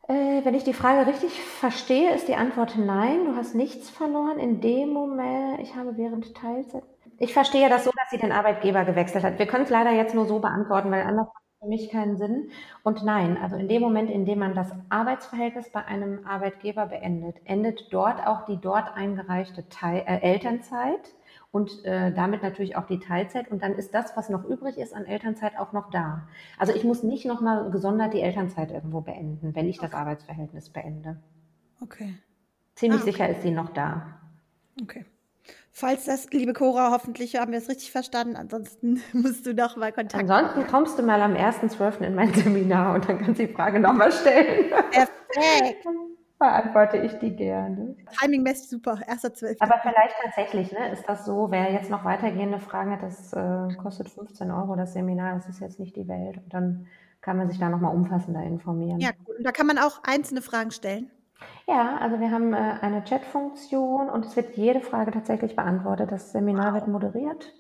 Äh, 0.08 0.46
wenn 0.46 0.54
ich 0.54 0.64
die 0.64 0.74
Frage 0.74 1.06
richtig 1.08 1.32
verstehe, 1.42 2.14
ist 2.14 2.28
die 2.28 2.36
Antwort 2.36 2.78
nein. 2.78 3.26
Du 3.26 3.36
hast 3.36 3.56
nichts 3.56 3.90
verloren 3.90 4.40
in 4.40 4.62
dem 4.62 4.90
Moment. 4.90 5.60
Ich 5.60 5.76
habe 5.76 5.98
während 5.98 6.34
Teilzeit. 6.34 6.84
Ich 7.20 7.34
verstehe 7.34 7.68
das 7.68 7.84
so, 7.84 7.92
dass 7.92 8.10
sie 8.10 8.18
den 8.18 8.32
Arbeitgeber 8.32 8.86
gewechselt 8.86 9.24
hat. 9.24 9.40
Wir 9.40 9.48
können 9.48 9.66
es 9.66 9.70
leider 9.70 9.92
jetzt 9.92 10.16
nur 10.16 10.26
so 10.26 10.40
beantworten, 10.40 10.92
weil 10.92 11.02
anders 11.02 11.28
macht 11.28 11.44
es 11.44 11.60
für 11.60 11.68
mich 11.68 11.90
keinen 11.90 12.16
Sinn. 12.16 12.52
Und 12.84 13.04
nein, 13.04 13.38
also 13.42 13.58
in 13.58 13.68
dem 13.68 13.82
Moment, 13.82 14.10
in 14.10 14.26
dem 14.26 14.40
man 14.40 14.56
das 14.56 14.72
Arbeitsverhältnis 14.90 15.72
bei 15.72 15.84
einem 15.84 16.26
Arbeitgeber 16.26 16.86
beendet, 16.86 17.36
endet 17.44 17.92
dort 17.92 18.26
auch 18.26 18.46
die 18.46 18.62
dort 18.62 18.96
eingereichte 18.96 19.68
Teil, 19.68 20.04
äh, 20.06 20.22
Elternzeit 20.22 21.17
und 21.58 21.84
äh, 21.86 22.14
damit 22.14 22.44
natürlich 22.44 22.76
auch 22.76 22.86
die 22.86 23.00
Teilzeit. 23.00 23.50
Und 23.50 23.64
dann 23.64 23.74
ist 23.74 23.92
das, 23.96 24.16
was 24.16 24.30
noch 24.30 24.46
übrig 24.46 24.78
ist 24.78 24.94
an 24.94 25.06
Elternzeit, 25.06 25.58
auch 25.58 25.74
noch 25.74 25.90
da. 25.90 26.28
Also 26.60 26.72
ich 26.72 26.84
muss 26.84 27.02
nicht 27.02 27.26
nochmal 27.26 27.72
gesondert 27.72 28.14
die 28.14 28.22
Elternzeit 28.22 28.72
irgendwo 28.72 29.02
beenden, 29.02 29.56
wenn 29.56 29.68
ich 29.68 29.80
das 29.80 29.94
Arbeitsverhältnis 29.94 30.70
beende. 30.70 31.18
Okay. 31.82 32.14
Ziemlich 32.76 33.00
ah, 33.00 33.04
okay. 33.04 33.12
sicher 33.12 33.30
ist 33.30 33.42
sie 33.42 33.50
noch 33.50 33.70
da. 33.72 34.20
Okay. 34.84 35.04
Falls 35.72 36.06
das, 36.06 36.30
liebe 36.32 36.54
Cora, 36.54 36.92
hoffentlich 36.92 37.36
haben 37.36 37.52
wir 37.52 37.58
es 37.58 37.70
richtig 37.70 37.92
verstanden. 37.92 38.36
Ansonsten 38.36 39.02
musst 39.14 39.48
du 39.48 39.56
noch 39.56 39.78
mal 39.78 39.92
Kontakt 39.92 40.30
Ansonsten 40.30 40.68
kommst 40.68 41.00
du 41.00 41.04
mal 41.04 41.22
am 41.24 41.34
1.12. 41.34 42.02
in 42.02 42.14
mein 42.14 42.32
Seminar 42.36 42.94
und 42.94 43.10
dann 43.10 43.18
kannst 43.18 43.40
du 43.40 43.48
die 43.48 43.54
Frage 43.54 43.80
nochmal 43.80 44.12
stellen. 44.12 44.70
Perfekt 44.92 45.88
beantworte 46.40 46.98
ich 46.98 47.18
die 47.20 47.36
gerne. 47.36 47.96
Timing-mäßig 48.20 48.70
super, 48.70 49.00
erster 49.08 49.34
Zwölf. 49.34 49.58
Aber 49.60 49.80
vielleicht 49.82 50.16
tatsächlich, 50.24 50.72
ne, 50.72 50.92
ist 50.92 51.08
das 51.08 51.26
so, 51.26 51.50
wer 51.50 51.72
jetzt 51.72 51.90
noch 51.90 52.06
weitergehende 52.06 52.60
Fragen 52.60 52.92
hat, 52.92 53.04
das 53.04 53.34
äh, 53.34 53.76
kostet 53.76 54.10
15 54.10 54.52
Euro 54.52 54.76
das 54.76 54.94
Seminar, 54.94 55.36
das 55.36 55.48
ist 55.48 55.60
jetzt 55.60 55.80
nicht 55.80 55.96
die 55.96 56.08
Welt. 56.08 56.38
Und 56.38 56.54
dann 56.54 56.88
kann 57.22 57.38
man 57.38 57.50
sich 57.50 57.60
da 57.60 57.70
nochmal 57.70 57.96
umfassender 57.96 58.44
informieren. 58.44 59.00
Ja, 59.00 59.12
gut. 59.26 59.38
Und 59.38 59.44
da 59.44 59.52
kann 59.52 59.68
man 59.68 59.78
auch 59.78 60.04
einzelne 60.04 60.42
Fragen 60.42 60.72
stellen. 60.72 61.10
Ja, 61.68 61.98
also 61.98 62.20
wir 62.20 62.32
haben 62.32 62.54
äh, 62.54 62.76
eine 62.82 63.04
Chat-Funktion 63.04 64.10
und 64.10 64.26
es 64.26 64.36
wird 64.36 64.56
jede 64.56 64.82
Frage 64.82 65.12
tatsächlich 65.12 65.56
beantwortet. 65.56 66.12
Das 66.12 66.32
Seminar 66.32 66.74
wird 66.74 66.88
moderiert. 66.88 67.54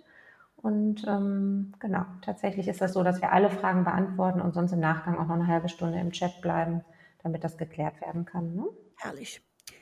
Und 0.55 1.05
ähm, 1.07 1.73
genau, 1.79 2.03
tatsächlich 2.21 2.67
ist 2.67 2.81
das 2.81 2.93
so, 2.93 3.03
dass 3.03 3.21
wir 3.21 3.31
alle 3.31 3.49
Fragen 3.49 3.83
beantworten 3.83 4.41
und 4.41 4.53
sonst 4.53 4.71
im 4.71 4.79
Nachgang 4.79 5.17
auch 5.17 5.27
noch 5.27 5.35
eine 5.35 5.47
halbe 5.47 5.69
Stunde 5.69 5.99
im 5.99 6.11
Chat 6.11 6.41
bleiben 6.41 6.83
damit 7.23 7.43
das 7.43 7.58
geklärt 7.58 7.99
werden 8.01 8.25
kann. 8.25 8.56
Ne? 8.56 8.65
Herrlich. 8.97 9.41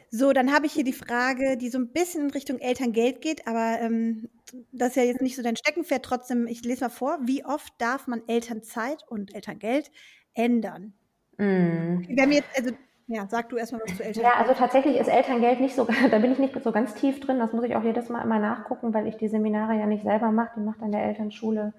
So, 0.09 0.31
dann 0.31 0.53
habe 0.53 0.65
ich 0.65 0.73
hier 0.73 0.83
die 0.83 0.93
Frage, 0.93 1.57
die 1.57 1.69
so 1.69 1.77
ein 1.77 1.89
bisschen 1.91 2.25
in 2.25 2.31
Richtung 2.31 2.59
Elterngeld 2.59 3.21
geht, 3.21 3.47
aber 3.47 3.79
ähm, 3.81 4.29
das 4.71 4.89
ist 4.89 4.95
ja 4.95 5.03
jetzt 5.03 5.21
nicht 5.21 5.35
so 5.35 5.43
dein 5.43 5.57
Steckenpferd. 5.57 6.05
Trotzdem, 6.05 6.47
ich 6.47 6.63
lese 6.63 6.85
mal 6.85 6.89
vor, 6.89 7.17
wie 7.23 7.43
oft 7.43 7.73
darf 7.79 8.07
man 8.07 8.21
Elternzeit 8.27 9.03
und 9.09 9.35
Elterngeld 9.35 9.91
ändern? 10.33 10.93
Mm. 11.37 12.07
Wir 12.07 12.23
haben 12.23 12.31
jetzt, 12.31 12.47
also 12.55 12.71
ja, 13.07 13.27
sag 13.29 13.49
du 13.49 13.57
erstmal 13.57 13.81
was 13.81 13.97
zu 13.97 14.03
Elterngeld. 14.03 14.33
Ja, 14.33 14.41
also 14.41 14.53
tatsächlich 14.53 14.97
ist 14.97 15.07
Elterngeld 15.07 15.59
nicht 15.59 15.75
so, 15.75 15.85
da 16.11 16.19
bin 16.19 16.31
ich 16.31 16.39
nicht 16.39 16.63
so 16.63 16.71
ganz 16.71 16.93
tief 16.93 17.19
drin. 17.19 17.39
Das 17.39 17.51
muss 17.51 17.65
ich 17.65 17.75
auch 17.75 17.83
jedes 17.83 18.09
Mal 18.09 18.21
immer 18.23 18.39
nachgucken, 18.39 18.93
weil 18.93 19.07
ich 19.07 19.17
die 19.17 19.27
Seminare 19.27 19.77
ja 19.77 19.85
nicht 19.85 20.03
selber 20.03 20.31
mache. 20.31 20.59
Die 20.59 20.63
macht 20.63 20.81
dann 20.81 20.91
der 20.91 21.03
Elternschule 21.03 21.73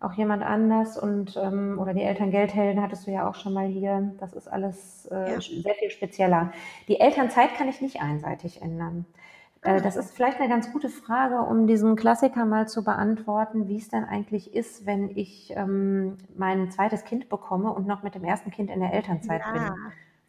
auch 0.00 0.12
jemand 0.12 0.44
anders 0.44 0.96
und 0.96 1.36
ähm, 1.36 1.78
oder 1.80 1.92
die 1.92 2.02
Elterngeldhelden 2.02 2.82
hattest 2.82 3.06
du 3.06 3.10
ja 3.10 3.28
auch 3.28 3.34
schon 3.34 3.52
mal 3.52 3.66
hier. 3.66 4.12
Das 4.20 4.32
ist 4.32 4.46
alles 4.46 5.06
äh, 5.10 5.32
ja. 5.32 5.40
sehr 5.40 5.74
viel 5.74 5.90
spezieller. 5.90 6.52
Die 6.86 7.00
Elternzeit 7.00 7.54
kann 7.56 7.68
ich 7.68 7.80
nicht 7.80 8.00
einseitig 8.00 8.62
ändern. 8.62 9.06
Äh, 9.62 9.82
das 9.82 9.96
ist 9.96 10.14
vielleicht 10.14 10.38
eine 10.38 10.48
ganz 10.48 10.72
gute 10.72 10.88
Frage, 10.88 11.40
um 11.40 11.66
diesen 11.66 11.96
Klassiker 11.96 12.44
mal 12.44 12.68
zu 12.68 12.84
beantworten, 12.84 13.68
wie 13.68 13.78
es 13.78 13.88
denn 13.88 14.04
eigentlich 14.04 14.54
ist, 14.54 14.86
wenn 14.86 15.10
ich 15.16 15.52
ähm, 15.56 16.16
mein 16.36 16.70
zweites 16.70 17.04
Kind 17.04 17.28
bekomme 17.28 17.72
und 17.72 17.86
noch 17.86 18.04
mit 18.04 18.14
dem 18.14 18.24
ersten 18.24 18.50
Kind 18.52 18.70
in 18.70 18.80
der 18.80 18.92
Elternzeit 18.92 19.42
ja. 19.44 19.52
bin. 19.52 19.62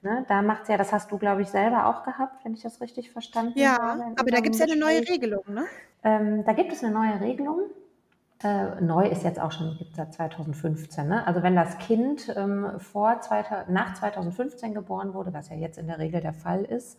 Ne, 0.02 0.26
da 0.30 0.42
macht 0.42 0.64
es 0.64 0.70
ja, 0.70 0.78
das 0.78 0.94
hast 0.94 1.12
du, 1.12 1.18
glaube 1.18 1.42
ich, 1.42 1.50
selber 1.50 1.86
auch 1.88 2.04
gehabt, 2.04 2.46
wenn 2.46 2.54
ich 2.54 2.62
das 2.62 2.80
richtig 2.80 3.12
verstanden 3.12 3.60
ja, 3.60 3.78
habe. 3.78 4.00
Ja, 4.00 4.14
aber 4.18 4.32
da 4.32 4.40
gibt 4.40 4.56
es 4.56 4.62
ja 4.62 4.66
eine 4.66 4.78
neue 4.78 5.02
Regelung, 5.02 5.44
ne? 5.48 5.66
Ähm, 6.06 6.46
da 6.46 6.54
gibt 6.54 6.72
es 6.72 6.82
eine 6.82 6.94
neue 6.94 7.20
Regelung. 7.20 7.64
Äh, 8.42 8.80
neu 8.80 9.06
ist 9.06 9.24
jetzt 9.24 9.40
auch 9.40 9.52
schon 9.52 9.78
gibt 9.78 9.96
seit 9.96 10.14
2015. 10.14 11.08
Ne? 11.08 11.28
Also 11.28 11.44
wenn 11.44 11.56
das 11.56 11.78
Kind 11.78 12.34
ähm, 12.38 12.80
vor 12.80 13.20
2000, 13.20 13.70
nach 13.70 13.96
2015 13.96 14.74
geboren 14.74 15.14
wurde, 15.14 15.34
was 15.34 15.50
ja 15.50 15.58
jetzt 15.58 15.78
in 15.78 15.88
der 15.88 16.00
Regel 16.00 16.22
der 16.22 16.34
Fall 16.34 16.64
ist, 16.64 16.98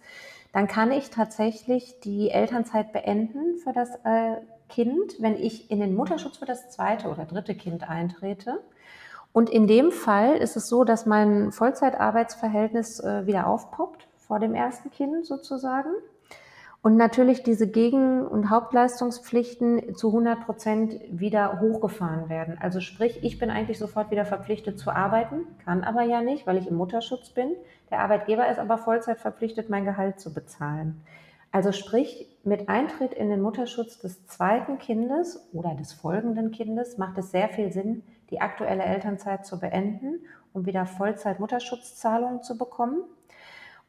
dann 0.52 0.66
kann 0.66 0.92
ich 0.92 1.08
tatsächlich 1.10 2.00
die 2.00 2.30
Elternzeit 2.30 2.92
beenden 2.92 3.56
für 3.56 3.72
das 3.72 3.88
äh, 4.04 4.36
Kind, 4.68 5.16
wenn 5.20 5.36
ich 5.36 5.70
in 5.70 5.80
den 5.80 5.94
Mutterschutz 5.94 6.36
für 6.36 6.44
das 6.44 6.70
zweite 6.70 7.08
oder 7.08 7.24
dritte 7.24 7.54
Kind 7.54 7.88
eintrete. 7.88 8.60
Und 9.32 9.48
in 9.48 9.66
dem 9.66 9.92
Fall 9.92 10.36
ist 10.36 10.56
es 10.56 10.68
so, 10.68 10.84
dass 10.84 11.06
mein 11.06 11.52
Vollzeitarbeitsverhältnis 11.52 13.00
äh, 13.00 13.26
wieder 13.26 13.46
aufpoppt 13.46 14.06
vor 14.18 14.40
dem 14.40 14.54
ersten 14.54 14.90
Kind 14.90 15.24
sozusagen. 15.24 15.90
Und 16.82 16.96
natürlich 16.96 17.42
diese 17.42 17.68
Gegen- 17.68 18.26
und 18.26 18.48
Hauptleistungspflichten 18.48 19.94
zu 19.94 20.08
100 20.08 20.46
Prozent 20.46 20.94
wieder 21.10 21.60
hochgefahren 21.60 22.30
werden. 22.30 22.56
Also 22.58 22.80
sprich, 22.80 23.22
ich 23.22 23.38
bin 23.38 23.50
eigentlich 23.50 23.78
sofort 23.78 24.10
wieder 24.10 24.24
verpflichtet 24.24 24.78
zu 24.78 24.90
arbeiten, 24.90 25.46
kann 25.64 25.84
aber 25.84 26.02
ja 26.02 26.22
nicht, 26.22 26.46
weil 26.46 26.56
ich 26.56 26.66
im 26.66 26.76
Mutterschutz 26.76 27.30
bin. 27.30 27.54
Der 27.90 28.00
Arbeitgeber 28.00 28.48
ist 28.48 28.58
aber 28.58 28.78
Vollzeit 28.78 29.18
verpflichtet, 29.18 29.68
mein 29.68 29.84
Gehalt 29.84 30.20
zu 30.20 30.32
bezahlen. 30.32 31.02
Also 31.52 31.72
sprich, 31.72 32.34
mit 32.44 32.68
Eintritt 32.70 33.12
in 33.12 33.28
den 33.28 33.42
Mutterschutz 33.42 33.98
des 33.98 34.26
zweiten 34.26 34.78
Kindes 34.78 35.48
oder 35.52 35.74
des 35.74 35.92
folgenden 35.92 36.50
Kindes 36.50 36.96
macht 36.96 37.18
es 37.18 37.30
sehr 37.30 37.48
viel 37.50 37.72
Sinn, 37.72 38.04
die 38.30 38.40
aktuelle 38.40 38.84
Elternzeit 38.84 39.44
zu 39.44 39.58
beenden, 39.58 40.20
um 40.54 40.64
wieder 40.64 40.86
Vollzeit-Mutterschutzzahlungen 40.86 42.42
zu 42.42 42.56
bekommen. 42.56 43.02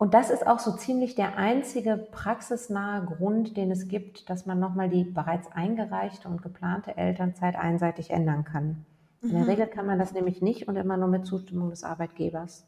Und 0.01 0.15
das 0.15 0.31
ist 0.31 0.47
auch 0.47 0.57
so 0.57 0.75
ziemlich 0.75 1.13
der 1.13 1.37
einzige 1.37 1.95
praxisnahe 1.95 3.05
Grund, 3.05 3.55
den 3.55 3.69
es 3.69 3.87
gibt, 3.87 4.31
dass 4.31 4.47
man 4.47 4.59
nochmal 4.59 4.89
die 4.89 5.03
bereits 5.03 5.51
eingereichte 5.51 6.27
und 6.27 6.41
geplante 6.41 6.97
Elternzeit 6.97 7.55
einseitig 7.55 8.09
ändern 8.09 8.43
kann. 8.43 8.83
In 9.21 9.29
der 9.29 9.41
mhm. 9.41 9.49
Regel 9.49 9.67
kann 9.67 9.85
man 9.85 9.99
das 9.99 10.11
nämlich 10.11 10.41
nicht 10.41 10.67
und 10.67 10.75
immer 10.75 10.97
nur 10.97 11.07
mit 11.07 11.27
Zustimmung 11.27 11.69
des 11.69 11.83
Arbeitgebers. 11.83 12.65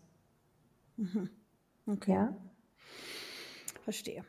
Mhm. 0.98 1.32
Okay. 1.88 2.14
Ja? 2.14 2.36
Verstehe. 3.84 4.24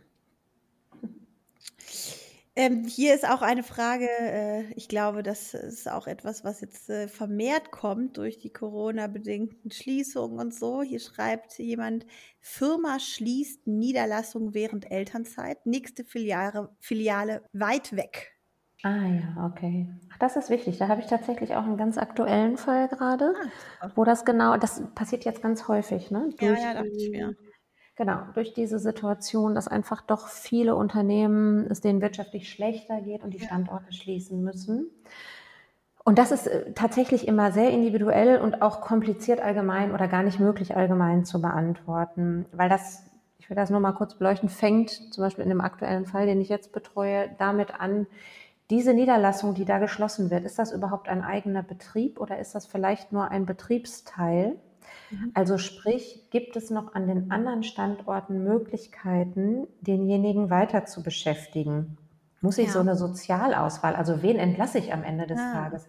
Ähm, 2.56 2.84
hier 2.84 3.14
ist 3.14 3.28
auch 3.28 3.42
eine 3.42 3.64
Frage, 3.64 4.08
äh, 4.08 4.72
ich 4.74 4.86
glaube, 4.88 5.24
das 5.24 5.54
ist 5.54 5.90
auch 5.90 6.06
etwas, 6.06 6.44
was 6.44 6.60
jetzt 6.60 6.88
äh, 6.88 7.08
vermehrt 7.08 7.72
kommt 7.72 8.16
durch 8.16 8.38
die 8.38 8.52
Corona-bedingten 8.52 9.72
Schließungen 9.72 10.38
und 10.38 10.54
so. 10.54 10.82
Hier 10.82 11.00
schreibt 11.00 11.58
jemand, 11.58 12.06
Firma 12.40 13.00
schließt 13.00 13.66
Niederlassung 13.66 14.54
während 14.54 14.88
Elternzeit, 14.90 15.66
nächste 15.66 16.04
Filiale, 16.04 16.70
Filiale 16.80 17.42
weit 17.52 17.96
weg. 17.96 18.34
Ah 18.82 19.06
ja, 19.06 19.46
okay. 19.46 19.88
Ach, 20.12 20.18
das 20.18 20.36
ist 20.36 20.50
wichtig. 20.50 20.76
Da 20.78 20.88
habe 20.88 21.00
ich 21.00 21.06
tatsächlich 21.06 21.54
auch 21.56 21.62
einen 21.64 21.78
ganz 21.78 21.96
aktuellen 21.96 22.58
Fall 22.58 22.88
gerade, 22.88 23.34
ah, 23.80 23.90
wo 23.94 24.04
das 24.04 24.24
genau, 24.24 24.56
das 24.58 24.82
passiert 24.94 25.24
jetzt 25.24 25.42
ganz 25.42 25.68
häufig, 25.68 26.10
ne? 26.10 26.34
Durch 26.38 26.60
ja, 26.60 26.72
ja, 26.72 26.74
dachte 26.74 26.90
ich 26.96 27.10
mir 27.10 27.34
Genau, 27.96 28.22
durch 28.34 28.52
diese 28.54 28.80
Situation, 28.80 29.54
dass 29.54 29.68
einfach 29.68 30.02
doch 30.02 30.26
viele 30.28 30.74
Unternehmen, 30.74 31.66
es 31.70 31.80
denen 31.80 32.02
wirtschaftlich 32.02 32.50
schlechter 32.50 33.00
geht 33.00 33.22
und 33.22 33.30
die 33.30 33.40
Standorte 33.40 33.92
schließen 33.92 34.42
müssen. 34.42 34.90
Und 36.04 36.18
das 36.18 36.32
ist 36.32 36.46
äh, 36.46 36.72
tatsächlich 36.74 37.26
immer 37.28 37.52
sehr 37.52 37.70
individuell 37.70 38.40
und 38.40 38.62
auch 38.62 38.80
kompliziert 38.80 39.40
allgemein 39.40 39.92
oder 39.92 40.08
gar 40.08 40.22
nicht 40.22 40.40
möglich 40.40 40.76
allgemein 40.76 41.24
zu 41.24 41.40
beantworten, 41.40 42.46
weil 42.52 42.68
das, 42.68 43.04
ich 43.38 43.48
will 43.48 43.56
das 43.56 43.70
nur 43.70 43.80
mal 43.80 43.92
kurz 43.92 44.14
beleuchten, 44.16 44.48
fängt 44.48 44.90
zum 44.90 45.22
Beispiel 45.22 45.44
in 45.44 45.50
dem 45.50 45.60
aktuellen 45.62 46.04
Fall, 46.04 46.26
den 46.26 46.40
ich 46.40 46.48
jetzt 46.48 46.72
betreue, 46.72 47.30
damit 47.38 47.80
an, 47.80 48.06
diese 48.70 48.94
Niederlassung, 48.94 49.54
die 49.54 49.66
da 49.66 49.78
geschlossen 49.78 50.30
wird, 50.30 50.44
ist 50.44 50.58
das 50.58 50.72
überhaupt 50.72 51.08
ein 51.08 51.22
eigener 51.22 51.62
Betrieb 51.62 52.18
oder 52.18 52.38
ist 52.38 52.54
das 52.54 52.66
vielleicht 52.66 53.12
nur 53.12 53.30
ein 53.30 53.46
Betriebsteil? 53.46 54.56
Mhm. 55.10 55.30
Also 55.34 55.58
sprich, 55.58 56.28
gibt 56.30 56.56
es 56.56 56.70
noch 56.70 56.94
an 56.94 57.06
den 57.06 57.30
anderen 57.30 57.62
Standorten 57.62 58.44
Möglichkeiten, 58.44 59.66
denjenigen 59.80 60.50
weiter 60.50 60.84
zu 60.84 61.02
beschäftigen? 61.02 61.96
Muss 62.40 62.58
ich 62.58 62.66
ja. 62.66 62.72
so 62.72 62.80
eine 62.80 62.96
Sozialauswahl, 62.96 63.96
also 63.96 64.22
wen 64.22 64.36
entlasse 64.38 64.78
ich 64.78 64.92
am 64.92 65.02
Ende 65.02 65.26
des 65.26 65.38
ja. 65.38 65.52
Tages? 65.52 65.88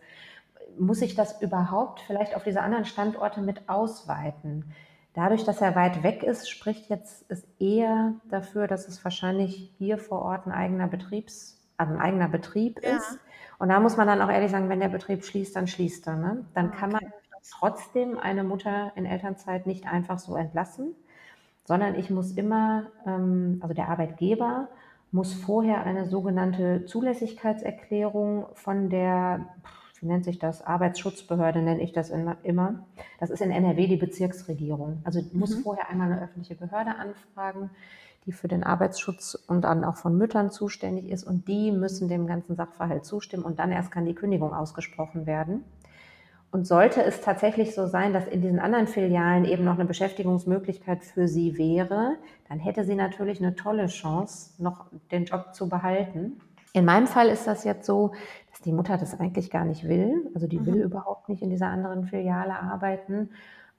Muss 0.78 1.02
ich 1.02 1.16
das 1.16 1.42
überhaupt 1.42 2.02
vielleicht 2.02 2.36
auf 2.36 2.44
diese 2.44 2.62
anderen 2.62 2.86
Standorte 2.86 3.42
mit 3.42 3.68
ausweiten? 3.68 4.74
Dadurch, 5.14 5.46
dass 5.46 5.62
er 5.62 5.76
weit 5.76 6.04
weg 6.04 6.24
ist, 6.24 6.50
spricht 6.50 6.90
jetzt 6.90 7.26
es 7.30 7.48
eher 7.58 8.16
dafür, 8.30 8.68
dass 8.68 8.88
es 8.88 9.04
wahrscheinlich 9.04 9.74
hier 9.78 9.98
vor 9.98 10.22
Ort 10.22 10.46
ein 10.46 10.52
eigener 10.52 10.88
Betriebs, 10.88 11.58
also 11.78 11.94
ein 11.94 12.02
eigener 12.02 12.28
Betrieb 12.28 12.82
ja. 12.84 12.98
ist. 12.98 13.20
Und 13.58 13.70
da 13.70 13.80
muss 13.80 13.96
man 13.96 14.08
dann 14.08 14.22
auch 14.22 14.30
ehrlich 14.30 14.52
sagen, 14.52 14.68
wenn 14.68 14.82
der 14.82 14.90
Betrieb 14.90 15.24
schließt, 15.24 15.56
dann 15.56 15.68
schließt 15.68 16.08
er. 16.08 16.18
Ne? 16.18 16.46
Dann 16.54 16.68
okay. 16.68 16.78
kann 16.78 16.92
man 16.92 17.02
trotzdem 17.52 18.18
eine 18.18 18.44
Mutter 18.44 18.92
in 18.96 19.06
Elternzeit 19.06 19.68
nicht 19.68 19.88
einfach 19.88 20.20
so 20.20 20.36
entlassen, 20.36 20.96
sondern 21.64 21.96
ich 21.96 22.10
muss 22.10 22.32
immer, 22.32 22.88
ähm, 23.06 23.60
also 23.62 23.74
der 23.74 23.90
Arbeitgeber 23.90 24.68
muss 25.12 25.34
vorher 25.34 25.84
eine 25.84 26.10
sogenannte 26.10 26.86
Zulässigkeitserklärung 26.86 28.48
von 28.54 28.90
der, 28.90 29.46
wie 30.00 30.08
nennt 30.08 30.26
sich 30.26 30.40
das? 30.40 30.62
Arbeitsschutzbehörde 30.62 31.62
nenne 31.62 31.82
ich 31.82 31.94
das 31.94 32.10
immer. 32.10 32.86
Das 33.20 33.30
ist 33.30 33.42
in 33.42 33.52
NRW 33.52 33.88
die 33.88 33.96
Bezirksregierung. 33.96 35.02
Also 35.06 35.22
muss 35.32 35.56
mhm. 35.56 35.62
vorher 35.62 35.90
einmal 35.90 36.12
eine 36.12 36.22
öffentliche 36.22 36.56
Behörde 36.56 36.96
anfragen, 36.96 37.70
die 38.26 38.34
für 38.34 38.48
den 38.48 38.64
Arbeitsschutz 38.64 39.36
und 39.48 39.62
dann 39.62 39.86
auch 39.86 39.96
von 39.96 40.18
Müttern 40.18 40.52
zuständig 40.52 41.10
ist. 41.10 41.24
Und 41.24 41.48
die 41.48 41.72
müssen 41.72 42.10
dem 42.10 42.28
ganzen 42.28 42.56
Sachverhalt 42.56 43.06
zustimmen 43.06 43.44
und 43.44 43.60
dann 43.60 43.72
erst 43.72 43.92
kann 43.92 44.06
die 44.06 44.16
Kündigung 44.16 44.54
ausgesprochen 44.54 45.26
werden. 45.26 45.64
Und 46.56 46.66
sollte 46.66 47.04
es 47.04 47.20
tatsächlich 47.20 47.76
so 47.76 47.86
sein, 47.86 48.14
dass 48.14 48.28
in 48.28 48.40
diesen 48.40 48.60
anderen 48.60 48.88
Filialen 48.88 49.44
eben 49.44 49.66
noch 49.66 49.74
eine 49.74 49.84
Beschäftigungsmöglichkeit 49.84 51.04
für 51.04 51.28
sie 51.28 51.58
wäre, 51.58 52.16
dann 52.48 52.60
hätte 52.60 52.86
sie 52.86 52.96
natürlich 52.96 53.42
eine 53.42 53.58
tolle 53.58 53.88
Chance, 53.88 54.64
noch 54.64 54.86
den 55.12 55.26
Job 55.26 55.54
zu 55.54 55.68
behalten. 55.68 56.40
In 56.72 56.86
meinem 56.86 57.08
Fall 57.08 57.28
ist 57.28 57.46
das 57.46 57.66
jetzt 57.66 57.86
so, 57.86 58.14
dass 58.52 58.62
die 58.62 58.72
Mutter 58.72 58.98
das 58.98 59.20
eigentlich 59.20 59.52
gar 59.52 59.66
nicht 59.66 59.86
will. 59.86 60.32
Also 60.34 60.48
die 60.48 60.62
mhm. 60.62 60.66
will 60.66 60.82
überhaupt 60.84 61.28
nicht 61.28 61.42
in 61.42 61.50
dieser 61.50 61.68
anderen 61.68 62.06
Filiale 62.06 62.58
arbeiten. 62.58 63.32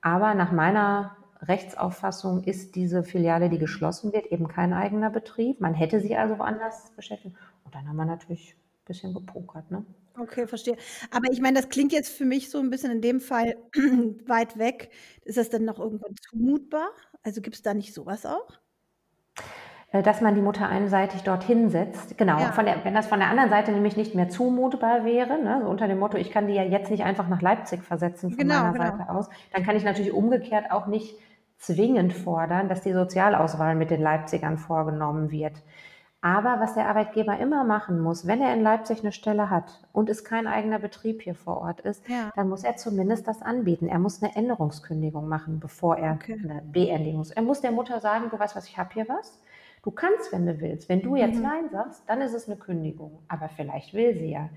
Aber 0.02 0.34
nach 0.34 0.52
meiner 0.52 1.16
Rechtsauffassung 1.40 2.44
ist 2.44 2.76
diese 2.76 3.04
Filiale, 3.04 3.48
die 3.48 3.58
geschlossen 3.58 4.12
wird, 4.12 4.26
eben 4.26 4.48
kein 4.48 4.74
eigener 4.74 5.08
Betrieb. 5.08 5.62
Man 5.62 5.72
hätte 5.72 5.98
sie 6.00 6.14
also 6.14 6.38
woanders 6.38 6.92
beschäftigt. 6.94 7.36
Und 7.64 7.74
dann 7.74 7.88
haben 7.88 7.96
wir 7.96 8.04
natürlich 8.04 8.54
ein 8.54 8.84
bisschen 8.84 9.14
gepokert. 9.14 9.70
Ne? 9.70 9.86
Okay, 10.18 10.46
verstehe. 10.46 10.76
Aber 11.10 11.30
ich 11.30 11.40
meine, 11.40 11.60
das 11.60 11.68
klingt 11.68 11.92
jetzt 11.92 12.08
für 12.10 12.24
mich 12.24 12.50
so 12.50 12.58
ein 12.58 12.70
bisschen 12.70 12.90
in 12.90 13.00
dem 13.02 13.20
Fall 13.20 13.56
weit 14.26 14.58
weg. 14.58 14.90
Ist 15.24 15.38
das 15.38 15.50
denn 15.50 15.64
noch 15.64 15.78
irgendwann 15.78 16.14
zumutbar? 16.28 16.88
Also 17.22 17.40
gibt 17.40 17.56
es 17.56 17.62
da 17.62 17.74
nicht 17.74 17.92
sowas 17.92 18.24
auch? 18.24 18.48
Äh, 19.92 20.02
dass 20.02 20.20
man 20.20 20.34
die 20.34 20.40
Mutter 20.40 20.68
einseitig 20.68 21.22
dorthin 21.22 21.70
setzt. 21.70 22.18
Genau, 22.18 22.38
ja. 22.38 22.50
der, 22.62 22.84
wenn 22.84 22.94
das 22.94 23.06
von 23.06 23.20
der 23.20 23.28
anderen 23.28 23.50
Seite 23.50 23.72
nämlich 23.72 23.96
nicht 23.96 24.14
mehr 24.14 24.28
zumutbar 24.28 25.04
wäre, 25.04 25.42
ne, 25.42 25.60
so 25.62 25.68
unter 25.68 25.86
dem 25.86 25.98
Motto, 25.98 26.16
ich 26.16 26.30
kann 26.30 26.46
die 26.46 26.54
ja 26.54 26.62
jetzt 26.62 26.90
nicht 26.90 27.04
einfach 27.04 27.28
nach 27.28 27.40
Leipzig 27.40 27.82
versetzen 27.82 28.30
von 28.30 28.38
genau, 28.38 28.62
meiner 28.62 28.72
genau. 28.72 28.84
Seite 28.84 29.10
aus, 29.10 29.28
dann 29.52 29.64
kann 29.64 29.76
ich 29.76 29.84
natürlich 29.84 30.12
umgekehrt 30.12 30.70
auch 30.70 30.86
nicht 30.86 31.16
zwingend 31.58 32.12
fordern, 32.12 32.68
dass 32.68 32.82
die 32.82 32.92
Sozialauswahl 32.92 33.74
mit 33.74 33.90
den 33.90 34.02
Leipzigern 34.02 34.58
vorgenommen 34.58 35.30
wird. 35.30 35.62
Aber 36.26 36.58
was 36.58 36.74
der 36.74 36.88
Arbeitgeber 36.88 37.38
immer 37.38 37.62
machen 37.62 38.00
muss, 38.00 38.26
wenn 38.26 38.42
er 38.42 38.52
in 38.52 38.60
Leipzig 38.60 38.98
eine 38.98 39.12
Stelle 39.12 39.48
hat 39.48 39.86
und 39.92 40.10
es 40.10 40.24
kein 40.24 40.48
eigener 40.48 40.80
Betrieb 40.80 41.22
hier 41.22 41.36
vor 41.36 41.58
Ort 41.58 41.82
ist, 41.82 42.02
ja. 42.08 42.32
dann 42.34 42.48
muss 42.48 42.64
er 42.64 42.74
zumindest 42.74 43.28
das 43.28 43.42
anbieten. 43.42 43.86
Er 43.86 44.00
muss 44.00 44.20
eine 44.20 44.34
Änderungskündigung 44.34 45.28
machen, 45.28 45.60
bevor 45.60 45.98
er 45.98 46.14
okay. 46.14 46.36
eine 46.42 46.62
Beendigung. 46.62 47.24
Er 47.32 47.42
muss 47.42 47.60
der 47.60 47.70
Mutter 47.70 48.00
sagen, 48.00 48.28
du 48.28 48.36
weißt 48.36 48.56
was, 48.56 48.66
ich 48.66 48.76
habe 48.76 48.92
hier 48.92 49.08
was. 49.08 49.40
Du 49.84 49.92
kannst, 49.92 50.32
wenn 50.32 50.46
du 50.46 50.60
willst. 50.60 50.88
Wenn 50.88 51.00
du 51.00 51.14
jetzt 51.14 51.36
mhm. 51.36 51.42
Nein 51.42 51.68
sagst, 51.70 52.02
dann 52.08 52.20
ist 52.20 52.34
es 52.34 52.48
eine 52.48 52.56
Kündigung. 52.56 53.20
Aber 53.28 53.48
vielleicht 53.48 53.94
will 53.94 54.18
sie 54.18 54.32
ja. 54.32 54.48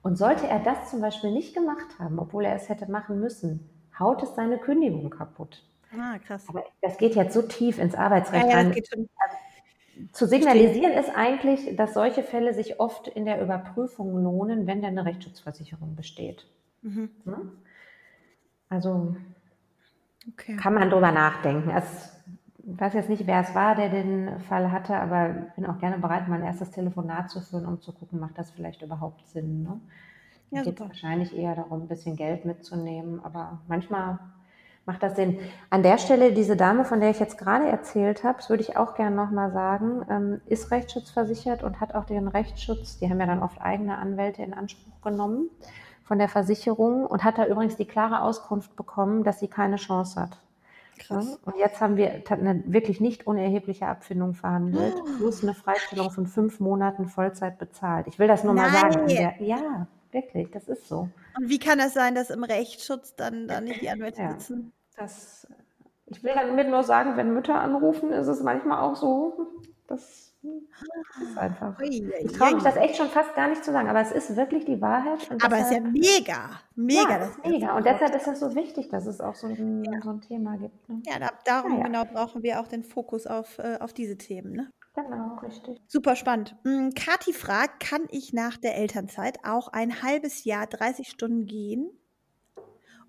Und 0.00 0.16
sollte 0.16 0.46
er 0.46 0.60
das 0.60 0.88
zum 0.88 1.02
Beispiel 1.02 1.30
nicht 1.30 1.54
gemacht 1.54 1.98
haben, 1.98 2.18
obwohl 2.18 2.46
er 2.46 2.54
es 2.54 2.70
hätte 2.70 2.90
machen 2.90 3.20
müssen, 3.20 3.68
haut 4.00 4.22
es 4.22 4.34
seine 4.34 4.56
Kündigung 4.56 5.10
kaputt. 5.10 5.62
Ah, 5.92 6.18
krass. 6.26 6.46
Aber 6.48 6.64
das 6.80 6.96
geht 6.96 7.16
jetzt 7.16 7.34
so 7.34 7.42
tief 7.42 7.78
ins 7.78 7.94
Arbeitsrecht 7.94 8.44
ja, 8.44 8.50
ja, 8.50 8.56
rein. 8.56 8.68
Also, 8.68 9.04
zu 10.12 10.26
signalisieren 10.26 10.92
ist 10.92 11.10
eigentlich, 11.14 11.76
dass 11.76 11.94
solche 11.94 12.22
Fälle 12.22 12.54
sich 12.54 12.80
oft 12.80 13.08
in 13.08 13.24
der 13.24 13.42
Überprüfung 13.42 14.22
lohnen, 14.22 14.66
wenn 14.66 14.82
denn 14.82 14.98
eine 14.98 15.04
Rechtsschutzversicherung 15.04 15.96
besteht. 15.96 16.46
Mhm. 16.82 17.10
Ne? 17.24 17.52
Also 18.68 19.16
okay. 20.28 20.56
kann 20.56 20.74
man 20.74 20.90
drüber 20.90 21.12
nachdenken. 21.12 21.70
Es, 21.70 22.16
ich 22.58 22.80
weiß 22.80 22.94
jetzt 22.94 23.08
nicht, 23.08 23.26
wer 23.26 23.40
es 23.40 23.54
war, 23.54 23.74
der 23.74 23.88
den 23.88 24.40
Fall 24.40 24.70
hatte, 24.70 24.96
aber 24.96 25.30
ich 25.48 25.54
bin 25.54 25.66
auch 25.66 25.78
gerne 25.78 25.98
bereit, 25.98 26.28
mein 26.28 26.44
erstes 26.44 26.70
Telefonat 26.70 27.30
zu 27.30 27.40
führen, 27.40 27.66
um 27.66 27.80
zu 27.80 27.92
gucken, 27.92 28.20
macht 28.20 28.38
das 28.38 28.50
vielleicht 28.50 28.82
überhaupt 28.82 29.26
Sinn. 29.26 29.62
Ne? 29.62 29.80
Ja, 30.50 30.62
geht 30.62 30.80
wahrscheinlich 30.80 31.36
eher 31.36 31.54
darum, 31.54 31.82
ein 31.82 31.88
bisschen 31.88 32.16
Geld 32.16 32.44
mitzunehmen, 32.44 33.20
aber 33.24 33.60
manchmal 33.68 34.18
Macht 34.88 35.02
das 35.02 35.16
Sinn? 35.16 35.38
An 35.68 35.82
der 35.82 35.98
Stelle, 35.98 36.32
diese 36.32 36.56
Dame, 36.56 36.86
von 36.86 37.00
der 37.00 37.10
ich 37.10 37.20
jetzt 37.20 37.36
gerade 37.36 37.66
erzählt 37.66 38.24
habe, 38.24 38.38
das 38.38 38.48
würde 38.48 38.62
ich 38.62 38.78
auch 38.78 38.94
gerne 38.94 39.14
nochmal 39.14 39.52
sagen, 39.52 40.00
ähm, 40.08 40.40
ist 40.46 40.70
rechtsschutzversichert 40.70 41.62
und 41.62 41.78
hat 41.78 41.94
auch 41.94 42.06
den 42.06 42.26
Rechtsschutz, 42.26 42.98
die 42.98 43.10
haben 43.10 43.20
ja 43.20 43.26
dann 43.26 43.42
oft 43.42 43.60
eigene 43.60 43.98
Anwälte 43.98 44.42
in 44.42 44.54
Anspruch 44.54 44.98
genommen 45.02 45.50
von 46.04 46.18
der 46.18 46.30
Versicherung 46.30 47.04
und 47.04 47.22
hat 47.22 47.36
da 47.36 47.46
übrigens 47.46 47.76
die 47.76 47.84
klare 47.84 48.22
Auskunft 48.22 48.76
bekommen, 48.76 49.24
dass 49.24 49.40
sie 49.40 49.48
keine 49.48 49.76
Chance 49.76 50.22
hat. 50.22 50.38
Krass. 50.98 51.38
Und 51.44 51.58
jetzt 51.58 51.82
haben 51.82 51.98
wir 51.98 52.22
eine 52.30 52.62
wirklich 52.64 52.98
nicht 52.98 53.26
unerhebliche 53.26 53.86
Abfindung 53.86 54.32
verhandelt, 54.32 54.94
oh. 54.96 55.18
plus 55.18 55.42
eine 55.42 55.52
Freistellung 55.52 56.10
von 56.10 56.26
fünf 56.26 56.60
Monaten 56.60 57.08
Vollzeit 57.08 57.58
bezahlt. 57.58 58.06
Ich 58.06 58.18
will 58.18 58.26
das 58.26 58.42
nur 58.42 58.54
Nein. 58.54 58.72
mal 58.72 58.90
sagen. 58.90 59.08
Ja, 59.38 59.86
wirklich, 60.12 60.50
das 60.50 60.66
ist 60.66 60.88
so. 60.88 61.10
Und 61.36 61.50
wie 61.50 61.58
kann 61.58 61.76
das 61.76 61.92
sein, 61.92 62.14
dass 62.14 62.30
im 62.30 62.42
Rechtsschutz 62.42 63.14
dann, 63.16 63.48
dann 63.48 63.64
nicht 63.64 63.82
die 63.82 63.90
Anwälte 63.90 64.22
ja. 64.22 64.30
sitzen? 64.30 64.72
Das, 64.98 65.46
ich 66.06 66.22
will 66.22 66.32
damit 66.34 66.68
nur 66.68 66.82
sagen, 66.82 67.16
wenn 67.16 67.32
Mütter 67.32 67.60
anrufen, 67.60 68.12
ist 68.12 68.26
es 68.26 68.42
manchmal 68.42 68.80
auch 68.80 68.96
so, 68.96 69.46
das 69.86 70.28
ist 70.42 71.38
einfach. 71.38 71.78
Ich 71.80 72.02
traue 72.32 72.54
mich 72.54 72.62
das 72.62 72.76
echt 72.76 72.96
schon 72.96 73.08
fast 73.08 73.34
gar 73.34 73.48
nicht 73.48 73.64
zu 73.64 73.72
sagen, 73.72 73.88
aber 73.88 74.00
es 74.00 74.12
ist 74.12 74.36
wirklich 74.36 74.64
die 74.64 74.80
Wahrheit. 74.80 75.28
aber 75.42 75.58
es 75.58 75.70
ist 75.70 75.72
ja 75.72 75.80
mega, 75.80 76.50
mega. 76.74 77.10
Ja, 77.10 77.18
das 77.18 77.30
ist 77.30 77.46
mega. 77.46 77.76
Und 77.76 77.86
deshalb 77.86 78.14
ist 78.14 78.26
das 78.26 78.40
so 78.40 78.54
wichtig, 78.54 78.88
dass 78.88 79.06
es 79.06 79.20
auch 79.20 79.34
so 79.34 79.48
ein, 79.48 79.84
ja. 79.84 80.00
so 80.00 80.10
ein 80.10 80.20
Thema 80.20 80.56
gibt. 80.56 80.88
Ne? 80.88 81.02
Ja, 81.06 81.18
da, 81.18 81.30
darum 81.44 81.78
ja, 81.78 81.84
genau 81.84 82.04
brauchen 82.04 82.42
wir 82.42 82.60
auch 82.60 82.68
den 82.68 82.84
Fokus 82.84 83.26
auf, 83.26 83.58
äh, 83.58 83.78
auf 83.80 83.92
diese 83.92 84.16
Themen. 84.16 84.52
Ne? 84.52 84.70
Genau, 84.94 85.36
richtig. 85.42 85.80
Super 85.86 86.16
spannend. 86.16 86.56
Hm, 86.64 86.92
Kathi 86.94 87.32
fragt, 87.32 87.80
kann 87.80 88.02
ich 88.10 88.32
nach 88.32 88.56
der 88.56 88.76
Elternzeit 88.76 89.38
auch 89.44 89.68
ein 89.68 90.02
halbes 90.02 90.44
Jahr 90.44 90.66
30 90.66 91.08
Stunden 91.08 91.46
gehen? 91.46 91.90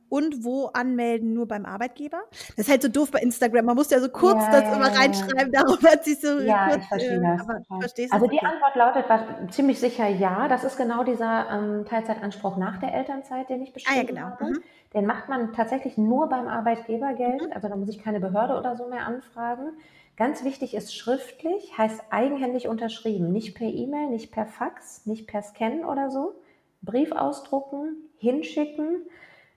Und 0.10 0.44
wo 0.44 0.66
anmelden 0.68 1.34
nur 1.34 1.48
beim 1.48 1.66
Arbeitgeber. 1.66 2.22
Das 2.56 2.68
ist 2.68 2.70
halt 2.70 2.82
so 2.82 2.90
doof 2.90 3.12
bei 3.12 3.20
Instagram. 3.20 3.66
Man 3.66 3.76
muss 3.76 3.90
ja 3.90 4.00
so 4.00 4.10
kurz 4.10 4.44
ja, 4.44 4.52
das 4.52 4.64
ja, 4.64 4.76
immer 4.76 4.88
reinschreiben, 4.88 5.54
ja. 5.54 5.64
darum 5.64 5.82
hat 5.84 6.04
sich 6.04 6.20
so 6.20 6.40
ja, 6.40 6.70
kurz. 6.70 6.82
Ich 6.82 6.88
verstehe 6.88 7.18
äh, 7.18 7.38
das. 7.38 7.68
Verstehst 7.80 8.14
also 8.14 8.28
die 8.28 8.40
Antwort 8.40 8.76
lautet 8.76 9.06
was, 9.08 9.22
ziemlich 9.56 9.80
sicher 9.80 10.08
ja. 10.08 10.48
Das 10.48 10.64
ist 10.64 10.78
genau 10.78 11.04
dieser 11.04 11.50
ähm, 11.50 11.86
Teilzeitanspruch 11.86 12.58
nach 12.58 12.80
der 12.80 12.94
Elternzeit, 12.94 13.50
den 13.50 13.62
ich 13.62 13.74
beschrieben 13.74 13.98
ah, 13.98 14.02
ja, 14.02 14.08
genau. 14.08 14.22
habe. 14.22 14.46
Mhm. 14.46 14.64
Den 14.94 15.06
macht 15.06 15.30
man 15.30 15.54
tatsächlich 15.54 15.98
nur 15.98 16.28
beim 16.30 16.48
Arbeitgeber 16.48 17.14
Geld. 17.14 17.48
Mhm. 17.48 17.54
Also 17.54 17.68
da 17.68 17.76
muss 17.76 17.90
ich 17.90 18.04
keine 18.04 18.20
Behörde 18.20 18.58
oder 18.58 18.76
so 18.76 18.88
mehr 18.88 19.06
anfragen. 19.06 19.78
Ganz 20.18 20.44
wichtig 20.44 20.74
ist 20.74 20.94
schriftlich, 20.94 21.78
heißt 21.78 22.02
eigenhändig 22.10 22.68
unterschrieben. 22.68 23.32
Nicht 23.32 23.56
per 23.56 23.68
E-Mail, 23.68 24.10
nicht 24.10 24.34
per 24.34 24.46
Fax, 24.46 25.06
nicht 25.06 25.28
per 25.28 25.42
Scan 25.42 25.86
oder 25.86 26.10
so. 26.10 26.34
Brief 26.82 27.12
ausdrucken, 27.12 28.10
hinschicken 28.18 29.04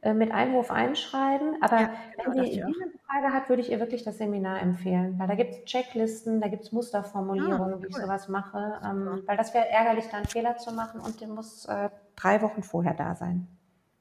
äh, 0.02 0.14
mit 0.14 0.32
Einwurf 0.32 0.72
einschreiben. 0.72 1.56
Aber 1.60 1.80
ja, 1.80 1.90
wenn 2.24 2.44
sie 2.44 2.50
diese 2.50 2.90
Frage 3.06 3.32
hat, 3.32 3.48
würde 3.48 3.62
ich 3.62 3.70
ihr 3.70 3.78
wirklich 3.78 4.02
das 4.02 4.18
Seminar 4.18 4.60
empfehlen, 4.60 5.16
weil 5.16 5.28
da 5.28 5.36
gibt 5.36 5.52
es 5.52 5.64
Checklisten, 5.64 6.40
da 6.40 6.48
gibt 6.48 6.64
es 6.64 6.72
Musterformulierungen, 6.72 7.74
ah, 7.74 7.76
cool. 7.76 7.82
wie 7.82 7.86
ich 7.86 7.96
sowas 7.96 8.28
mache, 8.28 8.80
ähm, 8.84 9.22
weil 9.26 9.36
das 9.36 9.54
wäre 9.54 9.68
ärgerlich, 9.68 10.06
da 10.10 10.16
einen 10.16 10.26
Fehler 10.26 10.56
zu 10.56 10.72
machen 10.72 11.00
und 11.00 11.20
der 11.20 11.28
muss 11.28 11.66
äh, 11.66 11.88
drei 12.16 12.42
Wochen 12.42 12.64
vorher 12.64 12.94
da 12.94 13.14
sein. 13.14 13.46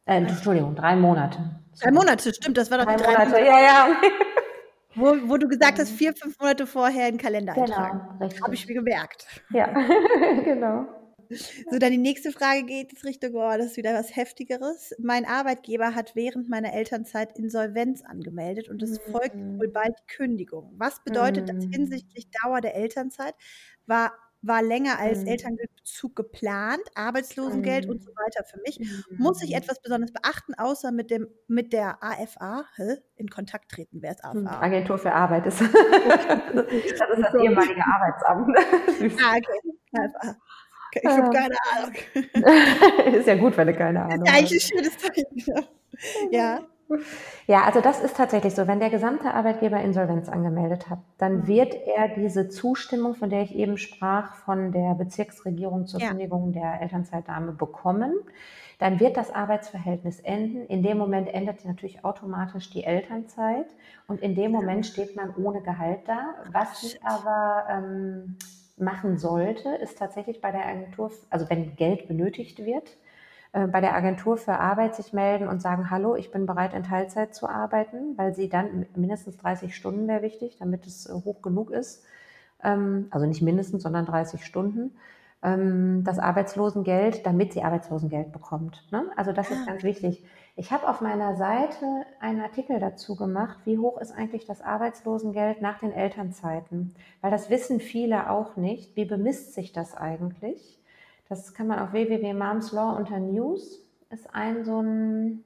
Äh, 0.06 0.18
Entschuldigung, 0.18 0.74
drei 0.74 0.96
Monate. 0.96 1.38
Drei 1.80 1.92
Monate, 1.92 2.34
stimmt, 2.34 2.58
das 2.58 2.72
war 2.72 2.80
doch 2.80 2.86
drei, 2.86 2.96
drei 2.96 3.12
Monate. 3.12 3.30
Monate. 3.30 3.46
Ja, 3.46 3.62
ja. 3.62 3.88
Wo, 4.96 5.16
wo, 5.30 5.38
du 5.38 5.48
gesagt 5.48 5.80
hast, 5.80 5.92
vier, 5.92 6.14
fünf 6.14 6.38
Monate 6.38 6.68
vorher 6.68 7.08
in 7.08 7.16
den 7.16 7.22
Kalender 7.22 7.54
genau, 7.54 7.64
eintragen. 7.64 8.02
Habe 8.44 8.54
ich 8.56 8.68
mir 8.68 8.74
gemerkt. 8.74 9.26
Ja, 9.52 9.68
genau. 10.44 10.86
So, 11.70 11.80
dann 11.80 11.92
die 11.92 11.98
nächste 11.98 12.32
Frage 12.32 12.66
geht 12.66 12.92
jetzt 12.92 13.06
Richtung, 13.06 13.36
oh, 13.36 13.58
das 13.58 13.68
ist 13.68 13.78
wieder 13.78 13.94
was 13.94 14.16
Heftigeres. 14.16 14.94
Mein 15.00 15.26
Arbeitgeber 15.26 15.96
hat 15.96 16.16
während 16.16 16.50
meiner 16.50 16.74
Elternzeit 16.74 17.38
Insolvenz 17.38 18.02
angemeldet 18.02 18.70
und 18.70 18.82
es 18.82 18.92
mhm. 18.92 19.12
folgt 19.12 19.36
wohl 19.36 19.70
bald 19.70 19.96
Kündigung. 20.08 20.74
Was 20.78 21.04
bedeutet 21.04 21.48
mhm. 21.48 21.56
das 21.56 21.66
hinsichtlich 21.66 22.28
Dauer 22.44 22.62
der 22.62 22.76
Elternzeit? 22.76 23.36
War 23.86 24.12
war 24.44 24.64
länger 24.64 25.00
als 25.00 25.22
mhm. 25.22 25.28
Elternbezug 25.28 26.16
geplant, 26.16 26.82
Arbeitslosengeld 26.96 27.86
mhm. 27.86 27.92
und 27.92 28.04
so 28.04 28.12
weiter 28.12 28.44
für 28.44 28.60
mich. 28.62 28.80
Mhm. 28.80 29.18
Muss 29.18 29.44
ich 29.44 29.56
etwas 29.56 29.82
besonders 29.82 30.12
beachten, 30.12 30.56
außer 30.56 30.92
mit 30.92 31.12
dem 31.12 31.28
mit 31.48 31.74
der 31.74 32.04
AFA 32.04 32.66
hä? 32.76 32.98
in 33.16 33.30
Kontakt 33.30 33.70
treten? 33.70 34.02
Wer 34.02 34.12
ist 34.12 34.26
AFA? 34.26 34.62
Agentur 34.62 34.98
für 34.98 35.14
Arbeit 35.14 35.46
ist. 35.46 35.62
das 35.62 35.70
ist 35.72 37.00
das 37.00 37.34
ehemalige 37.36 37.84
Arbeitsamt. 37.86 38.58
ah, 39.24 39.36
okay. 39.38 39.62
AFA. 39.94 40.38
Ich 40.94 41.06
habe 41.06 41.24
ah. 41.24 41.30
keine 41.30 41.56
Ahnung. 41.76 43.16
ist 43.16 43.28
ja 43.28 43.36
gut, 43.36 43.58
wenn 43.58 43.68
du 43.68 43.74
keine 43.74 44.04
Ahnung 44.04 44.22
hast. 44.22 44.28
Ja, 44.28 44.34
eigentlich 44.40 44.64
ein 44.64 44.78
schönes 44.78 44.98
Zeichen. 44.98 45.66
Ja. 46.32 46.62
Ja, 47.48 47.64
also 47.64 47.80
das 47.80 48.02
ist 48.02 48.18
tatsächlich 48.18 48.54
so. 48.54 48.68
Wenn 48.68 48.80
der 48.80 48.90
gesamte 48.90 49.34
Arbeitgeber 49.34 49.80
Insolvenz 49.80 50.30
angemeldet 50.30 50.90
hat, 50.90 51.00
dann 51.18 51.42
mhm. 51.42 51.48
wird 51.48 51.74
er 51.74 52.10
diese 52.10 52.50
Zustimmung, 52.50 53.16
von 53.16 53.30
der 53.30 53.44
ich 53.44 53.56
eben 53.56 53.78
sprach, 53.78 54.36
von 54.36 54.72
der 54.72 54.96
Bezirksregierung 54.96 55.86
zur 55.86 56.02
ja. 56.02 56.10
Kündigung 56.10 56.54
der 56.54 56.82
Elternzeitdame 56.82 57.54
bekommen. 57.54 58.14
Dann 58.80 59.00
wird 59.00 59.16
das 59.16 59.32
Arbeitsverhältnis 59.32 60.20
enden. 60.22 60.66
In 60.66 60.82
dem 60.82 60.98
Moment 60.98 61.32
endet 61.32 61.64
natürlich 61.66 62.04
automatisch 62.04 62.72
die 62.72 62.84
Elternzeit 62.84 63.68
und 64.08 64.22
in 64.22 64.34
dem 64.34 64.52
Moment 64.52 64.88
steht 64.88 65.16
man 65.16 65.36
ohne 65.36 65.62
Gehalt 65.62 66.00
da. 66.08 66.34
Was 66.52 66.84
ich 66.84 67.04
aber 67.04 67.66
ähm, 67.70 68.38
machen 68.82 69.18
sollte, 69.18 69.70
ist 69.70 69.98
tatsächlich 69.98 70.42
bei 70.42 70.52
der 70.52 70.66
Agentur, 70.66 71.12
also 71.30 71.50
wenn 71.50 71.76
Geld 71.76 72.08
benötigt 72.08 72.66
wird, 72.66 72.98
äh, 73.54 73.68
bei 73.68 73.82
der 73.82 73.96
Agentur 73.96 74.38
für 74.38 74.60
Arbeit 74.60 74.96
sich 74.96 75.14
melden 75.14 75.48
und 75.48 75.62
sagen, 75.62 75.90
hallo, 75.90 76.16
ich 76.16 76.32
bin 76.32 76.46
bereit, 76.46 76.74
in 76.74 76.84
Teilzeit 76.84 77.36
zu 77.36 77.48
arbeiten, 77.48 78.18
weil 78.18 78.34
sie 78.34 78.50
dann 78.50 78.86
mindestens 78.96 79.38
30 79.38 79.76
Stunden 79.76 80.08
wäre 80.08 80.22
wichtig, 80.22 80.58
damit 80.60 80.86
es 80.86 81.08
äh, 81.08 81.14
hoch 81.14 81.42
genug 81.42 81.72
ist. 81.72 82.04
Ähm, 82.64 83.08
also 83.12 83.26
nicht 83.26 83.42
mindestens, 83.42 83.84
sondern 83.84 84.06
30 84.06 84.46
Stunden. 84.46 84.96
Ähm, 85.44 86.04
das 86.04 86.20
Arbeitslosengeld, 86.20 87.26
damit 87.26 87.54
sie 87.54 87.64
Arbeitslosengeld 87.64 88.32
bekommt. 88.32 88.88
Ne? 88.92 89.06
Also 89.16 89.32
das 89.34 89.50
ist 89.52 89.64
ah. 89.64 89.72
ganz 89.72 89.84
wichtig. 89.84 90.24
Ich 90.62 90.72
habe 90.72 90.88
auf 90.88 91.02
meiner 91.02 91.36
Seite 91.36 92.06
einen 92.20 92.40
Artikel 92.40 92.80
dazu 92.80 93.16
gemacht, 93.16 93.58
wie 93.66 93.80
hoch 93.80 93.98
ist 93.98 94.12
eigentlich 94.12 94.46
das 94.46 94.62
Arbeitslosengeld 94.62 95.60
nach 95.60 95.80
den 95.80 95.92
Elternzeiten? 95.92 96.94
Weil 97.20 97.32
das 97.32 97.50
wissen 97.50 97.80
viele 97.80 98.30
auch 98.30 98.58
nicht. 98.58 98.96
Wie 98.96 99.06
bemisst 99.06 99.56
sich 99.56 99.74
das 99.74 99.98
eigentlich? 99.98 100.80
Das 101.30 101.56
kann 101.56 101.66
man 101.66 101.80
auf 101.80 101.94
www.momslaw 101.94 102.96
unter 102.96 103.18
News 103.18 103.80
ist 104.12 104.36
ein 104.36 104.64
so 104.64 104.84
ein 104.84 105.44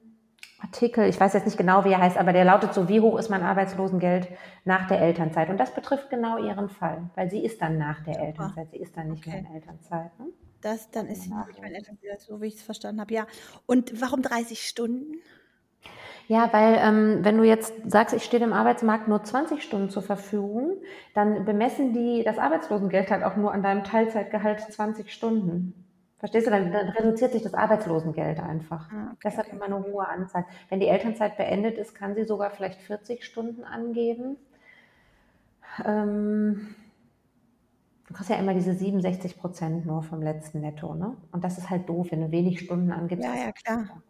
Artikel, 0.60 1.08
ich 1.08 1.18
weiß 1.18 1.32
jetzt 1.32 1.46
nicht 1.46 1.56
genau, 1.56 1.86
wie 1.86 1.92
er 1.92 2.02
heißt, 2.02 2.18
aber 2.18 2.34
der 2.34 2.44
lautet 2.44 2.74
so, 2.74 2.90
wie 2.90 3.00
hoch 3.00 3.18
ist 3.18 3.30
mein 3.30 3.42
Arbeitslosengeld 3.42 4.28
nach 4.66 4.86
der 4.86 5.00
Elternzeit? 5.00 5.48
Und 5.48 5.56
das 5.58 5.72
betrifft 5.72 6.10
genau 6.10 6.36
ihren 6.36 6.68
Fall, 6.68 7.08
weil 7.14 7.30
sie 7.30 7.42
ist 7.42 7.62
dann 7.62 7.78
nach 7.78 8.02
der. 8.04 8.20
Elternzeit, 8.20 8.70
sie 8.70 8.78
ist 8.78 8.94
dann 8.94 9.12
nicht 9.12 9.26
okay. 9.26 9.40
mehr 9.40 9.48
in 9.48 9.54
Elternzeit. 9.54 10.10
Ne? 10.18 10.26
Das, 10.66 10.90
dann 10.90 11.06
ist 11.06 11.28
mehr 11.28 11.46
in 11.56 11.62
Elternzeit, 11.62 12.20
so 12.20 12.42
wie 12.42 12.48
ich 12.48 12.56
es 12.56 12.62
verstanden 12.62 13.00
habe, 13.00 13.14
ja. 13.14 13.28
Und 13.66 14.00
warum 14.00 14.20
30 14.20 14.66
Stunden? 14.66 15.14
Ja, 16.26 16.52
weil 16.52 16.76
ähm, 16.80 17.24
wenn 17.24 17.38
du 17.38 17.44
jetzt 17.44 17.72
sagst, 17.88 18.12
ich 18.16 18.24
stehe 18.24 18.40
dem 18.40 18.52
Arbeitsmarkt 18.52 19.06
nur 19.06 19.22
20 19.22 19.62
Stunden 19.62 19.90
zur 19.90 20.02
Verfügung, 20.02 20.78
dann 21.14 21.44
bemessen 21.44 21.92
die 21.92 22.24
das 22.24 22.38
Arbeitslosengeld 22.38 23.10
halt 23.10 23.22
auch 23.22 23.36
nur 23.36 23.52
an 23.52 23.62
deinem 23.62 23.84
Teilzeitgehalt 23.84 24.60
20 24.60 25.12
Stunden. 25.12 25.84
Verstehst 26.18 26.48
du? 26.48 26.50
Dann, 26.50 26.72
dann 26.72 26.88
reduziert 26.88 27.30
sich 27.30 27.44
das 27.44 27.54
Arbeitslosengeld 27.54 28.40
einfach. 28.40 28.90
Ah, 28.90 29.10
okay, 29.12 29.18
Deshalb 29.22 29.46
okay. 29.46 29.56
immer 29.56 29.66
eine 29.66 29.84
hohe 29.84 30.08
Anzahl. 30.08 30.46
Wenn 30.68 30.80
die 30.80 30.88
Elternzeit 30.88 31.36
beendet 31.36 31.78
ist, 31.78 31.94
kann 31.94 32.16
sie 32.16 32.24
sogar 32.24 32.50
vielleicht 32.50 32.80
40 32.80 33.24
Stunden 33.24 33.62
angeben. 33.62 34.36
Ähm, 35.84 36.74
du 38.06 38.14
kriegst 38.14 38.30
ja 38.30 38.36
immer 38.36 38.54
diese 38.54 38.74
67 38.74 39.38
Prozent 39.38 39.86
nur 39.86 40.02
vom 40.02 40.22
letzten 40.22 40.60
Netto, 40.60 40.94
ne? 40.94 41.16
Und 41.32 41.44
das 41.44 41.58
ist 41.58 41.70
halt 41.70 41.88
doof, 41.88 42.08
wenn 42.10 42.20
du 42.20 42.30
wenig 42.30 42.60
Stunden 42.60 42.92
angibst. 42.92 43.24
Ja, 43.24 43.34
ja, 43.34 43.52
klar. 43.52 44.02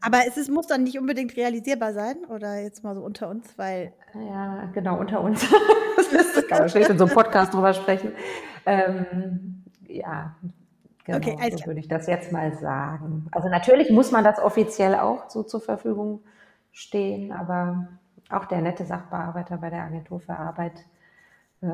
Aber 0.00 0.18
es 0.26 0.36
ist, 0.36 0.50
muss 0.50 0.68
dann 0.68 0.84
nicht 0.84 0.98
unbedingt 0.98 1.36
realisierbar 1.36 1.92
sein, 1.92 2.16
oder 2.28 2.60
jetzt 2.60 2.84
mal 2.84 2.94
so 2.94 3.02
unter 3.02 3.28
uns, 3.28 3.58
weil. 3.58 3.92
Ja, 4.14 4.70
genau, 4.72 5.00
unter 5.00 5.20
uns. 5.20 5.44
das 6.12 6.46
kann 6.46 6.60
man 6.60 6.68
schlecht 6.68 6.90
in 6.90 6.98
so 6.98 7.06
einem 7.06 7.14
Podcast 7.14 7.52
drüber 7.52 7.74
sprechen. 7.74 8.12
Ähm, 8.64 9.64
ja, 9.88 10.36
Genau, 11.06 11.18
okay, 11.18 11.36
also 11.40 11.58
so 11.58 11.66
würde 11.66 11.78
ich 11.78 11.86
das 11.86 12.08
jetzt 12.08 12.32
mal 12.32 12.52
sagen. 12.54 13.28
Also 13.30 13.48
natürlich 13.48 13.90
muss 13.90 14.10
man 14.10 14.24
das 14.24 14.40
offiziell 14.40 14.96
auch 14.96 15.30
so 15.30 15.44
zur 15.44 15.60
Verfügung 15.60 16.24
stehen, 16.72 17.30
aber 17.30 17.86
auch 18.28 18.46
der 18.46 18.60
nette 18.60 18.84
Sachbearbeiter 18.84 19.58
bei 19.58 19.70
der 19.70 19.84
Agentur 19.84 20.18
für 20.18 20.36
Arbeit 20.36 20.84
äh, 21.62 21.68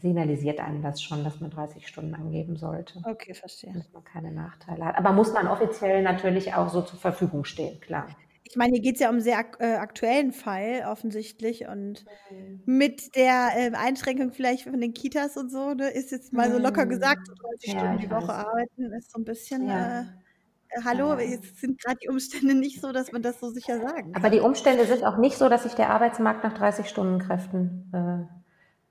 signalisiert 0.00 0.60
einem 0.60 0.82
das 0.82 1.02
schon, 1.02 1.24
dass 1.24 1.40
man 1.40 1.50
30 1.50 1.86
Stunden 1.86 2.14
angeben 2.14 2.56
sollte. 2.56 3.00
Okay, 3.04 3.34
verstehe. 3.34 3.72
Dass 3.72 3.92
man 3.92 4.04
keine 4.04 4.32
Nachteile 4.32 4.84
hat. 4.84 4.98
Aber 4.98 5.12
muss 5.12 5.32
man 5.32 5.48
offiziell 5.48 6.02
natürlich 6.02 6.54
auch 6.54 6.68
so 6.68 6.82
zur 6.82 6.98
Verfügung 6.98 7.44
stehen, 7.44 7.80
klar. 7.80 8.06
Ich 8.48 8.56
meine, 8.56 8.74
hier 8.74 8.82
geht 8.82 8.94
es 8.94 9.00
ja 9.00 9.08
um 9.08 9.16
einen 9.16 9.24
sehr 9.24 9.38
ak 9.38 9.56
äh, 9.60 9.74
aktuellen 9.74 10.32
Fall 10.32 10.84
offensichtlich 10.88 11.66
und 11.66 12.04
mhm. 12.30 12.62
mit 12.64 13.16
der 13.16 13.50
äh, 13.56 13.72
Einschränkung 13.74 14.32
vielleicht 14.32 14.64
von 14.64 14.80
den 14.80 14.94
Kitas 14.94 15.36
und 15.36 15.50
so, 15.50 15.74
ne, 15.74 15.88
ist 15.88 16.12
jetzt 16.12 16.32
mal 16.32 16.50
so 16.50 16.58
locker 16.58 16.84
mhm. 16.84 16.90
gesagt, 16.90 17.28
30 17.28 17.72
ja, 17.72 17.78
Stunden 17.80 17.98
die 17.98 18.10
Woche 18.10 18.28
weiß. 18.28 18.46
arbeiten 18.46 18.92
ist 18.92 19.10
so 19.10 19.18
ein 19.18 19.24
bisschen, 19.24 19.66
ja. 19.66 20.00
äh, 20.00 20.02
äh 20.02 20.84
hallo, 20.84 21.18
jetzt 21.18 21.58
sind 21.60 21.82
gerade 21.82 21.98
die 22.02 22.08
Umstände 22.08 22.54
nicht 22.54 22.80
so, 22.80 22.92
dass 22.92 23.10
man 23.10 23.22
das 23.22 23.40
so 23.40 23.50
sicher 23.50 23.80
sagen 23.80 24.12
kann. 24.12 24.22
Aber 24.22 24.30
die 24.30 24.40
Umstände 24.40 24.84
sind 24.84 25.02
auch 25.02 25.16
nicht 25.16 25.36
so, 25.36 25.48
dass 25.48 25.64
sich 25.64 25.74
der 25.74 25.90
Arbeitsmarkt 25.90 26.44
nach 26.44 26.54
30 26.54 26.88
Stunden 26.88 27.18
Kräften 27.18 27.90
äh, 27.92 28.45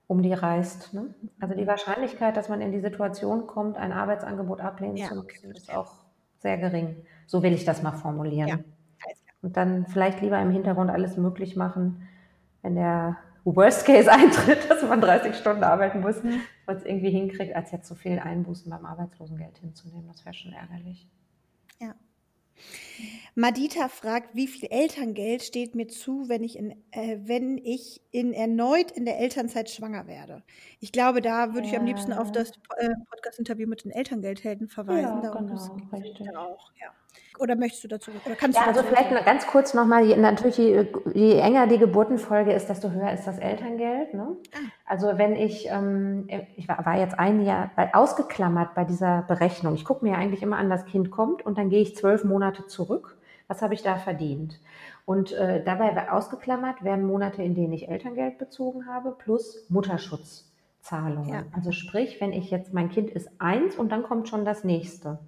um 0.07 0.21
die 0.21 0.33
reißt. 0.33 0.93
Ne? 0.93 1.13
Also 1.39 1.55
die 1.55 1.67
Wahrscheinlichkeit, 1.67 2.37
dass 2.37 2.49
man 2.49 2.61
in 2.61 2.71
die 2.71 2.79
Situation 2.79 3.47
kommt, 3.47 3.77
ein 3.77 3.91
Arbeitsangebot 3.91 4.61
ablehnen 4.61 4.97
zu 4.97 5.15
müssen, 5.15 5.51
ist 5.51 5.73
auch 5.73 5.93
sehr 6.39 6.57
gering. 6.57 6.95
So 7.27 7.41
will 7.43 7.53
ich 7.53 7.65
das 7.65 7.81
mal 7.81 7.93
formulieren. 7.93 8.47
Ja 8.47 8.59
und 9.45 9.55
dann 9.57 9.85
vielleicht 9.85 10.21
lieber 10.21 10.41
im 10.41 10.49
Hintergrund 10.49 10.89
alles 10.89 11.17
möglich 11.17 11.55
machen, 11.55 12.07
wenn 12.63 12.73
der 12.73 13.17
Worst 13.43 13.85
Case 13.85 14.11
eintritt, 14.11 14.69
dass 14.69 14.81
man 14.81 14.99
30 14.99 15.35
Stunden 15.35 15.63
arbeiten 15.63 16.01
muss, 16.01 16.23
mhm. 16.23 16.41
man 16.65 16.77
es 16.77 16.83
irgendwie 16.83 17.11
hinkriegt, 17.11 17.55
als 17.55 17.71
jetzt 17.71 17.87
so 17.87 17.93
viel 17.93 18.17
Einbußen 18.17 18.71
beim 18.71 18.85
Arbeitslosengeld 18.85 19.59
hinzunehmen. 19.59 20.07
Das 20.07 20.25
wäre 20.25 20.33
schon 20.33 20.51
ärgerlich. 20.51 21.07
Ja. 22.97 23.05
Madita 23.35 23.89
fragt, 23.89 24.33
wie 24.33 24.47
viel 24.47 24.69
Elterngeld 24.71 25.43
steht 25.43 25.75
mir 25.75 25.87
zu, 25.87 26.29
wenn 26.29 26.43
ich 26.43 26.57
in, 26.57 26.71
äh, 26.91 27.17
wenn 27.23 27.57
ich 27.57 28.01
in 28.11 28.31
erneut 28.31 28.91
in 28.91 29.03
der 29.05 29.19
Elternzeit 29.19 29.69
schwanger 29.69 30.07
werde? 30.07 30.43
Ich 30.79 30.93
glaube, 30.93 31.21
da 31.21 31.53
würde 31.53 31.67
ich 31.67 31.77
am 31.77 31.85
liebsten 31.85 32.13
auf 32.13 32.31
das 32.31 32.51
äh, 32.77 32.89
Podcast-Interview 33.09 33.67
mit 33.67 33.83
den 33.83 33.91
Elterngeldhelden 33.91 34.69
verweisen. 34.69 35.21
Ja, 35.21 35.31
genau, 35.31 35.77
richtig. 35.91 36.37
Auch, 36.37 36.71
ja. 36.81 36.93
Oder 37.39 37.55
möchtest 37.55 37.83
du 37.83 37.87
dazu? 37.87 38.11
Oder 38.25 38.35
kannst 38.35 38.57
ja, 38.57 38.63
du 38.63 38.69
also 38.69 38.83
vielleicht 38.83 39.11
noch 39.11 39.25
ganz 39.25 39.47
kurz 39.47 39.73
nochmal, 39.73 40.05
natürlich, 40.17 40.57
je, 40.57 40.87
je, 41.13 41.39
enger 41.39 41.67
die 41.67 41.77
Geburtenfolge 41.77 42.53
ist, 42.53 42.67
desto 42.67 42.91
höher 42.91 43.11
ist 43.11 43.25
das 43.25 43.39
Elterngeld. 43.39 44.13
Ne? 44.13 44.37
Ah. 44.53 44.57
Also 44.85 45.17
wenn 45.17 45.35
ich, 45.35 45.67
ähm, 45.69 46.27
ich 46.55 46.67
war, 46.67 46.85
war, 46.85 46.97
jetzt 46.97 47.17
ein 47.17 47.43
Jahr 47.43 47.71
ausgeklammert 47.93 48.75
bei 48.75 48.83
dieser 48.83 49.23
Berechnung. 49.27 49.75
Ich 49.75 49.85
gucke 49.85 50.05
mir 50.05 50.11
ja 50.11 50.17
eigentlich 50.17 50.43
immer 50.43 50.57
an, 50.57 50.69
das 50.69 50.85
Kind 50.85 51.11
kommt 51.11 51.45
und 51.45 51.57
dann 51.57 51.69
gehe 51.69 51.81
ich 51.81 51.95
zwölf 51.95 52.23
Monate 52.23 52.67
zurück. 52.67 53.17
Was 53.47 53.61
habe 53.61 53.73
ich 53.73 53.83
da 53.83 53.97
verdient? 53.97 54.59
Und 55.05 55.31
äh, 55.33 55.63
dabei 55.63 56.11
ausgeklammert 56.11 56.83
werden 56.83 57.05
Monate, 57.05 57.43
in 57.43 57.53
denen 57.53 57.73
ich 57.73 57.87
Elterngeld 57.87 58.39
bezogen 58.39 58.87
habe, 58.87 59.11
plus 59.11 59.65
Mutterschutzzahlungen. 59.69 61.29
Ja. 61.29 61.43
Also 61.51 61.71
sprich, 61.71 62.19
wenn 62.19 62.33
ich 62.33 62.49
jetzt, 62.49 62.73
mein 62.73 62.89
Kind 62.89 63.11
ist 63.11 63.29
eins 63.37 63.75
und 63.75 63.91
dann 63.91 64.01
kommt 64.01 64.29
schon 64.29 64.45
das 64.45 64.63
nächste. 64.63 65.19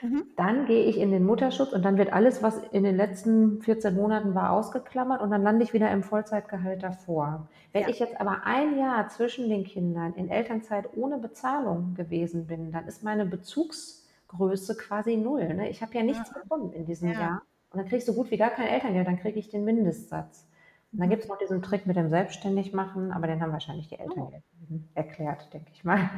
Mhm. 0.00 0.24
Dann 0.36 0.66
gehe 0.66 0.84
ich 0.84 0.98
in 0.98 1.10
den 1.10 1.24
Mutterschutz 1.24 1.72
und 1.72 1.84
dann 1.84 1.98
wird 1.98 2.12
alles, 2.12 2.42
was 2.42 2.58
in 2.70 2.84
den 2.84 2.96
letzten 2.96 3.60
14 3.62 3.94
Monaten 3.94 4.34
war, 4.34 4.52
ausgeklammert 4.52 5.20
und 5.20 5.30
dann 5.30 5.42
lande 5.42 5.64
ich 5.64 5.72
wieder 5.72 5.90
im 5.90 6.02
Vollzeitgehalt 6.02 6.82
davor. 6.82 7.48
Wenn 7.72 7.82
ja. 7.82 7.88
ich 7.88 7.98
jetzt 7.98 8.20
aber 8.20 8.42
ein 8.44 8.78
Jahr 8.78 9.08
zwischen 9.08 9.48
den 9.48 9.64
Kindern 9.64 10.14
in 10.14 10.30
Elternzeit 10.30 10.96
ohne 10.96 11.18
Bezahlung 11.18 11.94
gewesen 11.94 12.46
bin, 12.46 12.70
dann 12.70 12.86
ist 12.86 13.02
meine 13.02 13.26
Bezugsgröße 13.26 14.76
quasi 14.76 15.16
null. 15.16 15.52
Ne? 15.54 15.68
Ich 15.68 15.82
habe 15.82 15.94
ja 15.94 16.02
nichts 16.02 16.30
ja. 16.32 16.40
bekommen 16.40 16.72
in 16.72 16.86
diesem 16.86 17.12
ja. 17.12 17.20
Jahr. 17.20 17.42
Und 17.70 17.78
dann 17.78 17.86
kriege 17.86 17.98
ich 17.98 18.04
so 18.04 18.14
gut 18.14 18.30
wie 18.30 18.38
gar 18.38 18.50
kein 18.50 18.68
Elterngeld, 18.68 19.06
dann 19.06 19.18
kriege 19.18 19.38
ich 19.38 19.50
den 19.50 19.64
Mindestsatz. 19.64 20.46
Und 20.92 21.00
dann 21.00 21.08
mhm. 21.08 21.10
gibt 21.10 21.24
es 21.24 21.28
noch 21.28 21.38
diesen 21.38 21.60
Trick 21.60 21.86
mit 21.86 21.96
dem 21.96 22.08
Selbstständigmachen, 22.08 23.12
aber 23.12 23.26
den 23.26 23.42
haben 23.42 23.52
wahrscheinlich 23.52 23.88
die 23.88 23.98
Eltern 23.98 24.20
oh. 24.20 24.80
erklärt, 24.94 25.52
denke 25.52 25.70
ich 25.72 25.84
mal. 25.84 26.08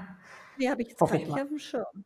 Die 0.61 0.70
habe 0.70 0.83
ich 0.83 0.89
jetzt 0.91 0.99
gar 0.99 1.12
nicht 1.12 1.31
auf 1.31 1.49
dem 1.49 1.59
Schirm. 1.59 2.05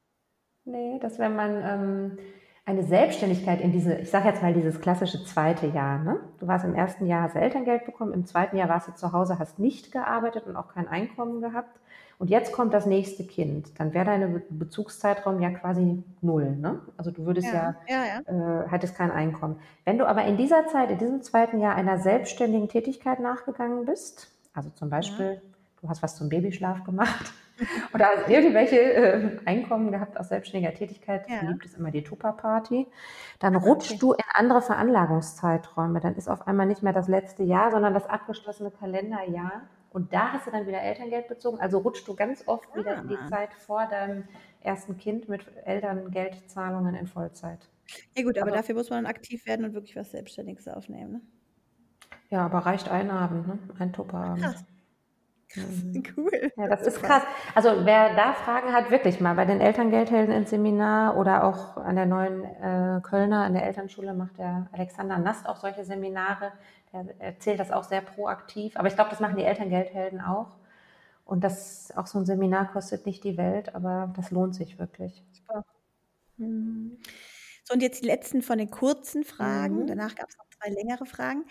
Nee, 0.65 0.99
dass 1.01 1.19
wenn 1.19 1.37
man 1.37 1.63
ähm, 1.63 2.19
eine 2.67 2.83
Selbstständigkeit 2.85 3.61
in 3.61 3.73
diese, 3.73 3.95
ich 3.97 4.11
sage 4.11 4.29
jetzt 4.29 4.43
mal 4.43 4.55
dieses 4.55 4.81
klassische 4.81 5.23
zweite 5.25 5.67
Jahr, 5.67 5.99
ne? 5.99 6.21
Du 6.41 6.47
warst 6.47 6.65
im 6.65 6.75
ersten 6.75 7.07
Jahr, 7.07 7.23
hast 7.23 7.37
Elterngeld 7.37 7.85
bekommen, 7.85 8.15
im 8.15 8.25
zweiten 8.25 8.57
Jahr 8.57 8.71
warst 8.71 8.89
du 8.89 8.95
zu 8.95 9.13
Hause, 9.13 9.39
hast 9.39 9.59
nicht 9.59 9.93
gearbeitet 9.93 10.47
und 10.47 10.57
auch 10.57 10.73
kein 10.73 10.89
Einkommen 10.89 11.43
gehabt. 11.43 11.79
Und 12.19 12.31
jetzt 12.31 12.53
kommt 12.53 12.73
das 12.73 12.87
nächste 12.87 13.25
Kind. 13.25 13.79
Dann 13.79 13.93
wäre 13.93 14.07
deine 14.07 14.43
Bezugszeitraum 14.49 15.43
ja 15.43 15.51
quasi 15.51 16.03
null. 16.23 16.57
Ne? 16.57 16.81
Also 16.97 17.11
du 17.11 17.27
würdest 17.27 17.49
ja, 17.49 17.75
ja, 17.87 18.05
ja, 18.05 18.23
ja. 18.27 18.63
Äh, 18.63 18.69
hättest 18.69 18.97
kein 18.97 19.11
Einkommen. 19.11 19.57
Wenn 19.85 19.99
du 19.99 20.07
aber 20.07 20.25
in 20.25 20.37
dieser 20.37 20.67
Zeit, 20.69 20.91
in 20.91 20.99
diesem 20.99 21.23
zweiten 21.23 21.61
Jahr 21.61 21.75
einer 21.75 21.99
selbstständigen 21.99 22.69
Tätigkeit 22.69 23.21
nachgegangen 23.21 23.85
bist, 23.85 24.31
also 24.55 24.71
zum 24.71 24.89
Beispiel, 24.89 25.43
du 25.83 25.89
hast 25.89 26.03
was 26.03 26.17
zum 26.17 26.29
Babyschlaf 26.29 26.85
gemacht, 26.85 27.33
oder 27.93 28.11
also 28.11 28.33
irgendwelche 28.33 28.81
äh, 28.81 29.39
Einkommen 29.45 29.93
gehabt 29.93 30.19
aus 30.19 30.29
selbstständiger 30.29 30.75
Tätigkeit, 30.75 31.29
ja. 31.29 31.49
liebt 31.49 31.65
es 31.65 31.75
immer 31.75 31.91
die 31.91 32.03
Tupper-Party, 32.03 32.87
dann 33.39 33.57
rutscht 33.57 33.93
okay. 33.93 34.01
du 34.01 34.13
in 34.13 34.25
andere 34.35 34.63
Veranlagungszeiträume. 34.63 36.01
Dann 36.01 36.17
ist 36.17 36.29
auf 36.29 36.47
einmal 36.47 36.67
nicht 36.67 36.83
mehr 36.83 36.93
das 36.93 37.09
letzte 37.09 37.43
Jahr, 37.43 37.71
sondern 37.71 37.95
das 37.95 38.07
abgeschlossene 38.07 38.71
Kalenderjahr. 38.71 39.63
Und 39.91 40.13
da 40.13 40.33
hast 40.33 40.47
du 40.47 40.51
dann 40.51 40.67
wieder 40.67 40.83
Elterngeld 40.83 41.29
bezogen. 41.29 41.61
Also 41.61 41.79
rutscht 41.79 42.09
du 42.09 42.17
ganz 42.17 42.43
oft 42.47 42.69
ah. 42.73 42.79
wieder 42.79 42.97
in 42.97 43.09
die 43.09 43.19
Zeit 43.31 43.55
vor 43.55 43.87
deinem 43.87 44.25
ersten 44.61 44.97
Kind 44.97 45.29
mit 45.29 45.47
Elterngeldzahlungen 45.65 46.95
in 46.97 47.07
Vollzeit. 47.07 47.69
Ja 48.17 48.25
gut, 48.25 48.39
aber, 48.39 48.49
aber 48.49 48.57
dafür 48.57 48.75
muss 48.75 48.91
man 48.91 49.05
dann 49.05 49.11
aktiv 49.11 49.47
werden 49.47 49.65
und 49.65 49.75
wirklich 49.75 49.95
was 49.95 50.11
Selbstständiges 50.11 50.67
aufnehmen. 50.69 51.13
Ne? 51.13 51.21
Ja, 52.31 52.47
aber 52.47 52.61
reicht 52.61 52.89
ein 52.89 53.11
Abend, 53.11 53.47
ne? 53.47 53.59
ein 53.79 53.93
Tupperabend. 53.93 54.43
Krass. 54.43 54.65
Mhm. 55.55 56.03
Cool. 56.17 56.53
Ja, 56.57 56.69
das 56.69 56.83
ist 56.83 57.03
krass. 57.03 57.23
Also 57.55 57.85
wer 57.85 58.15
da 58.15 58.33
Fragen 58.33 58.73
hat, 58.73 58.91
wirklich 58.91 59.21
mal 59.21 59.35
bei 59.35 59.45
den 59.45 59.61
Elterngeldhelden 59.61 60.35
ins 60.35 60.51
Seminar 60.51 61.17
oder 61.17 61.45
auch 61.45 61.77
an 61.77 61.97
der 61.97 62.07
neuen 62.07 62.45
äh, 62.45 63.01
Kölner, 63.03 63.45
an 63.45 63.55
der 63.55 63.65
Elternschule 63.65 64.15
macht 64.15 64.39
der 64.39 64.69
Alexander 64.73 65.19
Nast 65.19 65.49
auch 65.49 65.57
solche 65.57 65.85
Seminare. 65.85 66.53
Der 66.93 67.07
erzählt 67.21 67.61
das 67.61 67.71
auch 67.71 67.85
sehr 67.85 68.01
proaktiv. 68.01 68.77
Aber 68.77 68.89
ich 68.89 68.95
glaube, 68.95 69.11
das 69.11 69.21
machen 69.21 69.37
die 69.37 69.45
Elterngeldhelden 69.45 70.21
auch. 70.21 70.57
Und 71.25 71.43
das 71.43 71.93
auch 71.97 72.07
so 72.07 72.19
ein 72.19 72.27
Seminar 72.27 72.71
kostet 72.73 73.07
nicht 73.07 73.25
die 73.25 73.37
Welt, 73.37 73.75
aber 73.75 74.13
das 74.17 74.31
lohnt 74.31 74.55
sich 74.55 74.79
wirklich. 74.79 75.23
Super. 75.33 75.65
Mhm. 76.37 76.99
So, 77.65 77.73
und 77.75 77.83
jetzt 77.83 78.03
die 78.03 78.07
letzten 78.07 78.43
von 78.43 78.59
den 78.59 78.71
kurzen 78.71 79.25
Fragen. 79.25 79.83
Mhm. 79.83 79.87
Danach 79.87 80.15
gab 80.15 80.29
es 80.29 80.37
noch 80.37 80.47
zwei 80.51 80.71
längere 80.71 81.07
Fragen. 81.07 81.45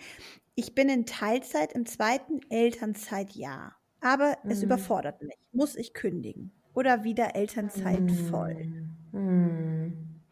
Ich 0.54 0.74
bin 0.74 0.88
in 0.88 1.06
Teilzeit 1.06 1.72
im 1.72 1.86
zweiten 1.86 2.40
Elternzeitjahr, 2.50 3.74
aber 4.04 4.36
es 4.48 4.60
Mhm. 4.60 4.64
überfordert 4.64 5.22
mich. 5.22 5.36
Muss 5.52 5.74
ich 5.76 5.94
kündigen? 5.94 6.52
Oder 6.74 7.04
wieder 7.04 7.34
Elternzeit 7.36 8.10
voll? 8.12 8.68
Mhm. 9.12 10.22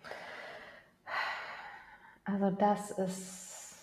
Also 2.24 2.50
das 2.50 2.90
ist 2.92 3.76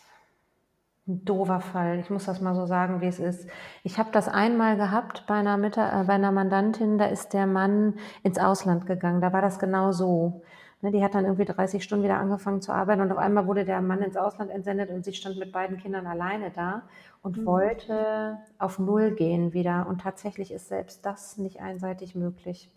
ein 1.08 1.26
doofer 1.26 1.60
Fall. 1.62 2.00
Ich 2.00 2.10
muss 2.10 2.26
das 2.26 2.40
mal 2.42 2.56
so 2.56 2.66
sagen, 2.66 3.02
wie 3.02 3.08
es 3.08 3.20
ist. 3.20 3.50
Ich 3.84 3.98
habe 3.98 4.12
das 4.12 4.28
einmal 4.28 4.78
gehabt 4.78 5.26
bei 5.28 5.36
einer, 5.36 5.58
Mita 5.58 6.02
äh, 6.02 6.06
bei 6.06 6.14
einer 6.14 6.32
Mandantin, 6.32 6.98
da 6.98 7.06
ist 7.06 7.34
der 7.34 7.48
Mann 7.48 7.96
ins 8.24 8.38
Ausland 8.38 8.86
gegangen. 8.86 9.22
Da 9.22 9.34
war 9.34 9.42
das 9.42 9.60
genau 9.60 9.92
so. 9.92 10.44
Ne, 10.82 10.92
die 10.92 11.04
hat 11.04 11.14
dann 11.14 11.26
irgendwie 11.26 11.44
30 11.46 11.84
Stunden 11.84 12.06
wieder 12.06 12.18
angefangen 12.20 12.62
zu 12.62 12.72
arbeiten 12.72 13.02
und 13.02 13.12
auf 13.12 13.18
einmal 13.18 13.48
wurde 13.48 13.66
der 13.66 13.82
Mann 13.82 14.02
ins 14.02 14.16
Ausland 14.16 14.50
entsendet 14.50 14.90
und 14.92 15.04
sie 15.04 15.14
stand 15.14 15.38
mit 15.38 15.52
beiden 15.52 15.78
Kindern 15.78 16.08
alleine 16.08 16.52
da 16.52 16.84
und 17.22 17.38
Mhm. 17.38 17.46
wollte 17.46 18.38
auf 18.60 18.80
Null 18.80 19.12
gehen 19.12 19.52
wieder. 19.54 19.88
Und 19.90 20.02
tatsächlich 20.02 20.52
ist 20.54 20.70
selbst 20.70 21.06
das 21.06 21.38
nicht 21.38 21.62
einseitig 21.62 22.16
möglich. 22.16 22.72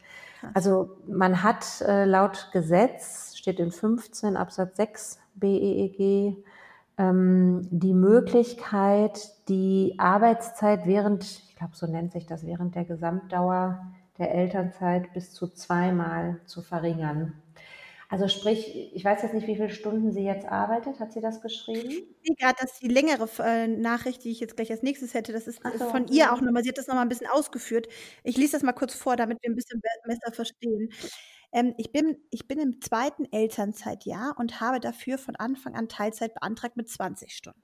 Also 0.55 0.91
man 1.07 1.43
hat 1.45 1.81
äh, 1.83 2.05
laut 2.05 2.49
Gesetz, 2.53 3.37
steht 3.37 3.61
in 3.61 3.71
15 3.71 4.37
Absatz 4.37 4.77
6 4.77 5.21
BEEG, 5.35 6.37
ähm, 6.99 7.69
die 7.71 7.95
Möglichkeit, 7.95 9.31
die 9.49 9.95
Arbeitszeit 9.99 10.87
während, 10.87 11.25
ich 11.25 11.57
glaube, 11.57 11.77
so 11.77 11.87
nennt 11.87 12.13
sich 12.13 12.27
das, 12.27 12.45
während 12.47 12.75
der 12.75 12.85
Gesamtdauer 12.85 13.87
der 14.19 14.35
Elternzeit 14.35 15.13
bis 15.15 15.33
zu 15.33 15.49
zweimal 15.49 16.41
zu 16.47 16.63
verringern. 16.63 17.42
Also 18.13 18.29
sprich, 18.29 18.93
ich 18.95 19.05
weiß 19.05 19.23
jetzt 19.23 19.33
nicht, 19.33 19.47
wie 19.47 19.57
viele 19.57 19.71
Stunden 19.71 20.13
sie 20.13 20.21
jetzt 20.23 20.45
arbeitet. 20.47 21.01
Hat 21.01 21.13
sie 21.13 21.23
das 21.23 21.41
geschrieben? 21.41 21.89
Ich 22.21 22.27
sehe 22.29 22.37
gerade, 22.37 22.57
dass 22.61 22.79
die 22.79 22.89
längere 22.89 23.27
äh, 23.43 23.67
Nachricht, 23.67 24.23
die 24.25 24.31
ich 24.31 24.39
jetzt 24.41 24.55
gleich 24.57 24.71
als 24.71 24.83
nächstes 24.83 25.15
hätte, 25.15 25.33
das 25.33 25.47
ist 25.47 25.61
so, 25.79 25.87
von 25.87 26.07
ihr 26.09 26.31
auch 26.33 26.43
nochmal. 26.43 26.63
Sie 26.63 26.69
hat 26.69 26.77
das 26.77 26.89
nochmal 26.89 27.07
ein 27.07 27.09
bisschen 27.09 27.27
ausgeführt. 27.27 27.89
Ich 28.23 28.37
lese 28.37 28.53
das 28.53 28.63
mal 28.63 28.73
kurz 28.73 28.95
vor, 28.95 29.17
damit 29.17 29.39
wir 29.43 29.51
ein 29.51 29.55
bisschen 29.57 29.81
be- 29.81 29.89
besser 30.07 30.31
verstehen. 30.33 30.93
Ähm, 31.53 31.75
ich, 31.79 31.91
bin, 31.93 32.19
ich 32.31 32.47
bin 32.47 32.59
im 32.59 32.81
zweiten 32.83 33.25
Elternzeitjahr 33.33 34.35
und 34.39 34.61
habe 34.61 34.79
dafür 34.81 35.17
von 35.19 35.37
Anfang 35.37 35.75
an 35.75 35.89
Teilzeit 35.89 36.35
beantragt 36.35 36.77
mit 36.77 36.91
20 36.91 37.35
Stunden. 37.35 37.63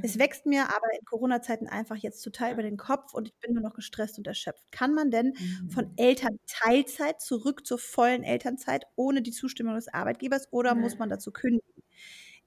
Es 0.00 0.18
Mhm. 0.18 0.18
wächst 0.18 0.46
mir 0.46 0.64
aber 0.64 0.86
in 0.98 1.04
Corona-Zeiten 1.04 1.68
einfach 1.68 1.96
jetzt 1.96 2.22
total 2.22 2.52
über 2.52 2.62
den 2.62 2.76
Kopf 2.76 3.14
und 3.14 3.28
ich 3.28 3.38
bin 3.40 3.54
nur 3.54 3.62
noch 3.62 3.74
gestresst 3.74 4.18
und 4.18 4.26
erschöpft. 4.26 4.70
Kann 4.72 4.94
man 4.94 5.10
denn 5.10 5.34
von 5.66 5.86
Mhm. 5.86 5.96
Elternteilzeit 5.96 7.20
zurück 7.20 7.66
zur 7.66 7.78
vollen 7.78 8.22
Elternzeit 8.24 8.84
ohne 8.96 9.22
die 9.22 9.32
Zustimmung 9.32 9.74
des 9.74 9.88
Arbeitgebers 9.88 10.48
oder 10.52 10.74
muss 10.74 10.98
Nein. 10.98 10.98
man 10.98 11.08
dazu 11.10 11.32
kündigen? 11.32 11.82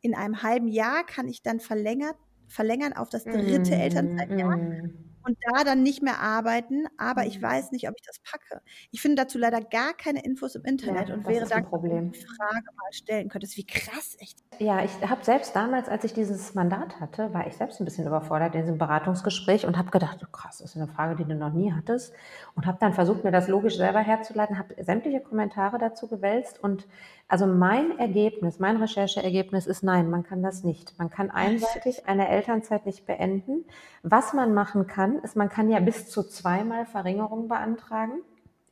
In 0.01 0.15
einem 0.15 0.43
halben 0.43 0.67
Jahr 0.67 1.05
kann 1.05 1.27
ich 1.27 1.41
dann 1.43 1.59
verlängert, 1.59 2.15
verlängern 2.47 2.93
auf 2.93 3.09
das 3.09 3.29
dritte 3.29 3.75
Elternzeitjahr 3.77 4.59
Mhm. 4.75 5.08
Und 5.23 5.37
da 5.41 5.63
dann 5.63 5.83
nicht 5.83 6.01
mehr 6.01 6.19
arbeiten, 6.19 6.85
aber 6.97 7.25
ich 7.25 7.37
Mhm. 7.37 7.43
weiß 7.43 7.71
nicht, 7.71 7.87
ob 7.89 7.95
ich 7.97 8.05
das 8.05 8.19
packe. 8.19 8.61
Ich 8.91 9.01
finde 9.01 9.21
dazu 9.23 9.37
leider 9.37 9.61
gar 9.61 9.93
keine 9.93 10.23
Infos 10.23 10.55
im 10.55 10.63
Internet 10.65 11.09
Ja, 11.09 11.15
und 11.15 11.27
wäre 11.27 11.45
du 11.47 11.61
Problem. 11.63 12.11
die 12.11 12.25
Frage 12.37 12.65
mal 12.75 12.91
stellen 12.93 13.29
könntest. 13.29 13.57
Wie 13.57 13.65
krass, 13.65 14.15
echt. 14.19 14.39
Ja, 14.61 14.83
ich 14.83 14.91
habe 15.09 15.23
selbst 15.23 15.55
damals, 15.55 15.87
als 15.87 16.03
ich 16.03 16.13
dieses 16.13 16.53
Mandat 16.53 16.99
hatte, 16.99 17.33
war 17.33 17.47
ich 17.47 17.55
selbst 17.55 17.79
ein 17.79 17.85
bisschen 17.85 18.05
überfordert 18.05 18.55
in 18.55 18.61
diesem 18.61 18.77
Beratungsgespräch 18.77 19.65
und 19.65 19.77
habe 19.77 19.89
gedacht, 19.89 20.19
oh, 20.21 20.27
krass, 20.31 20.57
das 20.57 20.71
ist 20.71 20.75
eine 20.75 20.87
Frage, 20.91 21.15
die 21.15 21.23
du 21.23 21.33
noch 21.35 21.53
nie 21.53 21.71
hattest. 21.71 22.13
Und 22.55 22.65
habe 22.65 22.77
dann 22.81 22.93
versucht, 22.93 23.23
mir 23.23 23.31
das 23.31 23.47
logisch 23.47 23.77
selber 23.77 23.99
herzuleiten, 23.99 24.57
habe 24.57 24.75
sämtliche 24.83 25.21
Kommentare 25.21 25.77
dazu 25.77 26.07
gewälzt. 26.09 26.61
Und 26.61 26.87
also 27.29 27.45
mein 27.45 27.99
Ergebnis, 27.99 28.57
mein 28.57 28.77
Rechercheergebnis 28.77 29.67
ist 29.67 29.83
nein, 29.83 30.09
man 30.09 30.23
kann 30.23 30.41
das 30.41 30.63
nicht. 30.63 30.97
Man 30.97 31.11
kann 31.11 31.29
einseitig 31.29 32.07
eine 32.07 32.27
Elternzeit 32.27 32.87
nicht 32.87 33.05
beenden. 33.05 33.65
Was 34.01 34.33
man 34.33 34.55
machen 34.55 34.87
kann, 34.87 35.19
ist, 35.19 35.35
man 35.35 35.47
kann 35.47 35.69
ja 35.69 35.79
bis 35.79 36.09
zu 36.09 36.23
zweimal 36.23 36.87
Verringerung 36.87 37.47
beantragen. 37.47 38.23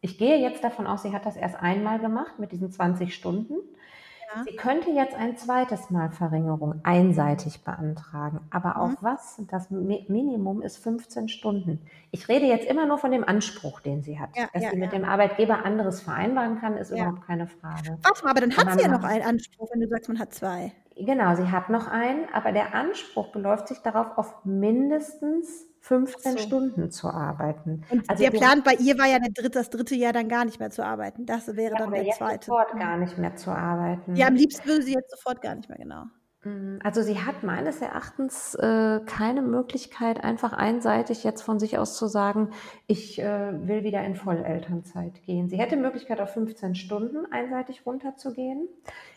Ich 0.01 0.17
gehe 0.17 0.39
jetzt 0.39 0.63
davon 0.63 0.87
aus, 0.87 1.03
sie 1.03 1.13
hat 1.13 1.27
das 1.27 1.37
erst 1.37 1.55
einmal 1.57 1.99
gemacht 1.99 2.39
mit 2.39 2.51
diesen 2.51 2.71
20 2.71 3.13
Stunden. 3.13 3.57
Ja. 4.36 4.43
Sie 4.43 4.55
könnte 4.57 4.91
jetzt 4.91 5.15
ein 5.15 5.38
zweites 5.38 5.89
Mal 5.89 6.09
Verringerung 6.11 6.82
einseitig 6.84 7.63
beantragen. 7.63 8.41
Aber 8.49 8.69
Mhm. 8.75 8.75
auch 8.97 9.01
was? 9.03 9.41
Das 9.49 9.71
Mi- 9.71 10.05
Minimum 10.09 10.61
ist 10.61 10.78
15 10.78 11.30
Stunden. 11.30 11.80
Ich 12.11 12.28
rede 12.28 12.45
jetzt 12.45 12.65
immer 12.69 12.86
nur 12.86 12.97
von 12.97 13.11
dem 13.11 13.23
Anspruch, 13.23 13.80
den 13.80 14.03
sie 14.03 14.19
hat. 14.19 14.36
Ja, 14.36 14.47
Dass 14.53 14.63
ja, 14.63 14.71
sie 14.71 14.78
mit 14.78 14.91
dem 14.91 15.05
Arbeitgeber 15.05 15.63
anderes 15.63 16.01
vereinbaren 16.01 16.59
kann, 16.59 16.75
ist 16.75 16.91
überhaupt 16.91 17.25
keine 17.25 17.47
Frage. 17.47 17.97
Warte 18.03 18.23
mal, 18.25 18.32
aber 18.32 18.41
dann 18.41 18.55
hat 18.57 18.73
sie 18.73 18.82
ja 18.86 18.89
noch 18.89 19.03
einen 19.03 19.23
Anspruch, 19.23 19.69
wenn 19.71 19.80
du 19.82 19.88
sagst, 19.88 20.09
man 20.09 20.19
hat 20.19 20.34
zwei. 20.34 20.73
Genau, 20.97 21.36
sie 21.36 21.49
hat 21.51 21.69
noch 21.69 21.88
einen, 21.88 22.25
aber 22.34 22.51
der 22.51 22.73
Anspruch 22.73 23.32
beläuft 23.32 23.67
sich 23.67 23.80
darauf, 23.80 24.17
auf 24.17 24.43
mindestens 24.43 25.65
15 25.88 26.33
Ach 26.35 26.39
so. 26.39 26.47
Stunden 26.47 26.91
zu 26.91 27.09
arbeiten. 27.09 27.83
Und 27.89 28.09
Also 28.09 28.23
der 28.23 28.31
Plan 28.31 28.63
bei 28.63 28.73
ihr 28.75 28.97
war 28.97 29.07
ja 29.07 29.19
dritte, 29.19 29.49
das 29.51 29.69
dritte 29.69 29.95
Jahr 29.95 30.13
dann 30.13 30.27
gar 30.29 30.45
nicht 30.45 30.59
mehr 30.59 30.69
zu 30.69 30.83
arbeiten. 30.85 31.25
Das 31.25 31.47
wäre 31.55 31.75
Ja, 31.75 31.77
dann 31.77 31.91
der 31.91 32.03
jetzt 32.03 32.17
zweite. 32.17 32.45
sofort 32.47 32.77
gar 32.77 32.97
nicht 32.97 33.17
mehr 33.17 33.35
zu 33.35 33.51
arbeiten. 33.51 34.15
Ja, 34.15 34.27
am 34.27 34.35
liebsten 34.35 34.67
würde 34.67 34.83
sie 34.83 34.93
jetzt 34.93 35.11
sofort 35.11 35.41
gar 35.41 35.55
nicht 35.55 35.69
mehr, 35.69 35.77
genau. 35.77 36.05
Mm, 36.47 36.79
Also 36.83 37.01
sie 37.01 37.19
hat 37.19 37.43
meines 37.43 37.81
Erachtens 37.81 38.55
äh, 38.55 38.99
keine 39.05 39.41
Möglichkeit, 39.41 40.23
einfach 40.23 40.53
einseitig 40.53 41.23
jetzt 41.23 41.41
von 41.41 41.59
sich 41.59 41.77
aus 41.77 41.97
zu 41.97 42.07
sagen, 42.07 42.49
ich 42.87 43.19
äh, 43.19 43.67
will 43.67 43.83
wieder 43.83 44.03
in 44.03 44.15
Vollelternzeit 44.15 45.21
gehen. 45.23 45.49
Sie 45.49 45.57
hätte 45.57 45.75
Möglichkeit, 45.75 46.21
auf 46.21 46.33
15 46.33 46.75
Stunden 46.75 47.31
einseitig 47.31 47.85
runterzugehen. 47.85 48.67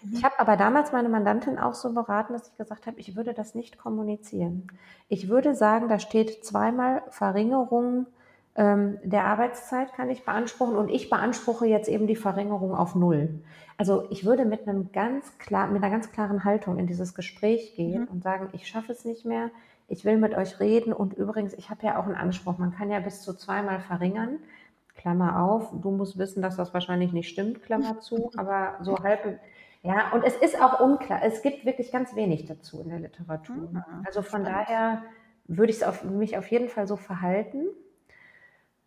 Mhm. 0.02 0.12
Ich 0.14 0.24
habe 0.24 0.38
aber 0.38 0.56
damals 0.56 0.92
meine 0.92 1.08
Mandantin 1.08 1.58
auch 1.58 1.74
so 1.74 1.92
beraten, 1.92 2.32
dass 2.32 2.48
ich 2.48 2.56
gesagt 2.56 2.86
habe, 2.86 2.98
ich 2.98 3.16
würde 3.16 3.34
das 3.34 3.54
nicht 3.54 3.78
kommunizieren. 3.78 4.66
Ich 5.08 5.28
würde 5.28 5.54
sagen, 5.54 5.88
da 5.88 5.98
steht 5.98 6.44
zweimal 6.44 7.02
Verringerung 7.10 8.06
der 8.56 9.24
Arbeitszeit 9.24 9.92
kann 9.94 10.10
ich 10.10 10.24
beanspruchen 10.24 10.76
und 10.76 10.88
ich 10.90 11.08
beanspruche 11.08 11.66
jetzt 11.66 11.88
eben 11.88 12.06
die 12.06 12.16
Verringerung 12.16 12.74
auf 12.74 12.94
null. 12.94 13.42
Also 13.78 14.06
ich 14.10 14.26
würde 14.26 14.44
mit 14.44 14.66
einem 14.68 14.92
ganz 14.92 15.38
klar, 15.38 15.68
mit 15.68 15.82
einer 15.82 15.90
ganz 15.90 16.10
klaren 16.12 16.44
Haltung 16.44 16.76
in 16.78 16.86
dieses 16.86 17.14
Gespräch 17.14 17.74
gehen 17.76 18.02
Mhm. 18.02 18.08
und 18.08 18.22
sagen, 18.22 18.48
ich 18.52 18.66
schaffe 18.66 18.92
es 18.92 19.04
nicht 19.04 19.24
mehr, 19.24 19.50
ich 19.88 20.04
will 20.04 20.18
mit 20.18 20.34
euch 20.36 20.60
reden 20.60 20.92
und 20.92 21.14
übrigens, 21.14 21.54
ich 21.54 21.70
habe 21.70 21.86
ja 21.86 21.98
auch 21.98 22.04
einen 22.04 22.16
Anspruch, 22.16 22.58
man 22.58 22.72
kann 22.72 22.90
ja 22.90 22.98
bis 23.00 23.22
zu 23.22 23.34
zweimal 23.34 23.80
verringern. 23.80 24.38
Klammer 24.96 25.42
auf, 25.42 25.70
du 25.80 25.90
musst 25.92 26.18
wissen, 26.18 26.42
dass 26.42 26.56
das 26.56 26.74
wahrscheinlich 26.74 27.12
nicht 27.12 27.28
stimmt, 27.30 27.62
Klammer 27.62 28.00
zu, 28.00 28.30
aber 28.36 28.74
so 28.82 28.98
halb, 28.98 29.38
ja, 29.82 30.12
und 30.12 30.22
es 30.24 30.36
ist 30.36 30.60
auch 30.60 30.80
unklar, 30.80 31.20
es 31.24 31.40
gibt 31.40 31.64
wirklich 31.64 31.90
ganz 31.92 32.14
wenig 32.14 32.44
dazu 32.46 32.80
in 32.82 32.90
der 32.90 32.98
Literatur. 32.98 33.70
Mhm. 33.72 33.82
Also 34.04 34.20
von 34.22 34.42
Spannend. 34.44 34.48
daher 34.68 35.02
würde 35.46 35.70
ich 35.70 35.78
es 35.78 35.82
auf, 35.84 36.04
mich 36.04 36.36
auf 36.36 36.46
jeden 36.48 36.68
Fall 36.68 36.86
so 36.86 36.96
verhalten. 36.96 37.64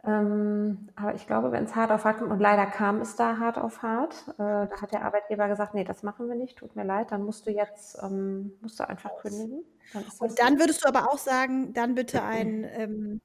Ähm, 0.05 0.89
aber 0.95 1.15
ich 1.15 1.27
glaube, 1.27 1.51
wenn 1.51 1.63
es 1.63 1.75
hart 1.75 1.91
auf 1.91 2.03
hart 2.03 2.17
kommt, 2.19 2.31
und 2.31 2.39
leider 2.39 2.65
kam 2.65 2.99
es 3.01 3.15
da 3.15 3.37
hart 3.37 3.57
auf 3.57 3.81
hart, 3.83 4.25
äh, 4.33 4.67
da 4.67 4.81
hat 4.81 4.91
der 4.91 5.05
Arbeitgeber 5.05 5.47
gesagt, 5.47 5.73
nee, 5.73 5.83
das 5.85 6.03
machen 6.03 6.27
wir 6.27 6.35
nicht, 6.35 6.57
tut 6.57 6.75
mir 6.75 6.83
leid, 6.83 7.11
dann 7.11 7.23
musst 7.23 7.47
du 7.47 7.51
jetzt, 7.51 7.97
ähm, 8.03 8.51
musst 8.61 8.79
du 8.79 8.87
einfach 8.87 9.11
kündigen. 9.21 9.63
Dann 9.93 10.03
das 10.03 10.19
Und 10.19 10.37
dann 10.39 10.59
würdest 10.59 10.83
du 10.83 10.89
aber 10.89 11.11
auch 11.11 11.17
sagen, 11.17 11.73
dann 11.73 11.95
bitte 11.95 12.23
ein, 12.23 12.63
ähm, 12.75 13.21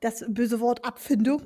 das 0.00 0.24
böse 0.28 0.60
Wort 0.60 0.84
Abfindung? 0.84 1.42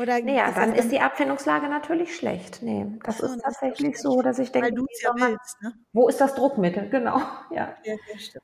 Oder 0.00 0.20
Naja, 0.22 0.46
ist 0.48 0.56
dann 0.56 0.70
das 0.70 0.84
ist 0.84 0.92
die 0.92 1.00
Abfindungslage 1.00 1.68
natürlich 1.68 2.14
schlecht. 2.14 2.62
Nee, 2.62 2.86
das 3.02 3.18
so, 3.18 3.26
ist 3.26 3.36
das 3.36 3.42
tatsächlich 3.42 3.96
schlecht. 3.96 3.98
so, 3.98 4.22
dass 4.22 4.38
ich 4.38 4.52
denke, 4.52 4.74
ja 5.02 5.12
man- 5.18 5.32
willst, 5.32 5.62
ne? 5.62 5.72
wo 5.92 6.08
ist 6.08 6.20
das 6.20 6.34
Druckmittel? 6.36 6.88
Genau, 6.90 7.18
ja. 7.50 7.74
Ja, 7.84 7.94
ja. 7.94 8.40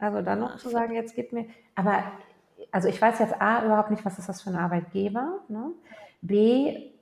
Also 0.00 0.22
dann 0.22 0.40
noch 0.40 0.56
zu 0.56 0.70
sagen, 0.70 0.94
jetzt 0.94 1.14
gib 1.14 1.32
mir, 1.32 1.46
aber 1.74 2.04
also 2.70 2.88
ich 2.88 3.00
weiß 3.00 3.18
jetzt 3.18 3.40
A, 3.40 3.64
überhaupt 3.64 3.90
nicht, 3.90 4.04
was 4.04 4.18
ist 4.18 4.28
das 4.28 4.42
für 4.42 4.50
ein 4.50 4.56
Arbeitgeber. 4.56 5.40
Ne? 5.48 5.72
B, 6.20 6.92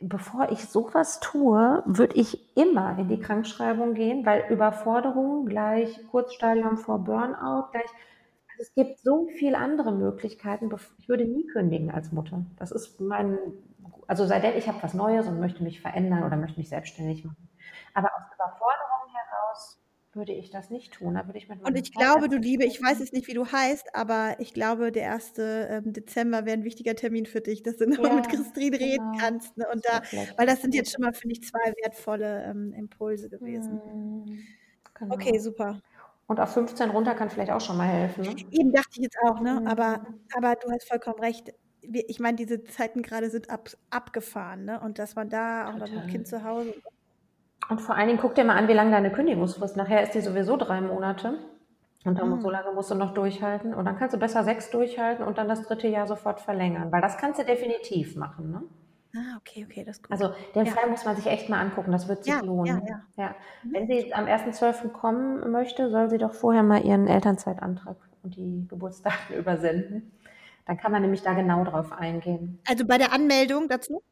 bevor 0.00 0.50
ich 0.50 0.64
sowas 0.66 1.20
tue, 1.20 1.82
würde 1.86 2.16
ich 2.16 2.56
immer 2.56 2.98
in 2.98 3.08
die 3.08 3.20
Krankschreibung 3.20 3.94
gehen, 3.94 4.26
weil 4.26 4.44
Überforderung 4.50 5.46
gleich 5.46 6.06
Kurzstadium 6.10 6.76
vor 6.76 6.98
Burnout, 6.98 7.70
gleich, 7.72 7.88
also 8.48 8.62
es 8.62 8.74
gibt 8.74 8.98
so 9.00 9.28
viele 9.38 9.58
andere 9.58 9.92
Möglichkeiten. 9.92 10.70
Ich 10.98 11.08
würde 11.08 11.24
nie 11.24 11.46
kündigen 11.46 11.90
als 11.90 12.12
Mutter. 12.12 12.44
Das 12.58 12.70
ist 12.70 13.00
mein, 13.00 13.38
also 14.06 14.26
seitdem 14.26 14.56
ich 14.56 14.68
habe 14.68 14.82
was 14.82 14.94
Neues 14.94 15.26
und 15.26 15.40
möchte 15.40 15.62
mich 15.62 15.80
verändern 15.80 16.24
oder 16.24 16.36
möchte 16.36 16.58
mich 16.58 16.68
selbstständig 16.68 17.24
machen. 17.24 17.48
Aber 17.94 18.08
aus 18.08 18.34
Überforderung 18.34 19.12
heraus 19.12 19.80
würde 20.16 20.32
ich 20.32 20.50
das 20.50 20.70
nicht 20.70 20.92
tun. 20.94 21.14
Da 21.14 21.26
würde 21.26 21.38
ich 21.38 21.48
mit 21.48 21.62
Und 21.62 21.76
ich 21.76 21.92
glaube, 21.92 22.28
du 22.28 22.36
Liebe, 22.36 22.64
ich 22.64 22.82
weiß 22.82 22.98
jetzt 22.98 23.12
nicht, 23.12 23.28
wie 23.28 23.34
du 23.34 23.46
heißt, 23.46 23.94
aber 23.94 24.36
ich 24.40 24.54
glaube, 24.54 24.90
der 24.90 25.12
1. 25.12 25.34
ähm, 25.38 25.92
Dezember 25.92 26.44
wäre 26.46 26.56
ein 26.56 26.64
wichtiger 26.64 26.96
Termin 26.96 27.26
für 27.26 27.40
dich, 27.40 27.62
dass 27.62 27.76
du 27.76 27.86
nochmal 27.86 28.14
mit 28.14 28.26
Ja, 28.26 28.32
Christine 28.32 28.78
reden 28.80 29.12
genau. 29.12 29.18
kannst. 29.18 29.56
Ne? 29.56 29.66
Und 29.72 29.84
da, 29.86 30.02
weil 30.36 30.46
das 30.46 30.62
sind 30.62 30.74
jetzt 30.74 30.92
schon 30.92 31.04
mal, 31.04 31.12
finde 31.12 31.34
ich, 31.34 31.42
zwei 31.44 31.72
wertvolle 31.82 32.44
ähm, 32.44 32.72
Impulse 32.72 33.28
gewesen. 33.28 33.80
Mhm, 33.84 34.56
Genau. 34.98 35.14
Okay, 35.14 35.38
super. 35.38 35.80
Und 36.26 36.40
auf 36.40 36.52
15 36.52 36.90
runter 36.90 37.14
kann 37.14 37.30
vielleicht 37.30 37.52
auch 37.52 37.60
schon 37.60 37.76
mal 37.76 37.86
helfen. 37.86 38.24
Ne? 38.24 38.34
Eben 38.50 38.72
dachte 38.72 38.88
ich 38.92 39.02
jetzt 39.02 39.16
auch, 39.24 39.40
ne? 39.40 39.60
Mhm. 39.60 39.66
Aber, 39.66 40.06
aber 40.34 40.54
du 40.56 40.70
hast 40.70 40.88
vollkommen 40.88 41.20
recht. 41.20 41.52
Ich 41.82 42.18
meine, 42.18 42.36
diese 42.36 42.64
Zeiten 42.64 43.02
gerade 43.02 43.30
sind 43.30 43.50
ab, 43.50 43.70
abgefahren, 43.90 44.64
ne? 44.64 44.80
Und 44.80 44.98
dass 44.98 45.14
man 45.14 45.28
da 45.28 45.68
auch 45.68 45.74
noch 45.74 45.86
mit 45.86 45.90
Total. 45.90 46.06
Kind 46.10 46.26
zu 46.26 46.42
Hause. 46.42 46.74
Und 47.68 47.80
vor 47.80 47.96
allen 47.96 48.08
Dingen 48.08 48.20
guck 48.20 48.34
dir 48.34 48.44
mal 48.44 48.56
an, 48.56 48.68
wie 48.68 48.72
lange 48.72 48.90
deine 48.90 49.10
Kündigungsfrist. 49.10 49.76
Nachher 49.76 50.02
ist 50.02 50.14
die 50.14 50.20
sowieso 50.20 50.56
drei 50.56 50.80
Monate. 50.80 51.38
Und 52.04 52.18
dann, 52.18 52.30
mhm. 52.30 52.40
so 52.40 52.50
lange 52.50 52.72
musst 52.72 52.90
du 52.90 52.94
noch 52.94 53.14
durchhalten. 53.14 53.74
Und 53.74 53.84
dann 53.84 53.98
kannst 53.98 54.14
du 54.14 54.18
besser 54.18 54.44
sechs 54.44 54.70
durchhalten 54.70 55.24
und 55.24 55.38
dann 55.38 55.48
das 55.48 55.62
dritte 55.62 55.88
Jahr 55.88 56.06
sofort 56.06 56.40
verlängern. 56.40 56.92
Weil 56.92 57.00
das 57.00 57.18
kannst 57.18 57.40
du 57.40 57.44
definitiv 57.44 58.14
machen. 58.14 58.52
Ne? 58.52 58.62
Ah, 59.16 59.36
okay, 59.38 59.66
okay, 59.68 59.82
das 59.82 59.96
ist 59.96 60.02
gut. 60.04 60.12
Also 60.12 60.32
den 60.54 60.66
ja. 60.66 60.72
Fall 60.72 60.88
muss 60.88 61.04
man 61.04 61.16
sich 61.16 61.26
echt 61.26 61.48
mal 61.48 61.60
angucken, 61.60 61.90
das 61.90 62.06
wird 62.06 62.24
sich 62.24 62.32
ja, 62.32 62.40
lohnen. 62.40 62.82
Ja, 62.86 63.02
ja. 63.16 63.34
Mhm. 63.64 63.72
Wenn 63.72 63.86
sie 63.88 64.14
am 64.14 64.26
1.12. 64.26 64.90
kommen 64.90 65.50
möchte, 65.50 65.90
soll 65.90 66.08
sie 66.08 66.18
doch 66.18 66.32
vorher 66.32 66.62
mal 66.62 66.84
ihren 66.84 67.08
Elternzeitantrag 67.08 67.96
und 68.22 68.36
die 68.36 68.66
Geburtsdaten 68.68 69.34
übersenden. 69.36 70.12
Dann 70.66 70.76
kann 70.76 70.92
man 70.92 71.02
nämlich 71.02 71.22
da 71.22 71.32
genau 71.32 71.64
drauf 71.64 71.92
eingehen. 71.92 72.60
Also 72.68 72.84
bei 72.86 72.98
der 72.98 73.12
Anmeldung 73.12 73.68
dazu? 73.68 74.02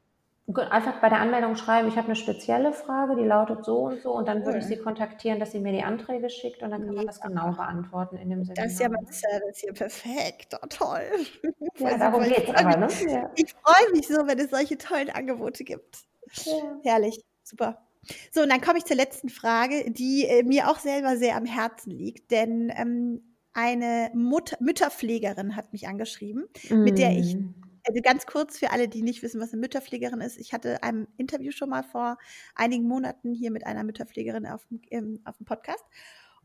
Einfach 0.46 1.00
bei 1.00 1.08
der 1.08 1.20
Anmeldung 1.20 1.56
schreiben, 1.56 1.88
ich 1.88 1.96
habe 1.96 2.08
eine 2.08 2.16
spezielle 2.16 2.74
Frage, 2.74 3.16
die 3.16 3.24
lautet 3.24 3.64
so 3.64 3.84
und 3.84 4.02
so 4.02 4.12
und 4.12 4.28
dann 4.28 4.44
würde 4.44 4.58
ich 4.58 4.66
sie 4.66 4.76
kontaktieren, 4.76 5.40
dass 5.40 5.52
sie 5.52 5.58
mir 5.58 5.72
die 5.72 5.82
Anträge 5.82 6.28
schickt 6.28 6.62
und 6.62 6.70
dann 6.70 6.84
kann 6.84 6.94
man 6.94 7.06
das 7.06 7.18
genau 7.18 7.52
beantworten 7.52 8.16
in 8.16 8.28
dem 8.28 8.44
Seminar. 8.44 8.64
Das 8.64 8.74
ist 8.74 8.80
ja 8.80 8.90
mein 8.90 9.06
Service 9.06 9.58
hier 9.58 9.72
perfekt, 9.72 10.54
oh, 10.62 10.66
toll. 10.68 11.00
Ja, 11.78 11.98
darum 11.98 12.22
geht 12.22 12.48
es 12.48 12.54
aber, 12.54 12.76
ne? 12.76 12.88
Ja. 13.08 13.30
Ich 13.34 13.52
freue 13.64 13.92
mich 13.92 14.06
so, 14.06 14.26
wenn 14.26 14.38
es 14.38 14.50
solche 14.50 14.78
tollen 14.78 15.10
Angebote 15.10 15.64
gibt. 15.64 16.04
Ja. 16.44 16.52
Herrlich, 16.84 17.20
super. 17.42 17.82
So, 18.30 18.42
und 18.42 18.50
dann 18.50 18.60
komme 18.60 18.78
ich 18.78 18.84
zur 18.84 18.96
letzten 18.96 19.28
Frage, 19.28 19.90
die 19.90 20.26
äh, 20.26 20.42
mir 20.44 20.70
auch 20.70 20.78
selber 20.78 21.16
sehr 21.16 21.36
am 21.36 21.46
Herzen 21.46 21.90
liegt, 21.90 22.30
denn 22.30 22.72
ähm, 22.76 23.34
eine 23.54 24.10
Mut 24.14 24.56
Mütterpflegerin 24.60 25.56
hat 25.56 25.72
mich 25.72 25.88
angeschrieben, 25.88 26.48
mm. 26.68 26.82
mit 26.82 26.98
der 26.98 27.12
ich 27.12 27.36
mm. 27.36 27.54
Also 27.86 28.00
ganz 28.02 28.26
kurz 28.26 28.58
für 28.58 28.70
alle, 28.70 28.88
die 28.88 29.02
nicht 29.02 29.22
wissen, 29.22 29.40
was 29.40 29.52
eine 29.52 29.60
Mütterpflegerin 29.60 30.20
ist. 30.20 30.38
Ich 30.38 30.52
hatte 30.52 30.82
ein 30.82 31.06
Interview 31.18 31.52
schon 31.52 31.68
mal 31.68 31.82
vor 31.82 32.16
einigen 32.54 32.84
Monaten 32.88 33.34
hier 33.34 33.50
mit 33.50 33.66
einer 33.66 33.84
Mütterpflegerin 33.84 34.46
auf 34.46 34.64
dem, 34.66 34.80
ähm, 34.90 35.20
auf 35.24 35.36
dem 35.36 35.44
Podcast. 35.44 35.84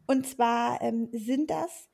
Und 0.06 0.28
zwar 0.28 0.82
ähm, 0.82 1.10
sind 1.14 1.50
das, 1.50 1.88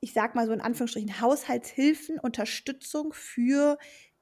ich 0.00 0.12
sag 0.12 0.34
mal 0.34 0.46
so 0.46 0.52
in 0.52 0.60
Anführungsstrichen, 0.60 1.20
Haushaltshilfen, 1.20 2.18
Unterstützung 2.18 3.12
für 3.12 3.78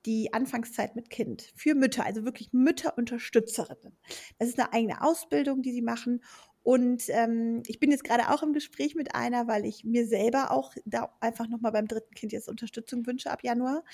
die 0.07 0.33
Anfangszeit 0.33 0.97
mit 0.97 1.11
Kind, 1.11 1.53
für 1.57 1.75
Mütter, 1.75 2.05
also 2.05 2.25
wirklich 2.25 2.53
Mütterunterstützerinnen. 2.53 3.97
Das 4.39 4.49
ist 4.49 4.59
eine 4.59 4.73
eigene 4.73 5.03
Ausbildung, 5.03 5.63
die 5.63 5.73
sie 5.73 5.83
machen. 5.83 6.23
Und 6.63 7.05
ähm, 7.09 7.63
ich 7.67 7.81
bin 7.81 7.91
jetzt 7.91 8.05
gerade 8.05 8.29
auch 8.31 8.43
im 8.43 8.53
Gespräch 8.53 8.95
mit 8.95 9.15
einer, 9.15 9.49
weil 9.49 9.65
ich 9.65 9.85
mir 9.85 10.07
selber 10.07 10.51
auch 10.51 10.75
da 10.85 11.15
einfach 11.21 11.49
nochmal 11.49 11.73
beim 11.73 11.89
dritten 11.89 12.15
Kind 12.15 12.33
jetzt 12.33 12.49
Unterstützung 12.49 13.07
wünsche 13.07 13.31
ab 13.31 13.43
Januar. 13.43 13.85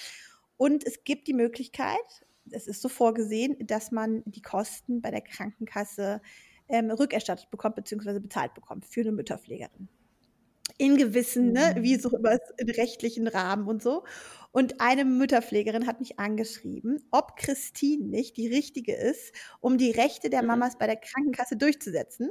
Und 0.56 0.86
es 0.86 1.04
gibt 1.04 1.26
die 1.28 1.34
Möglichkeit, 1.34 2.24
es 2.50 2.66
ist 2.66 2.82
so 2.82 2.88
vorgesehen, 2.88 3.56
dass 3.66 3.90
man 3.90 4.22
die 4.26 4.42
Kosten 4.42 5.00
bei 5.00 5.10
der 5.10 5.22
Krankenkasse 5.22 6.20
ähm, 6.68 6.90
rückerstattet 6.90 7.50
bekommt 7.50 7.76
bzw. 7.76 8.20
bezahlt 8.20 8.54
bekommt 8.54 8.86
für 8.86 9.00
eine 9.00 9.12
Mütterpflegerin. 9.12 9.88
In 10.76 10.96
gewissen, 10.96 11.52
ne, 11.52 11.76
wie 11.78 11.94
mhm. 11.94 12.00
so 12.00 12.16
über 12.16 12.38
in 12.58 12.70
rechtlichen 12.70 13.28
Rahmen 13.28 13.68
und 13.68 13.82
so. 13.82 14.02
Und 14.50 14.80
eine 14.80 15.04
Mütterpflegerin 15.04 15.86
hat 15.86 16.00
mich 16.00 16.18
angeschrieben, 16.18 17.04
ob 17.10 17.36
Christine 17.36 18.06
nicht 18.06 18.36
die 18.36 18.48
richtige 18.48 18.94
ist, 18.94 19.32
um 19.60 19.78
die 19.78 19.90
Rechte 19.90 20.30
der 20.30 20.42
mhm. 20.42 20.48
Mamas 20.48 20.78
bei 20.78 20.86
der 20.86 20.96
Krankenkasse 20.96 21.56
durchzusetzen. 21.56 22.30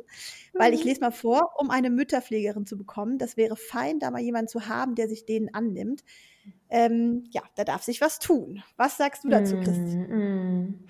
Weil 0.53 0.73
ich 0.73 0.81
mhm. 0.81 0.89
lese 0.89 1.01
mal 1.01 1.11
vor, 1.11 1.53
um 1.57 1.69
eine 1.69 1.89
Mütterpflegerin 1.89 2.65
zu 2.65 2.77
bekommen, 2.77 3.17
das 3.17 3.37
wäre 3.37 3.55
fein, 3.55 3.99
da 3.99 4.09
mal 4.09 4.21
jemanden 4.21 4.49
zu 4.49 4.67
haben, 4.67 4.95
der 4.95 5.07
sich 5.07 5.25
denen 5.25 5.53
annimmt 5.53 6.03
ähm, 6.69 7.25
ja, 7.31 7.41
da 7.55 7.63
darf 7.63 7.83
sich 7.83 8.01
was 8.01 8.19
tun. 8.19 8.63
Was 8.77 8.97
sagst 8.97 9.23
du 9.23 9.29
dazu, 9.29 9.57
Christi? 9.57 9.97
Mm, 9.97 10.85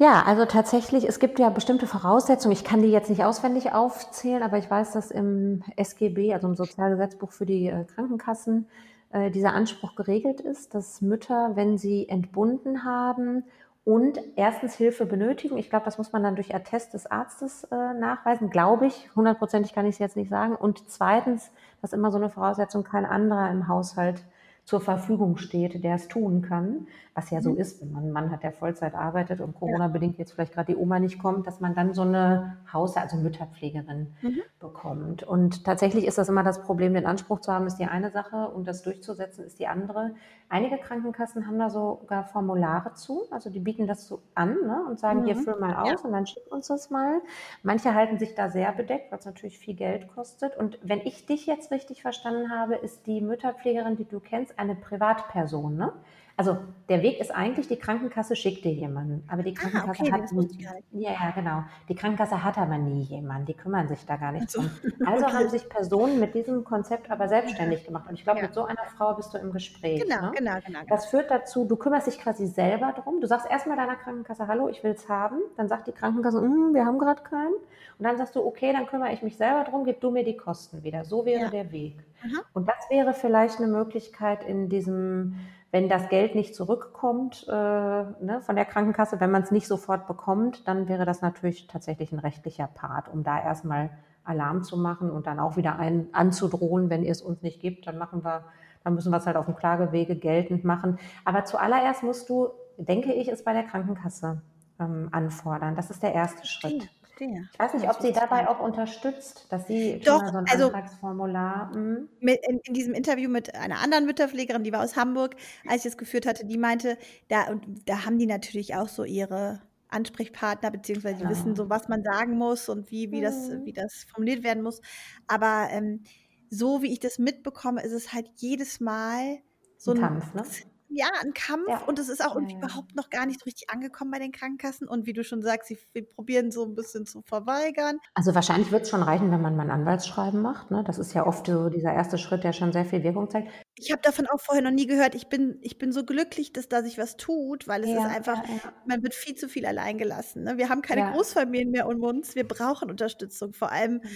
Ja, 0.00 0.22
also 0.24 0.44
tatsächlich, 0.44 1.08
es 1.08 1.18
gibt 1.18 1.40
ja 1.40 1.50
bestimmte 1.50 1.86
Voraussetzungen. 1.88 2.52
Ich 2.52 2.62
kann 2.62 2.82
die 2.82 2.90
jetzt 2.90 3.10
nicht 3.10 3.24
auswendig 3.24 3.72
aufzählen, 3.72 4.42
aber 4.44 4.56
ich 4.58 4.70
weiß, 4.70 4.92
dass 4.92 5.10
im 5.10 5.64
SGB, 5.76 6.32
also 6.34 6.46
im 6.46 6.54
Sozialgesetzbuch 6.54 7.32
für 7.32 7.46
die 7.46 7.66
äh, 7.68 7.84
Krankenkassen, 7.84 8.68
äh, 9.10 9.30
dieser 9.32 9.54
Anspruch 9.54 9.96
geregelt 9.96 10.40
ist, 10.40 10.74
dass 10.74 11.00
Mütter, 11.00 11.52
wenn 11.56 11.78
sie 11.78 12.08
entbunden 12.08 12.84
haben 12.84 13.42
und 13.84 14.20
erstens 14.36 14.74
Hilfe 14.76 15.04
benötigen, 15.06 15.56
ich 15.58 15.68
glaube, 15.70 15.86
das 15.86 15.98
muss 15.98 16.12
man 16.12 16.22
dann 16.22 16.36
durch 16.36 16.54
Attest 16.54 16.94
des 16.94 17.06
Arztes 17.06 17.64
äh, 17.64 17.94
nachweisen, 17.94 18.50
glaube 18.50 18.86
ich, 18.86 19.10
hundertprozentig 19.16 19.72
kann 19.72 19.86
ich 19.86 19.94
es 19.96 19.98
jetzt 19.98 20.16
nicht 20.16 20.28
sagen. 20.30 20.54
Und 20.54 20.88
zweitens, 20.90 21.50
dass 21.82 21.92
immer 21.92 22.12
so 22.12 22.18
eine 22.18 22.30
Voraussetzung 22.30 22.84
kein 22.84 23.06
anderer 23.06 23.50
im 23.50 23.66
Haushalt 23.66 24.22
zur 24.68 24.82
Verfügung 24.82 25.38
steht, 25.38 25.82
der 25.82 25.94
es 25.94 26.08
tun 26.08 26.42
kann, 26.42 26.88
was 27.14 27.30
ja 27.30 27.40
so 27.40 27.52
mhm. 27.52 27.56
ist, 27.56 27.80
wenn 27.80 27.90
man 27.90 28.02
einen 28.02 28.12
Mann 28.12 28.30
hat, 28.30 28.42
der 28.42 28.52
Vollzeit 28.52 28.94
arbeitet 28.94 29.40
und 29.40 29.54
Corona-bedingt 29.54 30.18
jetzt 30.18 30.32
vielleicht 30.32 30.52
gerade 30.52 30.74
die 30.74 30.78
Oma 30.78 30.98
nicht 30.98 31.18
kommt, 31.18 31.46
dass 31.46 31.58
man 31.58 31.74
dann 31.74 31.94
so 31.94 32.02
eine 32.02 32.58
Haus-, 32.70 32.98
also 32.98 33.16
Mütterpflegerin 33.16 34.14
mhm. 34.20 34.42
bekommt. 34.60 35.22
Und 35.22 35.64
tatsächlich 35.64 36.04
ist 36.04 36.18
das 36.18 36.28
immer 36.28 36.42
das 36.42 36.62
Problem, 36.62 36.92
den 36.92 37.06
Anspruch 37.06 37.40
zu 37.40 37.50
haben, 37.50 37.66
ist 37.66 37.78
die 37.78 37.86
eine 37.86 38.10
Sache 38.10 38.48
und 38.48 38.68
das 38.68 38.82
durchzusetzen 38.82 39.42
ist 39.46 39.58
die 39.58 39.68
andere. 39.68 40.14
Einige 40.50 40.76
Krankenkassen 40.76 41.46
haben 41.46 41.58
da 41.58 41.70
sogar 41.70 42.24
Formulare 42.24 42.92
zu, 42.92 43.22
also 43.30 43.48
die 43.48 43.60
bieten 43.60 43.86
das 43.86 44.06
so 44.06 44.20
an 44.34 44.50
ne, 44.66 44.84
und 44.86 44.98
sagen, 45.00 45.22
mhm. 45.22 45.24
hier 45.24 45.36
füll 45.36 45.58
mal 45.58 45.76
aus 45.76 45.88
ja. 45.88 45.98
und 46.04 46.12
dann 46.12 46.26
schick 46.26 46.42
uns 46.52 46.68
das 46.68 46.90
mal. 46.90 47.22
Manche 47.62 47.94
halten 47.94 48.18
sich 48.18 48.34
da 48.34 48.50
sehr 48.50 48.72
bedeckt, 48.72 49.10
weil 49.10 49.18
es 49.18 49.24
natürlich 49.24 49.58
viel 49.58 49.74
Geld 49.74 50.08
kostet. 50.14 50.58
Und 50.58 50.78
wenn 50.82 51.00
ich 51.00 51.24
dich 51.24 51.46
jetzt 51.46 51.70
richtig 51.70 52.02
verstanden 52.02 52.50
habe, 52.50 52.74
ist 52.74 53.06
die 53.06 53.22
Mütterpflegerin, 53.22 53.96
die 53.96 54.04
du 54.04 54.20
kennst, 54.20 54.57
eine 54.58 54.74
Privatperson, 54.74 55.76
ne? 55.76 55.92
Also 56.38 56.56
der 56.88 57.02
Weg 57.02 57.18
ist 57.18 57.34
eigentlich, 57.34 57.66
die 57.66 57.80
Krankenkasse 57.80 58.36
schickt 58.36 58.64
dir 58.64 58.70
jemanden, 58.70 59.24
aber 59.26 59.42
die 59.42 59.56
ah, 59.56 59.60
Krankenkasse 59.60 60.02
ah, 60.04 60.06
okay, 60.06 60.12
hat 60.12 60.32
nie, 60.32 60.68
ja, 60.92 61.10
ja, 61.10 61.32
genau. 61.34 61.64
Die 61.88 61.96
Krankenkasse 61.96 62.44
hat 62.44 62.56
aber 62.56 62.78
nie 62.78 63.02
jemanden, 63.02 63.46
die 63.46 63.54
kümmern 63.54 63.88
sich 63.88 64.06
da 64.06 64.14
gar 64.14 64.30
nicht 64.30 64.42
also, 64.42 64.60
drum. 64.60 64.70
Also 65.04 65.26
okay. 65.26 65.34
haben 65.34 65.48
sich 65.48 65.68
Personen 65.68 66.20
mit 66.20 66.36
diesem 66.36 66.62
Konzept 66.62 67.10
aber 67.10 67.26
selbstständig 67.28 67.84
gemacht. 67.84 68.08
Und 68.08 68.14
ich 68.14 68.22
glaube, 68.22 68.38
ja. 68.38 68.46
mit 68.46 68.54
so 68.54 68.64
einer 68.64 68.84
Frau 68.96 69.14
bist 69.14 69.34
du 69.34 69.38
im 69.38 69.50
Gespräch. 69.50 70.00
Genau, 70.00 70.26
ne? 70.26 70.32
genau, 70.32 70.54
genau. 70.64 70.78
Das 70.88 71.06
führt 71.06 71.28
dazu, 71.28 71.64
du 71.64 71.74
kümmerst 71.74 72.06
dich 72.06 72.20
quasi 72.20 72.46
selber 72.46 72.92
drum. 72.92 73.20
Du 73.20 73.26
sagst 73.26 73.50
erstmal 73.50 73.76
deiner 73.76 73.96
Krankenkasse, 73.96 74.46
hallo, 74.46 74.68
ich 74.68 74.84
will 74.84 74.92
es 74.92 75.08
haben. 75.08 75.40
Dann 75.56 75.66
sagt 75.66 75.88
die 75.88 75.92
Krankenkasse, 75.92 76.40
mm, 76.40 76.72
wir 76.72 76.86
haben 76.86 77.00
gerade 77.00 77.20
keinen. 77.24 77.54
Und 77.54 78.04
dann 78.04 78.16
sagst 78.16 78.36
du, 78.36 78.46
okay, 78.46 78.72
dann 78.72 78.86
kümmere 78.86 79.12
ich 79.12 79.22
mich 79.22 79.36
selber 79.36 79.68
drum, 79.68 79.84
gib 79.84 80.00
du 80.00 80.12
mir 80.12 80.22
die 80.22 80.36
Kosten 80.36 80.84
wieder. 80.84 81.04
So 81.04 81.26
wäre 81.26 81.42
ja. 81.42 81.50
der 81.50 81.72
Weg. 81.72 81.96
Mhm. 82.22 82.38
Und 82.52 82.68
das 82.68 82.88
wäre 82.90 83.12
vielleicht 83.12 83.58
eine 83.58 83.66
Möglichkeit 83.66 84.44
in 84.44 84.68
diesem 84.68 85.34
wenn 85.70 85.88
das 85.88 86.08
Geld 86.08 86.34
nicht 86.34 86.54
zurückkommt 86.54 87.46
äh, 87.48 87.52
ne, 87.52 88.40
von 88.40 88.56
der 88.56 88.64
Krankenkasse, 88.64 89.20
wenn 89.20 89.30
man 89.30 89.42
es 89.42 89.50
nicht 89.50 89.66
sofort 89.66 90.06
bekommt, 90.06 90.66
dann 90.66 90.88
wäre 90.88 91.04
das 91.04 91.20
natürlich 91.20 91.66
tatsächlich 91.66 92.12
ein 92.12 92.18
rechtlicher 92.18 92.66
Part, 92.66 93.08
um 93.08 93.22
da 93.22 93.42
erstmal 93.42 93.90
Alarm 94.24 94.62
zu 94.62 94.76
machen 94.76 95.10
und 95.10 95.26
dann 95.26 95.40
auch 95.40 95.56
wieder 95.56 95.78
ein, 95.78 96.08
anzudrohen, 96.12 96.90
wenn 96.90 97.02
ihr 97.02 97.12
es 97.12 97.22
uns 97.22 97.42
nicht 97.42 97.60
gibt, 97.60 97.86
dann 97.86 97.98
machen 97.98 98.24
wir, 98.24 98.44
dann 98.84 98.94
müssen 98.94 99.10
wir 99.10 99.18
es 99.18 99.26
halt 99.26 99.36
auf 99.36 99.46
dem 99.46 99.56
Klagewege 99.56 100.16
geltend 100.16 100.64
machen. 100.64 100.98
Aber 101.24 101.44
zuallererst 101.44 102.02
musst 102.02 102.28
du, 102.28 102.48
denke 102.76 103.12
ich, 103.12 103.28
es 103.28 103.44
bei 103.44 103.52
der 103.52 103.64
Krankenkasse 103.64 104.42
ähm, 104.80 105.08
anfordern. 105.12 105.76
Das 105.76 105.90
ist 105.90 106.02
der 106.02 106.14
erste 106.14 106.46
Schritt 106.46 106.90
verstehe. 107.18 107.48
Ich 107.52 107.58
weiß 107.58 107.74
nicht, 107.74 107.88
ob 107.88 108.00
sie 108.00 108.12
dabei 108.12 108.48
auch 108.48 108.60
unterstützt, 108.60 109.46
dass 109.50 109.66
sie 109.66 110.00
Doch, 110.04 110.26
so 110.26 110.38
ein 110.38 110.46
also 110.48 110.66
Antragsformular. 110.66 111.72
Hm? 111.74 112.08
Mit, 112.20 112.40
in, 112.48 112.60
in, 112.64 112.74
diesem 112.74 112.94
Interview 112.94 113.28
mit 113.28 113.54
einer 113.54 113.80
anderen 113.80 114.06
Mütterpflegerin, 114.06 114.64
die 114.64 114.72
war 114.72 114.82
aus 114.82 114.96
Hamburg, 114.96 115.36
als 115.66 115.84
ich 115.84 115.92
es 115.92 115.98
geführt 115.98 116.26
hatte, 116.26 116.46
die 116.46 116.58
meinte, 116.58 116.98
da, 117.28 117.48
und 117.48 117.88
da 117.88 118.04
haben 118.04 118.18
die 118.18 118.26
natürlich 118.26 118.74
auch 118.74 118.88
so 118.88 119.04
ihre 119.04 119.60
Ansprechpartner, 119.88 120.70
beziehungsweise 120.70 121.16
die 121.16 121.22
genau. 121.22 121.30
wissen 121.30 121.56
so, 121.56 121.70
was 121.70 121.88
man 121.88 122.02
sagen 122.02 122.36
muss 122.36 122.68
und 122.68 122.90
wie, 122.90 123.10
wie, 123.10 123.20
das, 123.20 123.48
mhm. 123.48 123.64
wie 123.64 123.72
das 123.72 124.04
formuliert 124.12 124.42
werden 124.42 124.62
muss. 124.62 124.80
Aber 125.26 125.68
ähm, 125.70 126.02
so 126.50 126.82
wie 126.82 126.92
ich 126.92 127.00
das 127.00 127.18
mitbekomme, 127.18 127.82
ist 127.82 127.92
es 127.92 128.12
halt 128.12 128.28
jedes 128.36 128.80
Mal 128.80 129.38
so 129.76 129.92
ein, 129.92 130.00
Kampf, 130.00 130.34
ne? 130.34 130.42
Ja, 130.90 131.08
ein 131.22 131.34
Kampf 131.34 131.68
ja. 131.68 131.82
und 131.86 131.98
es 131.98 132.08
ist 132.08 132.24
auch 132.24 132.34
irgendwie 132.34 132.54
ja, 132.54 132.60
überhaupt 132.60 132.94
noch 132.94 133.10
gar 133.10 133.26
nicht 133.26 133.44
richtig 133.44 133.70
angekommen 133.70 134.10
bei 134.10 134.18
den 134.18 134.32
Krankenkassen. 134.32 134.88
Und 134.88 135.06
wie 135.06 135.12
du 135.12 135.22
schon 135.22 135.42
sagst, 135.42 135.68
sie 135.68 136.02
probieren 136.02 136.50
so 136.50 136.64
ein 136.64 136.74
bisschen 136.74 137.06
zu 137.06 137.22
verweigern. 137.22 137.98
Also 138.14 138.34
wahrscheinlich 138.34 138.72
wird 138.72 138.82
es 138.82 138.90
schon 138.90 139.02
reichen, 139.02 139.30
wenn 139.30 139.42
man 139.42 139.56
mal 139.56 139.64
ein 139.64 139.70
Anwaltsschreiben 139.70 140.40
macht. 140.40 140.70
Ne? 140.70 140.82
Das 140.84 140.98
ist 140.98 141.12
ja 141.14 141.26
oft 141.26 141.46
so 141.46 141.68
dieser 141.68 141.92
erste 141.92 142.18
Schritt, 142.18 142.44
der 142.44 142.52
schon 142.52 142.72
sehr 142.72 142.84
viel 142.84 143.02
Wirkung 143.02 143.30
zeigt. 143.30 143.48
Ich 143.76 143.92
habe 143.92 144.02
davon 144.02 144.26
auch 144.26 144.40
vorher 144.40 144.62
noch 144.62 144.70
nie 144.70 144.86
gehört. 144.86 145.14
Ich 145.14 145.28
bin, 145.28 145.58
ich 145.62 145.78
bin 145.78 145.92
so 145.92 146.04
glücklich, 146.04 146.52
dass 146.52 146.68
da 146.68 146.82
sich 146.82 146.98
was 146.98 147.16
tut, 147.16 147.68
weil 147.68 147.84
es 147.84 147.90
ist 147.90 147.98
einfach, 147.98 148.42
man 148.86 149.02
wird 149.02 149.14
viel 149.14 149.34
zu 149.34 149.48
viel 149.48 149.66
allein 149.66 149.98
gelassen. 149.98 150.44
Ne? 150.44 150.56
Wir 150.56 150.68
haben 150.68 150.82
keine 150.82 151.12
Großfamilien 151.12 151.70
mehr 151.70 151.86
um 151.86 152.02
uns. 152.02 152.34
Wir 152.34 152.46
brauchen 152.46 152.90
Unterstützung. 152.90 153.52
Vor 153.52 153.70
allem. 153.70 153.94
Mhm 153.94 154.08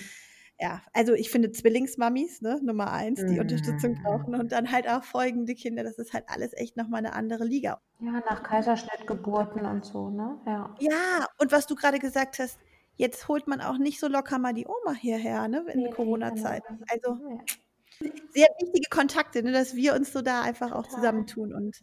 ja, 0.62 0.80
also 0.92 1.12
ich 1.12 1.28
finde 1.28 1.50
Zwillingsmamis, 1.50 2.40
ne, 2.40 2.60
Nummer 2.62 2.92
eins, 2.92 3.18
die 3.18 3.34
mm. 3.34 3.40
Unterstützung 3.40 4.00
brauchen 4.00 4.36
und 4.36 4.52
dann 4.52 4.70
halt 4.70 4.88
auch 4.88 5.02
folgende 5.02 5.56
Kinder, 5.56 5.82
das 5.82 5.98
ist 5.98 6.12
halt 6.12 6.26
alles 6.28 6.52
echt 6.52 6.76
nochmal 6.76 6.98
eine 6.98 7.14
andere 7.14 7.44
Liga. 7.44 7.80
Ja, 7.98 8.12
nach 8.12 8.44
Kaiserschnittgeburten 8.44 9.66
und 9.66 9.84
so, 9.84 10.08
ne? 10.08 10.38
Ja. 10.46 10.72
Ja, 10.78 11.26
und 11.38 11.50
was 11.50 11.66
du 11.66 11.74
gerade 11.74 11.98
gesagt 11.98 12.38
hast, 12.38 12.60
jetzt 12.94 13.26
holt 13.26 13.48
man 13.48 13.60
auch 13.60 13.76
nicht 13.76 13.98
so 13.98 14.06
locker 14.06 14.38
mal 14.38 14.54
die 14.54 14.68
Oma 14.68 14.92
hierher, 14.92 15.48
ne, 15.48 15.64
in 15.72 15.80
nee, 15.80 15.90
Corona-Zeit. 15.90 16.62
Genau. 16.68 16.84
Also 16.92 17.18
ja. 17.98 18.10
sehr 18.30 18.48
wichtige 18.60 18.88
Kontakte, 18.88 19.42
ne, 19.42 19.50
dass 19.50 19.74
wir 19.74 19.94
uns 19.94 20.12
so 20.12 20.22
da 20.22 20.42
einfach 20.42 20.70
auch 20.70 20.86
zusammentun 20.86 21.52
und 21.52 21.80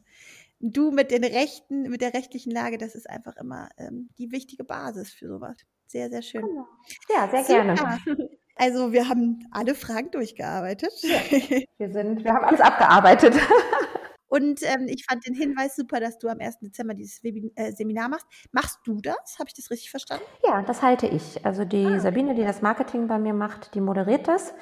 du 0.61 0.91
mit 0.91 1.11
den 1.11 1.25
Rechten, 1.25 1.81
mit 1.89 1.99
der 1.99 2.13
rechtlichen 2.13 2.51
Lage, 2.53 2.77
das 2.77 2.95
ist 2.95 3.09
einfach 3.09 3.35
immer 3.35 3.67
ähm, 3.77 4.09
die 4.17 4.31
wichtige 4.31 4.63
Basis 4.63 5.11
für 5.11 5.27
sowas. 5.27 5.57
Sehr, 5.87 6.09
sehr 6.09 6.21
schön. 6.21 6.45
Genau. 6.45 6.65
Ja, 7.13 7.29
sehr 7.29 7.43
Super. 7.43 7.75
gerne. 7.75 8.29
Also 8.59 8.91
wir 8.91 9.07
haben 9.07 9.47
alle 9.51 9.73
Fragen 9.73 10.11
durchgearbeitet. 10.11 10.91
Ja, 11.01 11.61
wir 11.77 11.93
sind, 11.93 12.25
wir 12.25 12.33
haben 12.33 12.43
alles 12.43 12.59
abgearbeitet. 12.59 13.33
Und 14.27 14.61
ähm, 14.61 14.85
ich 14.87 15.05
fand 15.09 15.25
den 15.25 15.33
Hinweis 15.33 15.75
super, 15.75 15.99
dass 15.99 16.19
du 16.19 16.27
am 16.27 16.39
1. 16.39 16.59
Dezember 16.59 16.93
dieses 16.93 17.23
Webin 17.23 17.51
äh, 17.55 17.71
Seminar 17.71 18.09
machst. 18.09 18.27
Machst 18.51 18.79
du 18.83 19.01
das? 19.01 19.37
Habe 19.39 19.47
ich 19.47 19.55
das 19.55 19.71
richtig 19.71 19.89
verstanden? 19.89 20.23
Ja, 20.45 20.61
das 20.61 20.83
halte 20.83 21.07
ich. 21.07 21.43
Also 21.45 21.65
die 21.65 21.85
ah. 21.85 21.99
Sabine, 21.99 22.35
die 22.35 22.43
das 22.43 22.61
Marketing 22.61 23.07
bei 23.07 23.17
mir 23.17 23.33
macht, 23.33 23.73
die 23.73 23.81
moderiert 23.81 24.27
das. 24.27 24.53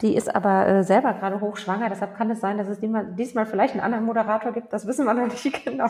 Die 0.00 0.14
ist 0.14 0.32
aber 0.32 0.68
äh, 0.68 0.84
selber 0.84 1.14
gerade 1.14 1.40
hochschwanger. 1.40 1.88
Deshalb 1.88 2.14
kann 2.14 2.30
es 2.30 2.40
sein, 2.40 2.58
dass 2.58 2.68
es 2.68 2.78
diesmal, 2.78 3.14
diesmal 3.16 3.46
vielleicht 3.46 3.72
einen 3.72 3.82
anderen 3.82 4.04
Moderator 4.04 4.52
gibt. 4.52 4.72
Das 4.72 4.86
wissen 4.86 5.06
wir 5.06 5.14
noch 5.14 5.26
nicht 5.26 5.64
genau. 5.64 5.88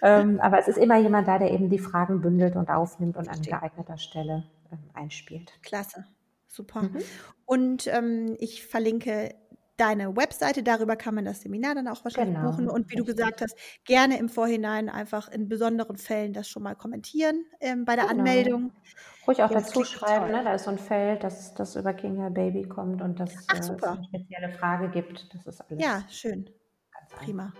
ähm, 0.00 0.40
aber 0.40 0.58
es 0.58 0.68
ist 0.68 0.78
immer 0.78 0.96
jemand 0.96 1.28
da, 1.28 1.38
der 1.38 1.50
eben 1.50 1.68
die 1.68 1.80
Fragen 1.80 2.22
bündelt 2.22 2.56
und 2.56 2.70
aufnimmt 2.70 3.16
und 3.16 3.28
an 3.28 3.42
geeigneter 3.42 3.98
Stelle 3.98 4.44
ähm, 4.72 4.78
einspielt. 4.94 5.52
Klasse. 5.62 6.06
Super. 6.54 6.82
Mhm. 6.82 6.98
Und 7.46 7.86
ähm, 7.88 8.36
ich 8.38 8.64
verlinke 8.64 9.34
deine 9.76 10.16
Webseite, 10.16 10.62
darüber 10.62 10.94
kann 10.94 11.16
man 11.16 11.24
das 11.24 11.40
Seminar 11.40 11.74
dann 11.74 11.88
auch 11.88 12.04
wahrscheinlich 12.04 12.36
genau, 12.36 12.50
buchen. 12.50 12.68
Und 12.68 12.90
wie 12.90 12.94
richtig. 12.94 12.98
du 12.98 13.04
gesagt 13.04 13.40
hast, 13.40 13.56
gerne 13.84 14.18
im 14.18 14.28
Vorhinein 14.28 14.88
einfach 14.88 15.28
in 15.28 15.48
besonderen 15.48 15.96
Fällen 15.96 16.32
das 16.32 16.48
schon 16.48 16.62
mal 16.62 16.76
kommentieren 16.76 17.44
ähm, 17.60 17.84
bei 17.84 17.96
der 17.96 18.06
genau. 18.06 18.18
Anmeldung. 18.20 18.72
Ruhig 19.26 19.42
auch 19.42 19.50
ja, 19.50 19.58
dazu 19.58 19.84
schreiben, 19.84 20.30
ne? 20.30 20.44
da 20.44 20.54
ist 20.54 20.64
so 20.64 20.70
ein 20.70 20.78
Feld, 20.78 21.24
dass 21.24 21.54
das 21.54 21.74
über 21.74 21.92
King 21.92 22.18
Your 22.18 22.30
Baby 22.30 22.62
kommt 22.68 23.02
und 23.02 23.18
dass 23.18 23.34
Ach, 23.48 23.56
äh, 23.56 23.58
es 23.58 23.70
eine 23.70 24.04
spezielle 24.04 24.52
Frage 24.52 24.90
gibt. 24.90 25.34
Das 25.34 25.46
ist 25.46 25.60
alles. 25.60 25.82
Ja, 25.82 26.04
schön. 26.08 26.48
Prima. 27.16 27.52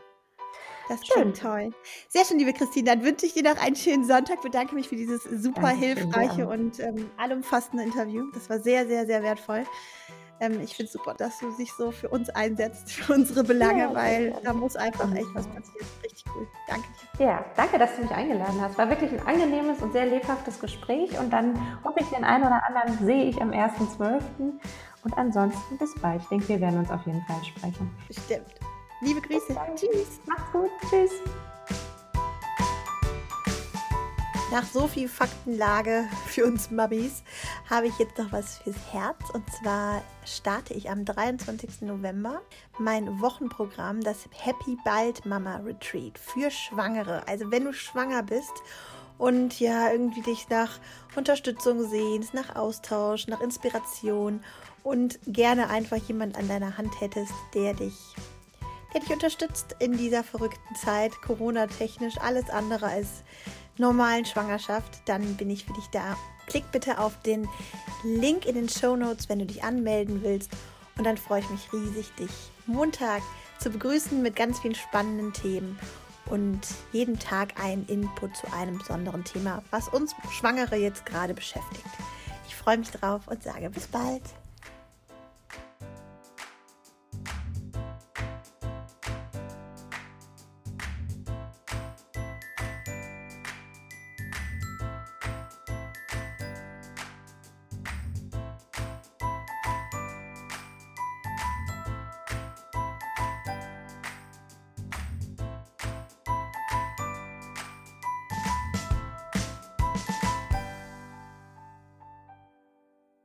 Das 0.89 1.01
klingt 1.01 1.39
toll. 1.39 1.71
Sehr 2.09 2.25
schön, 2.25 2.39
liebe 2.39 2.53
Christine. 2.53 2.91
Dann 2.91 3.05
wünsche 3.05 3.27
ich 3.27 3.35
dir 3.35 3.43
noch 3.43 3.61
einen 3.61 3.77
schönen 3.77 4.05
Sonntag. 4.05 4.43
Bedanke 4.43 4.75
mich 4.75 4.89
für 4.89 4.97
dieses 4.97 5.23
super 5.23 5.63
Danke 5.63 5.87
hilfreiche 5.87 6.47
und 6.47 6.79
ähm, 6.81 7.11
allumfassende 7.17 7.85
Interview. 7.85 8.25
Das 8.35 8.51
war 8.51 8.59
sehr, 8.59 8.87
sehr, 8.87 9.07
sehr 9.07 9.23
wertvoll. 9.23 9.65
Ähm, 10.41 10.61
ich 10.61 10.75
finde 10.75 10.87
es 10.87 10.93
super, 10.93 11.15
dass 11.15 11.39
du 11.39 11.51
dich 11.57 11.73
so 11.73 11.91
für 11.91 12.09
uns 12.09 12.29
einsetzt, 12.31 12.91
für 12.93 13.15
unsere 13.15 13.45
Belange, 13.45 13.83
ja, 13.83 13.95
weil 13.95 14.35
da 14.43 14.53
muss 14.53 14.77
einfach 14.77 15.13
echt 15.15 15.29
was 15.35 15.47
passieren. 15.47 15.87
Richtig 16.03 16.25
cool. 16.35 16.47
Danke 16.69 16.89
dir. 17.19 17.25
Ja, 17.25 17.45
danke, 17.57 17.79
dass 17.79 17.97
du 17.97 18.03
mich 18.03 18.11
eingeladen 18.11 18.61
hast. 18.61 18.77
War 18.77 18.91
wirklich 18.91 19.13
ein 19.13 19.27
angenehmes 19.27 19.81
und 19.81 19.93
sehr 19.93 20.07
lebhaftes 20.07 20.61
Gespräch. 20.61 21.19
Und 21.19 21.33
dann 21.33 21.55
hoffe 21.85 22.01
ich, 22.01 22.09
den 22.09 22.25
einen 22.25 22.45
oder 22.45 22.63
anderen 22.67 23.07
sehe 23.07 23.25
ich 23.25 23.41
am 23.41 23.51
1.12. 23.51 24.21
Und 25.05 25.19
ansonsten 25.19 25.79
bis 25.79 25.95
bald. 26.01 26.23
Ich 26.23 26.29
denke, 26.29 26.49
wir 26.49 26.61
werden 26.61 26.79
uns 26.81 26.91
auf 26.91 27.05
jeden 27.07 27.23
Fall 27.27 27.45
sprechen. 27.45 27.91
Bestimmt. 28.09 28.55
Liebe 29.01 29.21
Grüße. 29.21 29.57
Tschüss. 29.75 30.21
Mach's 30.27 30.53
gut. 30.53 30.71
Tschüss. 30.89 31.11
Nach 34.53 34.65
so 34.65 34.87
viel 34.87 35.09
Faktenlage 35.09 36.05
für 36.27 36.45
uns 36.45 36.71
Mummies 36.71 37.25
habe 37.69 37.89
ich 37.89 37.99
jetzt 37.99 38.19
noch 38.19 38.31
was 38.31 38.59
fürs 38.59 38.77
Herz. 38.93 39.19
Und 39.33 39.43
zwar 39.51 40.01
starte 40.25 40.75
ich 40.75 40.91
am 40.91 41.05
23. 41.05 41.83
November 41.83 42.41
mein 42.79 43.21
Wochenprogramm, 43.21 44.01
das 44.01 44.29
Happy 44.31 44.77
Bald 44.85 45.27
Mama 45.27 45.57
Retreat 45.57 46.19
für 46.19 46.53
Schwangere. 46.53 47.27
Also 47.27 47.51
wenn 47.51 47.65
du 47.65 47.73
schwanger 47.73 48.23
bist 48.23 48.53
und 49.19 49.59
ja 49.59 49.91
irgendwie 49.91 50.23
dich 50.23 50.49
nach 50.49 50.79
Unterstützung 51.17 51.89
sehnst, 51.89 52.33
nach 52.33 52.55
Austausch, 52.55 53.27
nach 53.27 53.41
Inspiration 53.41 54.45
und 54.85 55.19
gerne 55.27 55.69
einfach 55.69 55.97
jemand 55.97 56.39
an 56.39 56.47
deiner 56.47 56.79
Hand 56.79 57.01
hättest, 57.01 57.33
der 57.55 57.75
dich 57.75 58.15
der 58.95 59.01
dich 59.01 59.11
unterstützt 59.11 59.77
in 59.81 59.97
dieser 59.97 60.23
verrückten 60.23 60.75
Zeit, 60.77 61.13
Corona-technisch, 61.23 62.15
alles 62.21 62.49
andere 62.49 62.87
als 62.87 63.25
normalen 63.77 64.25
Schwangerschaft, 64.25 65.03
dann 65.07 65.37
bin 65.37 65.51
ich 65.51 65.65
für 65.65 65.73
dich 65.73 65.87
da. 65.89 66.17
Klick 66.47 66.71
bitte 66.71 66.99
auf 66.99 67.21
den 67.23 67.49
Link 68.05 68.47
in 68.47 68.55
den 68.55 68.69
Show 68.69 68.97
Notes, 68.97 69.29
wenn 69.29 69.41
du 69.41 69.47
dich 69.47 69.65
anmelden 69.65 70.23
willst. 70.23 70.51
Und 70.97 71.05
dann 71.05 71.17
freue 71.17 71.41
ich 71.41 71.51
mich 71.51 71.73
riesig, 71.73 72.15
dich 72.15 72.31
Montag 72.67 73.23
zu 73.59 73.71
begrüßen 73.71 74.23
mit 74.23 74.37
ganz 74.37 74.61
vielen 74.61 74.75
spannenden 74.75 75.33
Themen 75.33 75.79
und 76.27 76.61
jeden 76.93 77.19
Tag 77.19 77.61
einen 77.61 77.87
Input 77.87 78.37
zu 78.37 78.53
einem 78.53 78.79
besonderen 78.79 79.25
Thema, 79.25 79.63
was 79.71 79.89
uns 79.89 80.15
Schwangere 80.31 80.77
jetzt 80.77 81.05
gerade 81.05 81.35
beschäftigt. 81.35 81.85
Ich 82.47 82.55
freue 82.55 82.79
mich 82.79 82.91
drauf 82.91 83.23
und 83.27 83.43
sage 83.43 83.71
bis 83.71 83.89
bald. 83.89 84.23